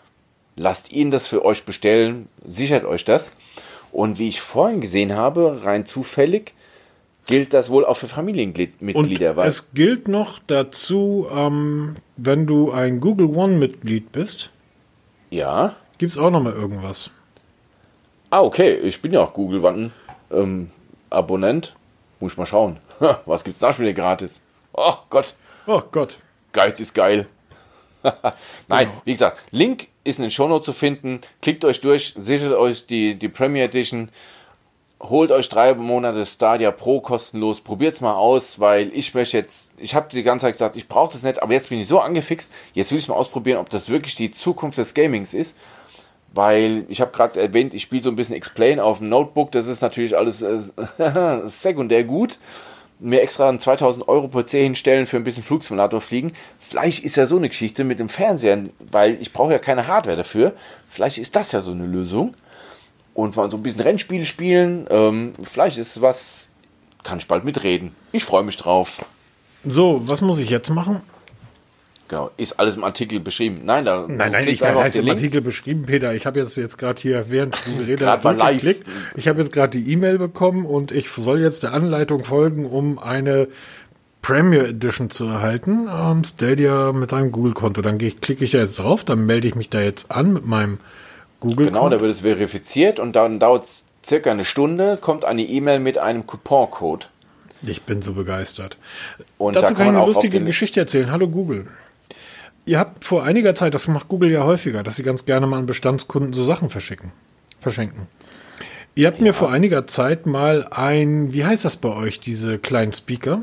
[0.57, 3.31] lasst ihn das für euch bestellen, sichert euch das.
[3.93, 6.53] Und wie ich vorhin gesehen habe, rein zufällig,
[7.27, 9.37] gilt das wohl auch für Und Familienmitglieder.
[9.37, 14.51] weil es gilt noch dazu, ähm, wenn du ein Google One-Mitglied bist,
[15.31, 17.11] ja, gibt es auch noch mal irgendwas.
[18.31, 19.93] ah, okay, ich bin ja auch Google Wanten
[20.33, 20.71] ähm,
[21.11, 21.75] Abonnent.
[22.21, 22.79] Muss ich mal schauen.
[23.27, 24.43] Was gibt's da schon wieder gratis?
[24.73, 25.35] Oh Gott,
[25.67, 26.19] Oh Gott.
[26.53, 27.27] Geiz ist geil.
[28.03, 29.03] Nein, Genau.
[29.05, 31.21] wie gesagt, Link ist in den Shownotes zu finden.
[31.43, 34.09] Klickt euch durch, sichert euch die, die Premier Edition.
[35.03, 37.63] Holt euch drei Monate Stadia Pro kostenlos.
[37.63, 41.15] Probiert's mal aus, weil ich möchte jetzt, ich habe die ganze Zeit gesagt, ich brauche
[41.15, 42.53] das nicht, aber jetzt bin ich so angefixt.
[42.75, 45.57] Jetzt will ich mal ausprobieren, ob das wirklich die Zukunft des Gamings ist.
[46.35, 49.51] Weil ich habe gerade erwähnt, ich spiele so ein bisschen Explain auf dem Notebook.
[49.53, 50.61] Das ist natürlich alles äh,
[51.47, 52.39] sekundär gut.
[52.99, 56.35] Mir extra einen 2000 Euro PC hinstellen für ein bisschen Flugsimulator fliegen.
[56.59, 60.19] Vielleicht ist ja so eine Geschichte mit dem Fernseher, weil ich brauche ja keine Hardware
[60.19, 60.53] dafür.
[60.91, 62.35] Vielleicht ist das ja so eine Lösung.
[63.21, 64.87] Und mal so ein bisschen Rennspiele spielen.
[64.89, 66.49] Ähm, vielleicht ist es was,
[67.03, 67.95] kann ich bald mitreden.
[68.13, 69.05] Ich freue mich drauf.
[69.65, 71.03] So, was muss ich jetzt machen?
[72.09, 73.61] Genau, ist alles im Artikel beschrieben.
[73.65, 75.19] Nein, da Nein, nein, ich habe es im Link.
[75.19, 76.15] Artikel beschrieben, Peter.
[76.15, 78.87] Ich habe jetzt, jetzt gerade hier, während du geredet hast, durchgeklickt.
[79.17, 82.99] Ich habe jetzt gerade die E-Mail bekommen und ich soll jetzt der Anleitung folgen, um
[82.99, 83.49] eine
[84.23, 85.89] Premier Edition zu erhalten.
[85.95, 87.83] Ähm, Stadia mit einem Google-Konto.
[87.83, 90.79] Dann klicke ich da jetzt drauf, dann melde ich mich da jetzt an mit meinem
[91.41, 91.79] Google-Konto.
[91.79, 95.81] Genau, da wird es verifiziert und dann dauert es circa eine Stunde, kommt eine E-Mail
[95.81, 97.09] mit einem Couponcode.
[97.63, 98.79] Ich bin so begeistert.
[99.37, 101.11] Und Dazu da kann ich kann eine lustige Geschichte erzählen.
[101.11, 101.67] Hallo Google.
[102.67, 105.59] Ihr habt vor einiger Zeit, das macht Google ja häufiger, dass sie ganz gerne mal
[105.59, 107.13] an Bestandskunden so Sachen verschicken,
[107.61, 108.07] verschenken.
[108.95, 109.25] Ihr habt ja.
[109.25, 113.43] mir vor einiger Zeit mal ein, wie heißt das bei euch, diese kleinen Speaker?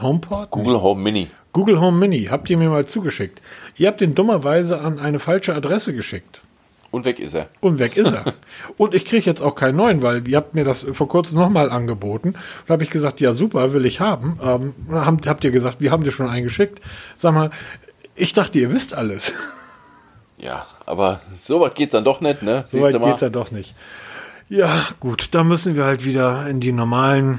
[0.00, 0.50] HomePod?
[0.50, 1.28] Google Home Mini.
[1.52, 3.40] Google Home Mini, habt ihr mir mal zugeschickt.
[3.76, 6.42] Ihr habt den dummerweise an eine falsche Adresse geschickt.
[6.92, 7.48] Und weg ist er.
[7.60, 8.34] Und weg ist er.
[8.76, 11.70] und ich kriege jetzt auch keinen neuen, weil ihr habt mir das vor kurzem nochmal
[11.70, 12.34] angeboten.
[12.66, 14.38] Da habe ich gesagt, ja super, will ich haben.
[14.44, 16.82] Ähm, habt, habt ihr gesagt, wir haben dir schon einen geschickt.
[17.16, 17.50] Sag mal,
[18.14, 19.32] ich dachte, ihr wisst alles.
[20.38, 22.64] Ja, aber so weit geht's dann doch nicht, ne?
[22.66, 23.76] So weit geht's dann doch nicht.
[24.48, 27.38] Ja, gut, da müssen wir halt wieder in die normalen,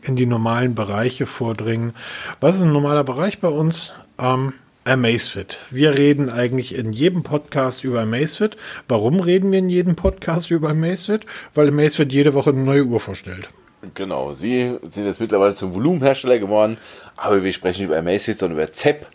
[0.00, 1.92] in die normalen Bereiche vordringen.
[2.40, 3.92] Was ist ein normaler Bereich bei uns?
[4.18, 4.54] Ähm,
[4.84, 5.60] Amazfit.
[5.70, 8.56] Wir reden eigentlich in jedem Podcast über Amazfit.
[8.88, 11.24] Warum reden wir in jedem Podcast über Amazfit?
[11.54, 13.48] Weil Amazfit jede Woche eine neue Uhr vorstellt.
[13.94, 16.78] Genau, sie sind jetzt mittlerweile zum Volumenhersteller geworden,
[17.16, 19.06] aber wir sprechen über Amazfit, sondern über ZEP,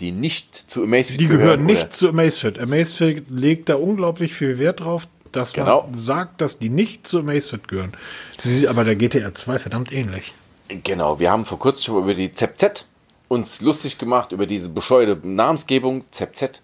[0.00, 1.40] die nicht zu Amazfit die gehören.
[1.40, 1.90] Die gehören nicht oder?
[1.90, 2.58] zu Amazfit.
[2.58, 5.86] Amazfit legt da unglaublich viel Wert drauf, dass genau.
[5.90, 7.92] man sagt, dass die nicht zu Amazfit gehören.
[8.38, 10.32] Sie sind aber der GTR 2 verdammt ähnlich.
[10.68, 12.86] Genau, wir haben vor kurzem schon über die ZEP-Z
[13.28, 16.60] uns lustig gemacht über diese bescheuerte Namensgebung, ZZ.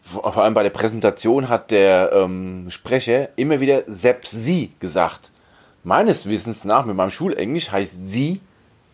[0.00, 5.30] Vor allem bei der Präsentation hat der ähm, Sprecher immer wieder Sepp Sie gesagt.
[5.84, 8.40] Meines Wissens nach, mit meinem Schulenglisch heißt sie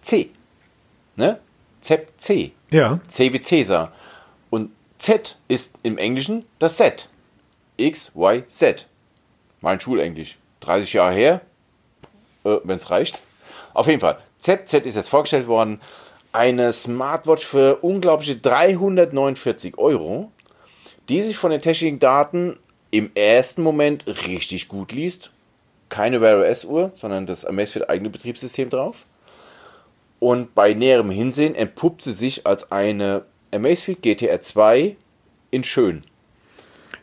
[0.01, 0.31] C.
[1.17, 1.39] Ne?
[1.81, 2.53] Zepp C.
[2.71, 3.01] Ja.
[3.09, 3.93] C wie Cäsar.
[4.51, 7.09] Und Z ist im Englischen das Z.
[7.77, 8.87] X, Y, Z.
[9.61, 10.39] Mein Schulenglisch.
[10.61, 11.41] 30 Jahre her,
[12.45, 13.23] äh, wenn es reicht.
[13.75, 14.19] Auf jeden Fall.
[14.39, 15.81] ZZ ist jetzt vorgestellt worden
[16.39, 20.31] eine Smartwatch für unglaubliche 349 Euro,
[21.09, 22.61] die sich von den technischen Daten
[22.93, 25.33] im ersten Moment richtig gut liest.
[25.89, 29.05] Keine Wear OS Uhr, sondern das Amazfit eigene Betriebssystem drauf.
[30.21, 34.95] Und bei näherem Hinsehen entpuppt sie sich als eine Amazfit GTR 2
[35.51, 36.05] in schön.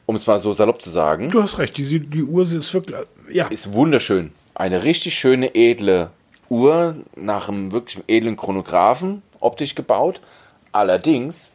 [0.05, 1.29] Um es mal so salopp zu sagen.
[1.29, 2.97] Du hast recht, die, die Uhr ist wirklich,
[3.29, 3.47] ja.
[3.47, 4.31] Ist wunderschön.
[4.53, 6.11] Eine richtig schöne, edle
[6.49, 10.21] Uhr nach einem wirklich edlen Chronographen optisch gebaut.
[10.71, 11.51] Allerdings,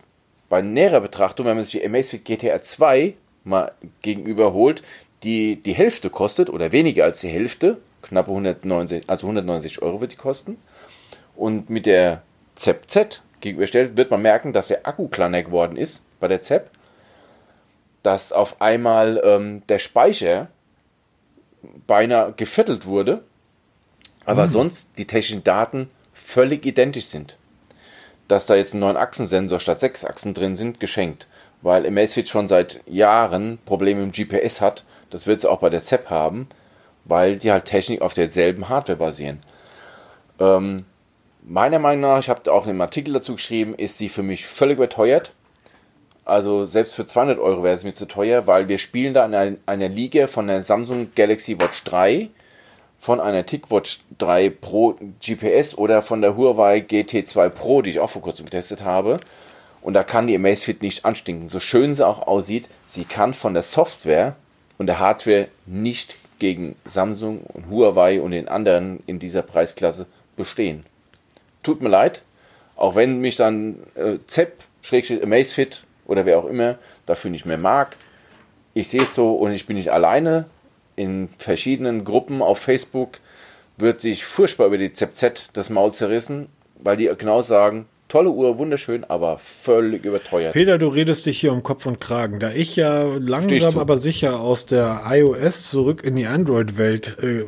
[0.49, 3.15] bei näherer Betrachtung, wenn man sich die Amazfit GTR 2
[3.45, 3.73] mal
[4.03, 4.83] gegenüber holt,
[5.23, 10.12] die die Hälfte kostet oder weniger als die Hälfte, knappe 190, also 190 Euro wird
[10.12, 10.57] die kosten.
[11.37, 12.23] Und mit der
[12.55, 16.71] ZEP Z gegenüberstellt, wird man merken, dass der Akku kleiner geworden ist bei der ZEP.
[18.03, 20.49] Dass auf einmal ähm, der Speicher
[21.87, 23.23] beinahe geviertelt wurde
[24.25, 24.51] aber mhm.
[24.51, 27.37] sonst die technischen Daten völlig identisch sind.
[28.29, 31.27] Dass da jetzt ein 9-Achsen-Sensor statt 6 Achsen drin sind, geschenkt.
[31.63, 34.85] Weil Amazfit schon seit Jahren Probleme im GPS hat.
[35.11, 36.49] Das wird es auch bei der ZEP haben,
[37.05, 39.41] weil die halt Technik auf derselben Hardware basieren.
[40.39, 40.85] Ähm,
[41.43, 44.77] meiner Meinung nach, ich habe auch einen Artikel dazu geschrieben, ist sie für mich völlig
[44.77, 45.33] überteuert.
[46.25, 49.35] Also selbst für 200 Euro wäre es mir zu teuer, weil wir spielen da in
[49.35, 52.31] einer, einer Liga von der Samsung Galaxy Watch 3
[53.01, 54.94] von einer TicWatch 3 Pro
[55.24, 59.18] GPS oder von der Huawei GT2 Pro, die ich auch vor kurzem getestet habe.
[59.81, 61.48] Und da kann die Amazfit nicht anstinken.
[61.48, 64.36] So schön sie auch aussieht, sie kann von der Software
[64.77, 70.05] und der Hardware nicht gegen Samsung und Huawei und den anderen in dieser Preisklasse
[70.36, 70.85] bestehen.
[71.62, 72.22] Tut mir leid,
[72.77, 74.62] auch wenn mich dann äh, ZEP,
[75.22, 77.97] Amazfit oder wer auch immer dafür nicht mehr mag.
[78.74, 80.44] Ich sehe es so und ich bin nicht alleine
[81.01, 83.18] in verschiedenen Gruppen auf Facebook
[83.78, 86.48] wird sich furchtbar über die ZZ das Maul zerrissen,
[86.78, 90.53] weil die genau sagen, tolle Uhr, wunderschön, aber völlig überteuert.
[90.53, 92.41] Peter, du redest dich hier um Kopf und Kragen.
[92.41, 97.47] Da ich ja langsam aber sicher aus der iOS zurück in die Android-Welt äh,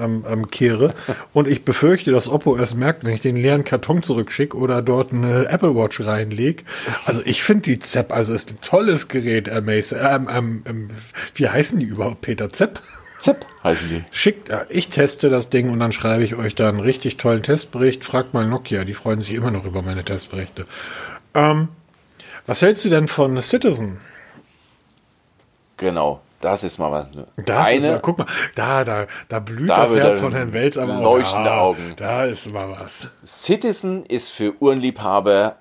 [0.00, 0.94] ähm, ähm, kehre
[1.32, 5.12] und ich befürchte, dass Oppo es merkt, wenn ich den leeren Karton zurückschicke oder dort
[5.12, 6.62] eine Apple Watch reinlege.
[7.04, 9.98] Also ich finde die Zepp, also ist ein tolles Gerät, Amaze.
[9.98, 10.88] Ähm, ähm, ähm,
[11.34, 12.50] wie heißen die überhaupt, Peter?
[12.50, 12.80] Zepp?
[13.22, 14.04] ZIP heißen die.
[14.10, 18.04] Schickt, ich teste das Ding und dann schreibe ich euch da einen richtig tollen Testbericht.
[18.04, 20.66] Fragt mal Nokia, die freuen sich immer noch über meine Testberichte.
[21.32, 21.68] Ähm,
[22.46, 24.00] was hältst du denn von Citizen?
[25.76, 27.10] Genau, das ist mal was.
[27.36, 28.26] Das Eine, ist mal, guck mal,
[28.56, 31.76] da, da, da blüht da das Herz von Herrn Welz aber leuchtende auch.
[31.76, 31.94] Augen.
[31.96, 33.08] Da ist mal was.
[33.24, 35.58] Citizen ist für Uhrenliebhaber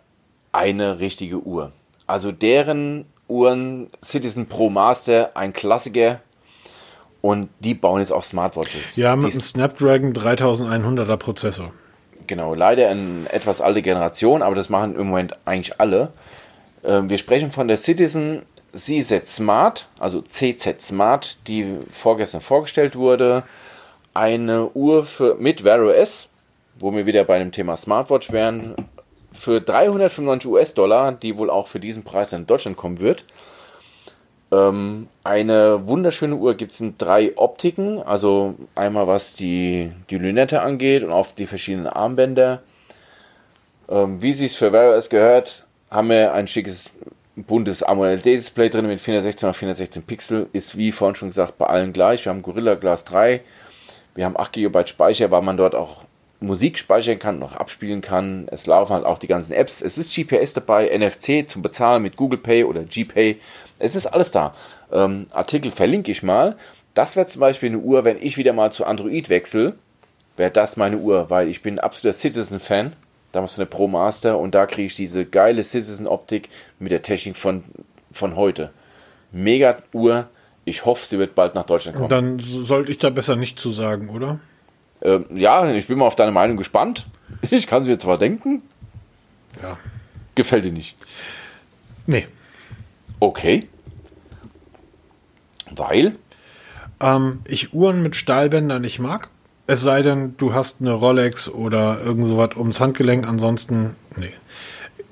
[0.51, 1.71] eine richtige Uhr.
[2.07, 6.21] Also deren Uhren Citizen Pro Master, ein Klassiker,
[7.21, 8.95] und die bauen jetzt auch Smartwatches.
[8.95, 11.71] Ja, mit einem Snapdragon 3100er Prozessor.
[12.27, 16.11] Genau, leider eine etwas alte Generation, aber das machen im Moment eigentlich alle.
[16.83, 18.43] Ähm, wir sprechen von der Citizen
[18.73, 23.43] CZ Smart, also CZ Smart, die vorgestern vorgestellt wurde.
[24.13, 26.27] Eine Uhr für, mit Wear OS,
[26.79, 28.75] wo wir wieder bei dem Thema Smartwatch wären.
[29.33, 33.23] für 395 US-Dollar, die wohl auch für diesen Preis in Deutschland kommen wird.
[34.51, 40.61] Ähm, eine wunderschöne Uhr gibt es in drei Optiken, also einmal was die, die Lünette
[40.61, 42.61] angeht und auf die verschiedenen Armbänder.
[43.89, 46.89] Ähm, wie es für Wear OS gehört, haben wir ein schickes
[47.35, 50.49] buntes AMOLED-Display drin mit 416 x 416 Pixel.
[50.51, 52.25] Ist wie vorhin schon gesagt bei allen gleich.
[52.25, 53.41] Wir haben Gorilla Glass 3,
[54.15, 56.03] wir haben 8 GB Speicher, weil man dort auch
[56.41, 58.47] Musik speichern kann, noch abspielen kann.
[58.51, 59.79] Es laufen halt auch die ganzen Apps.
[59.79, 63.39] Es ist GPS dabei, NFC zum Bezahlen mit Google Pay oder GPay.
[63.81, 64.53] Es ist alles da.
[64.91, 66.55] Ähm, Artikel verlinke ich mal.
[66.93, 69.75] Das wäre zum Beispiel eine Uhr, wenn ich wieder mal zu Android wechsle,
[70.37, 72.93] wäre das meine Uhr, weil ich bin absoluter Citizen-Fan.
[73.31, 76.49] Damals der Pro Master und da kriege ich diese geile Citizen-Optik
[76.79, 77.63] mit der Technik von,
[78.11, 78.71] von heute.
[79.31, 80.27] Mega Uhr.
[80.65, 82.09] Ich hoffe, sie wird bald nach Deutschland kommen.
[82.09, 84.39] Dann sollte ich da besser nicht zu sagen, oder?
[85.01, 87.07] Ähm, ja, ich bin mal auf deine Meinung gespannt.
[87.49, 88.61] Ich kann sie mir zwar denken.
[89.61, 89.77] Ja.
[90.35, 90.97] Gefällt dir nicht.
[92.05, 92.27] Nee.
[93.21, 93.67] Okay.
[95.73, 96.15] Weil?
[96.99, 99.29] Ähm, ich Uhren mit Stahlbändern nicht mag.
[99.67, 104.33] Es sei denn, du hast eine Rolex oder irgend sowas ums Handgelenk, ansonsten, nee.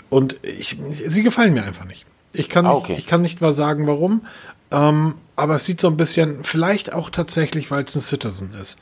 [0.10, 0.78] Und ich,
[1.08, 2.06] sie gefallen mir einfach nicht.
[2.34, 2.96] Ich kann, Ah, nicht, okay.
[2.98, 4.26] ich kann nicht mal sagen, warum.
[4.72, 8.78] Ähm, aber es sieht so ein bisschen, vielleicht auch tatsächlich, weil es ein Citizen ist.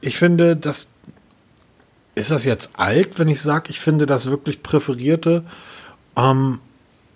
[0.00, 0.90] Ich finde, das
[2.14, 5.44] ist das jetzt alt, wenn ich sage, ich finde das wirklich präferierte
[6.16, 6.60] ähm,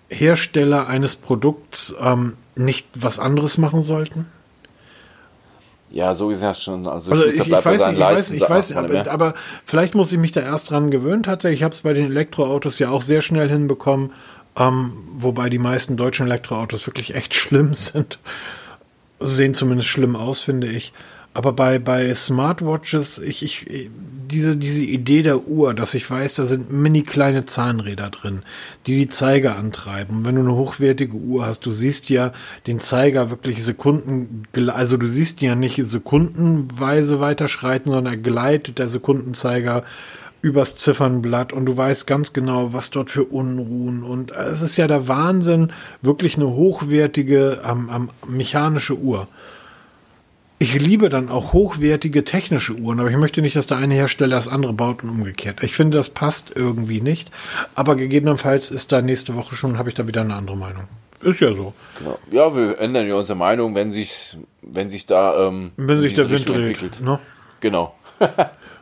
[0.09, 4.27] Hersteller eines Produkts ähm, nicht was anderes machen sollten?
[5.95, 6.87] Ja, so hast du schon.
[6.87, 9.33] Also, Also ich, ich weiß, ich weiß, ich weiß, aber, aber
[9.65, 11.23] vielleicht muss ich mich da erst dran gewöhnen.
[11.23, 14.11] Tatsächlich, ich habe es bei den Elektroautos ja auch sehr schnell hinbekommen,
[14.57, 18.19] ähm, wobei die meisten deutschen Elektroautos wirklich echt schlimm sind.
[19.21, 20.91] Sehen zumindest schlimm aus, finde ich.
[21.35, 23.89] Aber bei, bei Smartwatches, ich, ich,
[24.31, 28.43] diese, diese Idee der Uhr, dass ich weiß, da sind mini kleine Zahnräder drin,
[28.87, 30.19] die die Zeiger antreiben.
[30.19, 32.31] Und wenn du eine hochwertige Uhr hast, du siehst ja
[32.67, 38.87] den Zeiger wirklich Sekunden, also du siehst ja nicht sekundenweise weiterschreiten, sondern er gleitet der
[38.87, 39.83] Sekundenzeiger
[40.41, 44.87] übers Ziffernblatt und du weißt ganz genau, was dort für Unruhen und es ist ja
[44.87, 49.27] der Wahnsinn, wirklich eine hochwertige ähm, ähm, mechanische Uhr.
[50.57, 54.37] Ich liebe dann auch hochwertige technische Uhren, aber ich möchte nicht, dass der eine Hersteller
[54.37, 55.61] das andere baut und umgekehrt.
[55.63, 57.29] Ich finde, das passt irgendwie nicht.
[57.75, 60.87] Aber gegebenenfalls ist da nächste Woche schon, habe ich da wieder eine andere Meinung.
[61.21, 61.73] Ist ja so.
[61.99, 62.19] Genau.
[62.31, 66.29] Ja, wir ändern ja unsere Meinung, wenn sich, wenn sich da ähm, Wenn sich der
[66.29, 66.55] Wind dreht.
[66.55, 67.01] entwickelt.
[67.01, 67.19] Ne?
[67.59, 67.93] Genau.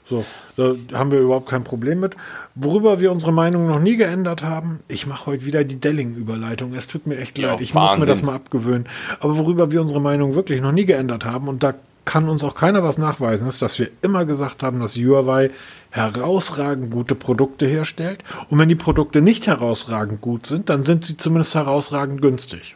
[0.05, 0.25] So,
[0.57, 2.17] da haben wir überhaupt kein Problem mit.
[2.55, 6.75] Worüber wir unsere Meinung noch nie geändert haben, ich mache heute wieder die Delling-Überleitung.
[6.75, 8.07] Es tut mir echt Ja, leid, ich muss mir Wahnsinn.
[8.07, 8.87] das mal abgewöhnen.
[9.19, 11.73] Aber worüber wir unsere Meinung wirklich noch nie geändert haben, und da
[12.05, 15.49] kann uns auch keiner was nachweisen, ist, dass wir immer gesagt haben, dass Huawei
[15.89, 18.23] herausragend gute Produkte herstellt.
[18.49, 22.75] Und wenn die Produkte nicht herausragend gut sind, dann sind sie zumindest herausragend günstig.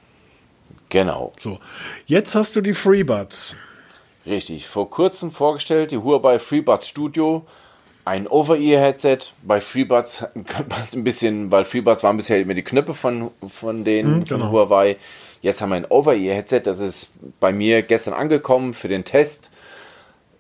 [0.89, 1.33] Genau.
[1.39, 1.59] So,
[2.05, 3.55] jetzt hast du die FreeBuds.
[4.25, 4.67] Richtig.
[4.67, 7.45] Vor kurzem vorgestellt die Huawei FreeBuds Studio.
[8.07, 9.17] Ein Over-Ear-Headset.
[9.43, 10.25] Bei FreeBuds
[10.93, 14.51] ein bisschen, weil FreeBuds waren bisher immer die Knöpfe von, von den von genau.
[14.53, 14.95] Huawei.
[15.41, 16.61] Jetzt haben wir ein Over-Ear-Headset.
[16.63, 17.09] Das ist
[17.41, 19.51] bei mir gestern angekommen für den Test.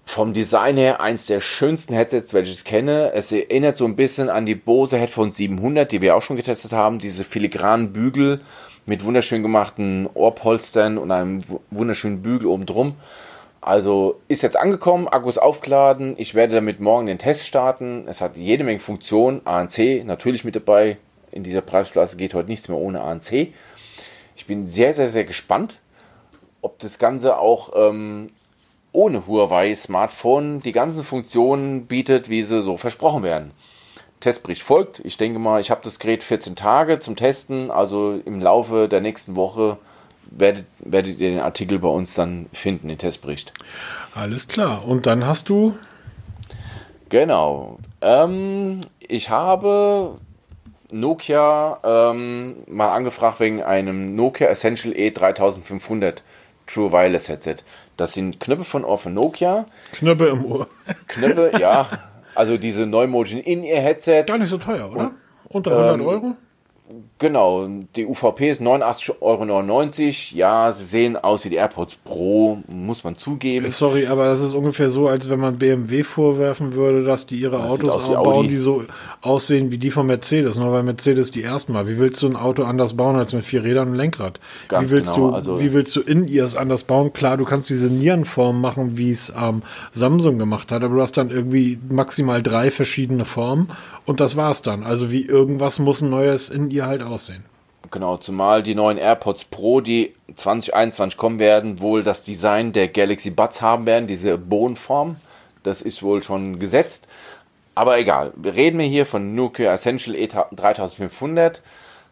[0.05, 3.11] Vom Design her eins der schönsten Headsets, welche ich kenne.
[3.13, 6.71] Es erinnert so ein bisschen an die Bose Headphone 700, die wir auch schon getestet
[6.71, 6.99] haben.
[6.99, 8.39] Diese filigranen Bügel
[8.85, 12.95] mit wunderschön gemachten Ohrpolstern und einem wu- wunderschönen Bügel oben drum.
[13.67, 16.15] Also ist jetzt angekommen, Akku ist aufgeladen.
[16.17, 18.05] Ich werde damit morgen den Test starten.
[18.07, 19.41] Es hat jede Menge Funktionen.
[19.45, 20.95] ANC natürlich mit dabei.
[21.33, 23.49] In dieser Preisklasse geht heute nichts mehr ohne ANC.
[24.37, 25.79] Ich bin sehr, sehr, sehr gespannt,
[26.61, 28.29] ob das Ganze auch ähm,
[28.93, 33.51] ohne Huawei Smartphone die ganzen Funktionen bietet, wie sie so versprochen werden.
[34.21, 35.01] Testbericht folgt.
[35.03, 37.69] Ich denke mal, ich habe das Gerät 14 Tage zum Testen.
[37.69, 39.77] Also im Laufe der nächsten Woche
[40.31, 43.53] werdet, werdet ihr den Artikel bei uns dann finden, den Testbericht.
[44.15, 44.87] Alles klar.
[44.87, 45.77] Und dann hast du
[47.09, 47.77] Genau.
[48.01, 50.17] Ähm, ich habe
[50.91, 56.17] Nokia ähm, mal angefragt wegen einem Nokia Essential E E3500
[56.65, 57.57] True Wireless Headset.
[57.95, 59.65] Das sind Knöpfe von Ohr von Nokia.
[59.93, 60.67] Knöpfe im Ohr.
[61.07, 61.87] Knöpfe, ja.
[62.35, 64.25] Also diese Neumotion in ihr Headset.
[64.27, 65.11] Gar nicht so teuer, oder?
[65.45, 66.35] Unter 100 Euro?
[67.19, 70.37] Genau, die UVP ist 89,99 Euro.
[70.37, 73.67] Ja, sie sehen aus wie die AirPods Pro, muss man zugeben.
[73.69, 77.57] Sorry, aber das ist ungefähr so, als wenn man BMW vorwerfen würde, dass die ihre
[77.57, 78.85] Das Autos bauen, die so
[79.21, 81.89] aussehen wie die von Mercedes, nur weil Mercedes die ersten mal.
[81.89, 84.39] Wie willst du ein Auto anders bauen als mit vier Rädern und Lenkrad?
[84.69, 87.11] Ganz wie willst genau, du, also- wie willst du in ihrs anders bauen?
[87.11, 89.61] Klar, du kannst diese Nierenform machen, wie es ähm,
[89.91, 93.69] Samsung gemacht hat, aber du hast dann irgendwie maximal drei verschiedene Formen
[94.07, 94.83] und das war's dann.
[94.83, 97.45] Also wie irgendwas muss ein neues in ihr halt aussehen.
[97.91, 103.29] Genau, zumal die neuen AirPods Pro, die 2021 kommen werden, wohl das Design der Galaxy
[103.29, 105.17] Buds haben werden, diese Bohnenform.
[105.63, 107.07] Das ist wohl schon gesetzt.
[107.75, 111.59] Aber egal, wir reden hier von Nokia Essential E3500.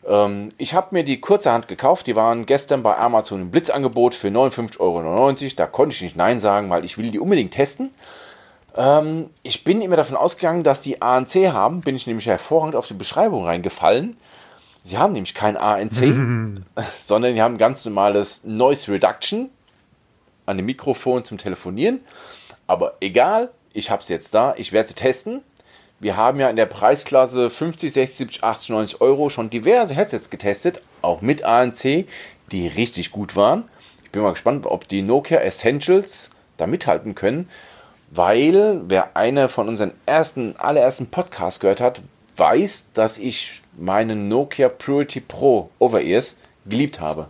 [0.06, 2.08] Ähm, ich habe mir die kurzerhand gekauft.
[2.08, 5.52] Die waren gestern bei Amazon im Blitzangebot für 59,99 Euro.
[5.56, 7.92] Da konnte ich nicht Nein sagen, weil ich will die unbedingt testen.
[8.76, 11.82] Ähm, ich bin immer davon ausgegangen, dass die ANC haben.
[11.82, 14.18] Bin ich nämlich hervorragend auf die Beschreibung reingefallen.
[14.84, 16.14] Sie haben nämlich kein ANC,
[17.02, 19.50] sondern die haben ein ganz normales Noise Reduction
[20.46, 22.02] an dem Mikrofon zum Telefonieren.
[22.68, 24.54] Aber egal, ich habe es jetzt da.
[24.58, 25.42] Ich werde sie testen.
[26.00, 30.30] Wir haben ja in der Preisklasse 50, 60, 70, 80, 90 Euro schon diverse Headsets
[30.30, 32.06] getestet, auch mit ANC,
[32.52, 33.64] die richtig gut waren.
[34.04, 37.50] Ich bin mal gespannt, ob die Nokia Essentials da mithalten können,
[38.12, 42.02] weil wer eine von unseren ersten, allerersten Podcasts gehört hat,
[42.38, 47.28] weiß, dass ich meinen Nokia Purity Pro Over-Ears geliebt habe,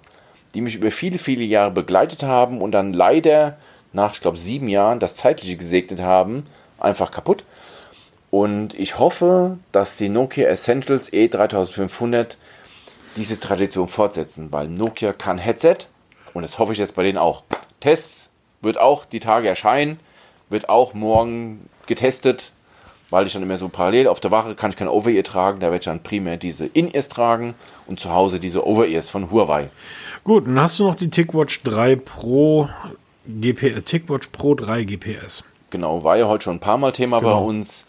[0.54, 3.58] die mich über viele, viele Jahre begleitet haben und dann leider
[3.94, 6.46] nach, ich glaube, sieben Jahren das Zeitliche gesegnet haben,
[6.80, 7.44] einfach kaputt.
[8.30, 12.36] Und ich hoffe, dass die Nokia Essentials E3500
[13.16, 15.78] diese Tradition fortsetzen, weil Nokia kann Headset
[16.34, 17.44] und das hoffe ich jetzt bei denen auch.
[17.80, 18.30] Tests
[18.62, 20.00] wird auch die Tage erscheinen,
[20.50, 22.52] wird auch morgen getestet
[23.10, 25.68] weil ich dann immer so parallel auf der Wache kann ich kein Over-Ear tragen, da
[25.68, 27.56] werde ich dann primär diese In-Ears tragen
[27.88, 29.70] und zu Hause diese Over-Ears von Huawei.
[30.24, 32.68] Gut, dann hast du noch die TicWatch 3 Pro
[33.26, 35.44] GPS, TicWatch Pro 3 GPS.
[35.70, 37.40] Genau, war ja heute schon ein paar Mal Thema genau.
[37.40, 37.88] bei uns.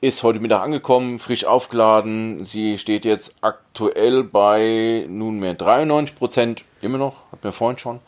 [0.00, 2.44] Ist heute Mittag angekommen, frisch aufgeladen.
[2.44, 8.00] Sie steht jetzt aktuell bei nunmehr 93 Prozent, immer noch, hat mir vorhin schon.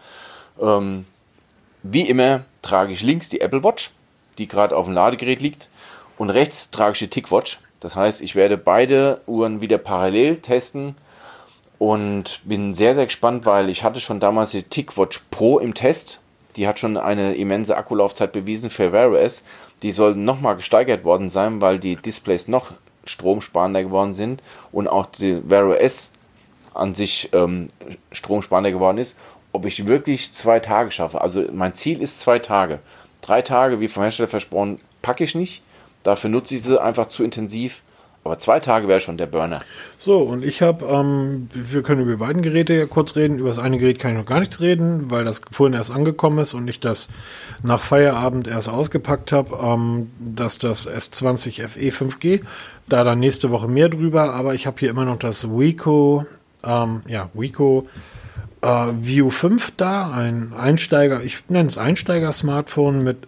[0.61, 1.07] Ähm,
[1.83, 3.91] wie immer trage ich links die Apple Watch,
[4.39, 5.69] die gerade auf dem Ladegerät liegt
[6.17, 7.59] und rechts trage ich die Tickwatch.
[7.81, 10.97] Das heißt, ich werde beide Uhren wieder parallel testen
[11.79, 16.21] und bin sehr, sehr gespannt, weil ich hatte schon damals die Tickwatch Pro im Test.
[16.57, 19.45] Die hat schon eine immense Akkulaufzeit bewiesen für Wear OS.
[19.83, 22.73] Die soll nochmal gesteigert worden sein, weil die Displays noch
[23.05, 26.11] stromsparender geworden sind und auch die Wear OS
[26.75, 27.71] an sich ähm,
[28.11, 29.17] stromsparender geworden ist.
[29.59, 31.21] Ob ich wirklich zwei Tage schaffe.
[31.21, 32.79] Also mein Ziel ist zwei Tage.
[33.23, 35.65] Drei Tage, wie vom Hersteller versprochen, packe ich nicht.
[36.05, 37.83] Dafür nutze ich sie einfach zu intensiv.
[38.23, 39.59] Aber zwei Tage wäre schon der Burner.
[39.97, 43.41] So, und ich habe, ähm, wir können über beiden Geräte ja kurz reden.
[43.41, 46.39] Über das eine Gerät kann ich noch gar nichts reden, weil das vorhin erst angekommen
[46.39, 47.09] ist und ich das
[47.65, 52.43] nach Feierabend erst ausgepackt habe, ähm, dass das S20 FE 5G,
[52.89, 56.27] da dann nächste Woche mehr drüber, aber ich habe hier immer noch das Wico,
[56.63, 57.89] ähm, ja, Wico
[58.63, 63.19] äh, View 5 da, ein Einsteiger, ich nenne es Einsteiger-Smartphone mit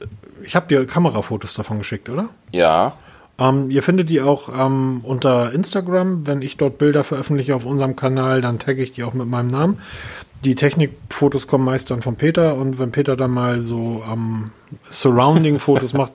[0.44, 2.28] ich habe dir Kamerafotos davon geschickt, oder?
[2.52, 2.94] Ja.
[3.38, 6.26] Ähm, ihr findet die auch ähm, unter Instagram.
[6.26, 9.48] Wenn ich dort Bilder veröffentliche auf unserem Kanal, dann tagge ich die auch mit meinem
[9.48, 9.78] Namen.
[10.44, 14.52] Die Technikfotos kommen meist dann von Peter und wenn Peter dann mal so ähm,
[14.88, 16.12] Surrounding-Fotos macht,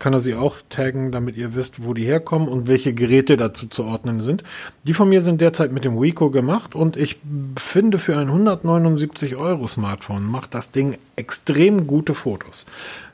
[0.00, 3.68] kann er sie auch taggen, damit ihr wisst, wo die herkommen und welche Geräte dazu
[3.68, 4.42] zu ordnen sind.
[4.82, 7.20] Die von mir sind derzeit mit dem Wico gemacht und ich
[7.56, 12.66] finde für ein 179 Euro Smartphone macht das Ding extrem gute Fotos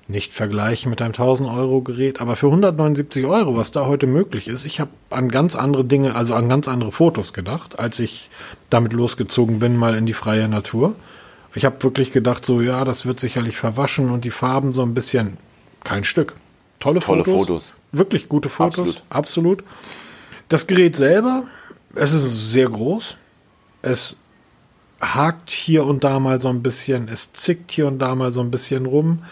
[0.09, 4.47] nicht vergleichen mit einem 1000 Euro Gerät, aber für 179 Euro, was da heute möglich
[4.47, 8.31] ist, ich habe an ganz andere Dinge, also an ganz andere Fotos gedacht, als ich
[8.71, 10.95] damit losgezogen bin, mal in die freie Natur.
[11.55, 14.95] Ich habe wirklich gedacht, so ja, das wird sicherlich verwaschen und die Farben so ein
[14.95, 15.39] bisschen
[15.83, 16.35] kein Stück.
[16.81, 17.73] Tolle, Tolle Fotos, Fotos.
[17.93, 19.62] Wirklich gute Fotos, absolut.
[19.62, 19.65] absolut.
[20.48, 21.44] Das Gerät selber,
[21.94, 23.16] es ist sehr groß.
[23.82, 24.16] Es
[25.01, 28.40] hakt hier und da mal so ein bisschen, es zickt hier und da mal so
[28.40, 29.23] ein bisschen rum.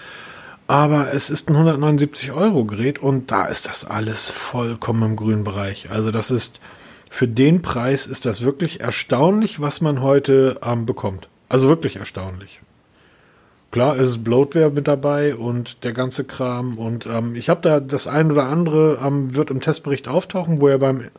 [0.66, 5.44] Aber es ist ein 179 Euro Gerät und da ist das alles vollkommen im grünen
[5.44, 5.90] Bereich.
[5.90, 6.58] Also das ist
[7.10, 11.28] für den Preis ist das wirklich erstaunlich, was man heute ähm, bekommt.
[11.48, 12.60] Also wirklich erstaunlich.
[13.74, 16.78] Klar, es ist Bloatware mit dabei und der ganze Kram.
[16.78, 20.68] Und ähm, ich habe da das ein oder andere, ähm, wird im Testbericht auftauchen, wo
[20.68, 21.10] ihr beim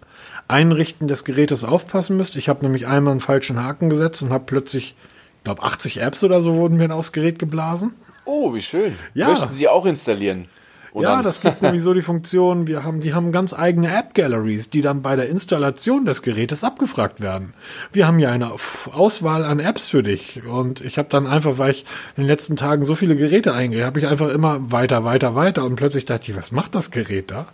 [0.47, 2.37] Einrichten des Gerätes aufpassen müsst.
[2.37, 4.95] Ich habe nämlich einmal einen falschen Haken gesetzt und habe plötzlich,
[5.39, 7.91] ich glaube, 80 Apps oder so wurden mir aufs Gerät geblasen.
[8.23, 8.95] Oh, wie schön.
[9.13, 9.27] Ja.
[9.27, 10.47] Möchten Sie auch installieren?
[10.95, 14.69] Und ja, das gibt nämlich so die Funktion, wir haben, die haben ganz eigene App-Galleries,
[14.69, 17.53] die dann bei der Installation des Gerätes abgefragt werden.
[17.91, 18.53] Wir haben ja eine
[18.93, 20.45] Auswahl an Apps für dich.
[20.45, 21.85] Und ich habe dann einfach, weil ich
[22.15, 25.65] in den letzten Tagen so viele Geräte eingehe, habe ich einfach immer weiter, weiter, weiter.
[25.65, 27.47] Und plötzlich dachte ich, was macht das Gerät da?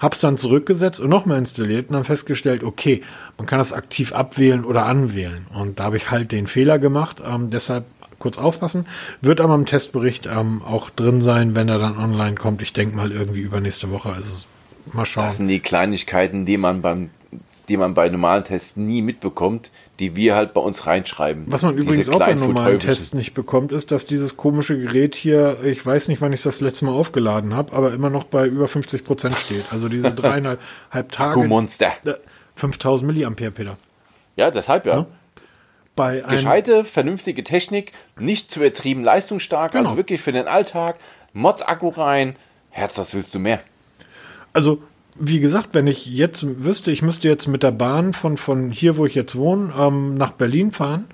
[0.00, 3.02] Hab's dann zurückgesetzt und nochmal installiert und dann festgestellt, okay,
[3.38, 5.46] man kann das aktiv abwählen oder anwählen.
[5.54, 7.22] Und da habe ich halt den Fehler gemacht.
[7.24, 7.84] Ähm, deshalb
[8.20, 8.86] kurz aufpassen.
[9.20, 12.62] Wird aber im Testbericht ähm, auch drin sein, wenn er dann online kommt.
[12.62, 14.12] Ich denke mal irgendwie übernächste Woche.
[14.12, 14.46] Also
[14.92, 15.24] mal schauen.
[15.26, 17.10] Das sind die Kleinigkeiten, die man beim
[17.70, 19.70] die man bei normalen Tests nie mitbekommt,
[20.00, 21.44] die wir halt bei uns reinschreiben.
[21.46, 22.80] Was man Diese übrigens auch bei normalen.
[22.80, 26.60] Tests nicht bekommt, ist, dass dieses komische Gerät hier, ich weiß nicht, wann ich das
[26.60, 29.66] letzte Mal aufgeladen habe, aber immer noch bei über 50 Prozent steht.
[29.70, 30.58] Also diese dreieinhalb
[31.12, 31.30] Tage.
[31.30, 31.92] Akkumonster.
[32.04, 32.14] Äh,
[32.56, 33.76] 5000 Milliampere, Peter.
[34.34, 35.06] Ja, deshalb ja.
[36.00, 39.84] Bei Gescheite, vernünftige Technik, nicht zu übertrieben leistungsstark, Genau.
[39.90, 40.96] also wirklich für den Alltag.
[41.32, 42.36] Mods-Akku rein.
[42.70, 43.60] Herz, was willst du mehr?
[44.52, 44.82] also
[45.16, 48.96] wie gesagt, wenn ich jetzt wüsste, ich müsste jetzt mit der Bahn von, von hier,
[48.96, 51.04] wo ich jetzt wohne, ähm, nach Berlin fahren.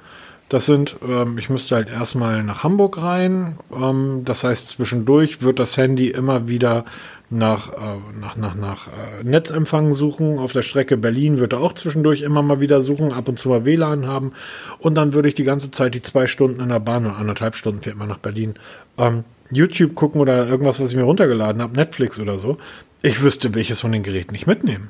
[0.48, 3.58] Das sind, ähm, ich müsste halt erstmal nach Hamburg rein.
[3.74, 6.84] Ähm, das heißt, zwischendurch wird das Handy immer wieder
[7.28, 10.38] nach, äh, nach, nach, nach äh, Netzempfang suchen.
[10.38, 13.48] Auf der Strecke Berlin wird er auch zwischendurch immer mal wieder suchen, ab und zu
[13.48, 14.32] mal WLAN haben.
[14.78, 17.56] Und dann würde ich die ganze Zeit die zwei Stunden in der Bahn oder anderthalb
[17.56, 18.54] Stunden fährt man nach Berlin.
[18.98, 22.58] Ähm, YouTube gucken oder irgendwas, was ich mir runtergeladen habe, Netflix oder so.
[23.02, 24.88] Ich wüsste, welches von den Geräten ich mitnehme.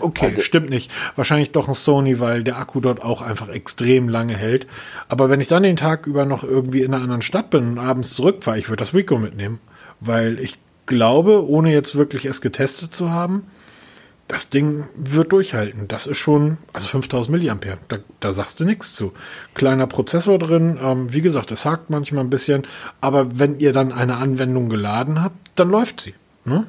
[0.00, 0.90] Okay, Also- stimmt nicht.
[1.16, 4.66] Wahrscheinlich doch ein Sony, weil der Akku dort auch einfach extrem lange hält.
[5.08, 7.78] Aber wenn ich dann den Tag über noch irgendwie in einer anderen Stadt bin und
[7.78, 9.58] abends zurückfahre, ich würde das Rico mitnehmen.
[10.00, 10.58] Weil ich
[10.92, 13.46] glaube, ohne jetzt wirklich es getestet zu haben,
[14.28, 15.88] das Ding wird durchhalten.
[15.88, 19.12] Das ist schon, also 5000 Milliampere, da, da sagst du nichts zu.
[19.54, 22.66] Kleiner Prozessor drin, ähm, wie gesagt, es hakt manchmal ein bisschen,
[23.00, 26.14] aber wenn ihr dann eine Anwendung geladen habt, dann läuft sie.
[26.44, 26.66] Ne?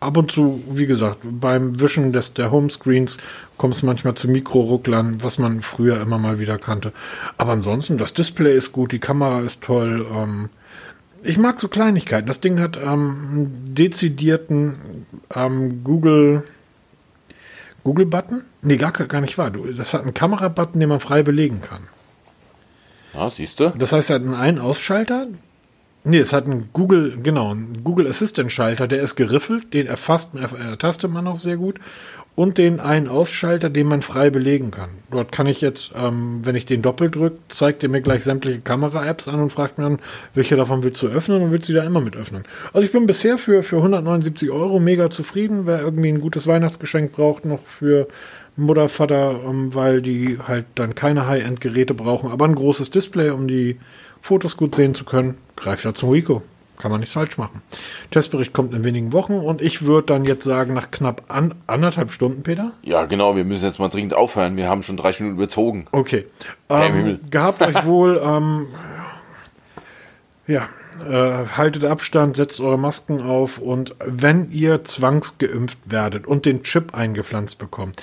[0.00, 3.18] Ab und zu, wie gesagt, beim Wischen des, der Homescreens
[3.56, 6.92] kommt es manchmal zu Mikrorucklern, was man früher immer mal wieder kannte.
[7.38, 10.06] Aber ansonsten, das Display ist gut, die Kamera ist toll.
[10.10, 10.48] Ähm,
[11.22, 12.26] ich mag so Kleinigkeiten.
[12.26, 16.42] Das Ding hat ähm, einen dezidierten ähm, Google
[17.84, 18.42] Google-Button?
[18.62, 19.50] Nee, gar, gar nicht wahr.
[19.50, 21.82] Du, das hat einen Kamera-Button, den man frei belegen kann.
[23.14, 23.72] Ja, siehst du?
[23.78, 25.28] Das heißt, er hat einen Ein-Aus-Schalter.
[26.04, 30.56] Nee, es hat einen Google, genau, einen Google Assistant-Schalter, der ist geriffelt, den erfasst, er-
[30.58, 31.78] ertastet man auch sehr gut.
[32.36, 34.90] Und den Ein-Aus-Schalter, den man frei belegen kann.
[35.10, 38.60] Dort kann ich jetzt, ähm, wenn ich den doppelt drücke, zeigt er mir gleich sämtliche
[38.60, 39.98] Kamera-Apps an und fragt mir dann,
[40.34, 42.44] welche davon willst du öffnen und willst du da immer mit öffnen.
[42.74, 45.62] Also ich bin bisher für, für 179 Euro mega zufrieden.
[45.64, 48.06] Wer irgendwie ein gutes Weihnachtsgeschenk braucht, noch für
[48.56, 53.48] Mutter, Vater, ähm, weil die halt dann keine High-End-Geräte brauchen, aber ein großes Display, um
[53.48, 53.78] die
[54.20, 56.42] Fotos gut sehen zu können, greift ja zum Rico.
[56.76, 57.62] Kann man nichts falsch machen.
[58.10, 62.12] Testbericht kommt in wenigen Wochen und ich würde dann jetzt sagen, nach knapp an, anderthalb
[62.12, 62.72] Stunden, Peter.
[62.82, 64.56] Ja, genau, wir müssen jetzt mal dringend aufhören.
[64.56, 65.86] Wir haben schon drei Minuten überzogen.
[65.92, 66.26] Okay.
[66.68, 68.20] Ähm, gehabt euch wohl.
[68.22, 68.68] Ähm,
[70.46, 70.68] ja,
[71.04, 76.94] äh, haltet Abstand, setzt eure Masken auf und wenn ihr zwangsgeimpft werdet und den Chip
[76.94, 78.02] eingepflanzt bekommt,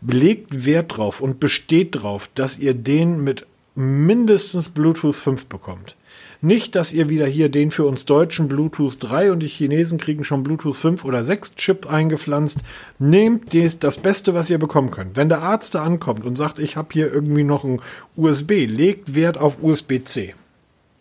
[0.00, 5.96] legt Wert drauf und besteht drauf, dass ihr den mit mindestens Bluetooth 5 bekommt.
[6.44, 10.24] Nicht, dass ihr wieder hier den für uns Deutschen Bluetooth 3 und die Chinesen kriegen
[10.24, 12.58] schon Bluetooth 5 oder 6 Chip eingepflanzt.
[12.98, 15.16] Nehmt des, das Beste, was ihr bekommen könnt.
[15.16, 17.80] Wenn der Arzt da ankommt und sagt, ich habe hier irgendwie noch ein
[18.14, 20.34] USB, legt Wert auf USB-C.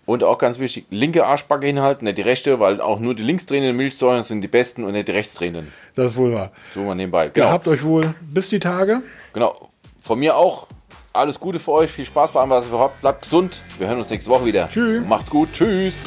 [0.05, 3.75] Und auch ganz wichtig, linke Arschbacke hinhalten, nicht die rechte, weil auch nur die linksdrehenden
[3.75, 5.73] Milchsäuren sind die besten und nicht die rechtsdrehenden.
[5.95, 6.53] Das ist wohl wahr.
[6.73, 7.27] So mal nebenbei.
[7.27, 7.47] Genau.
[7.47, 9.01] Gehabt euch wohl bis die Tage.
[9.33, 9.71] genau.
[9.99, 10.67] Von mir auch
[11.13, 12.99] alles Gute für euch, viel Spaß bei allem, was ihr habt.
[13.01, 13.61] Bleibt gesund.
[13.77, 14.67] Wir hören uns nächste Woche wieder.
[14.67, 15.07] Tschüss.
[15.07, 15.49] Macht's gut.
[15.53, 16.05] Tschüss.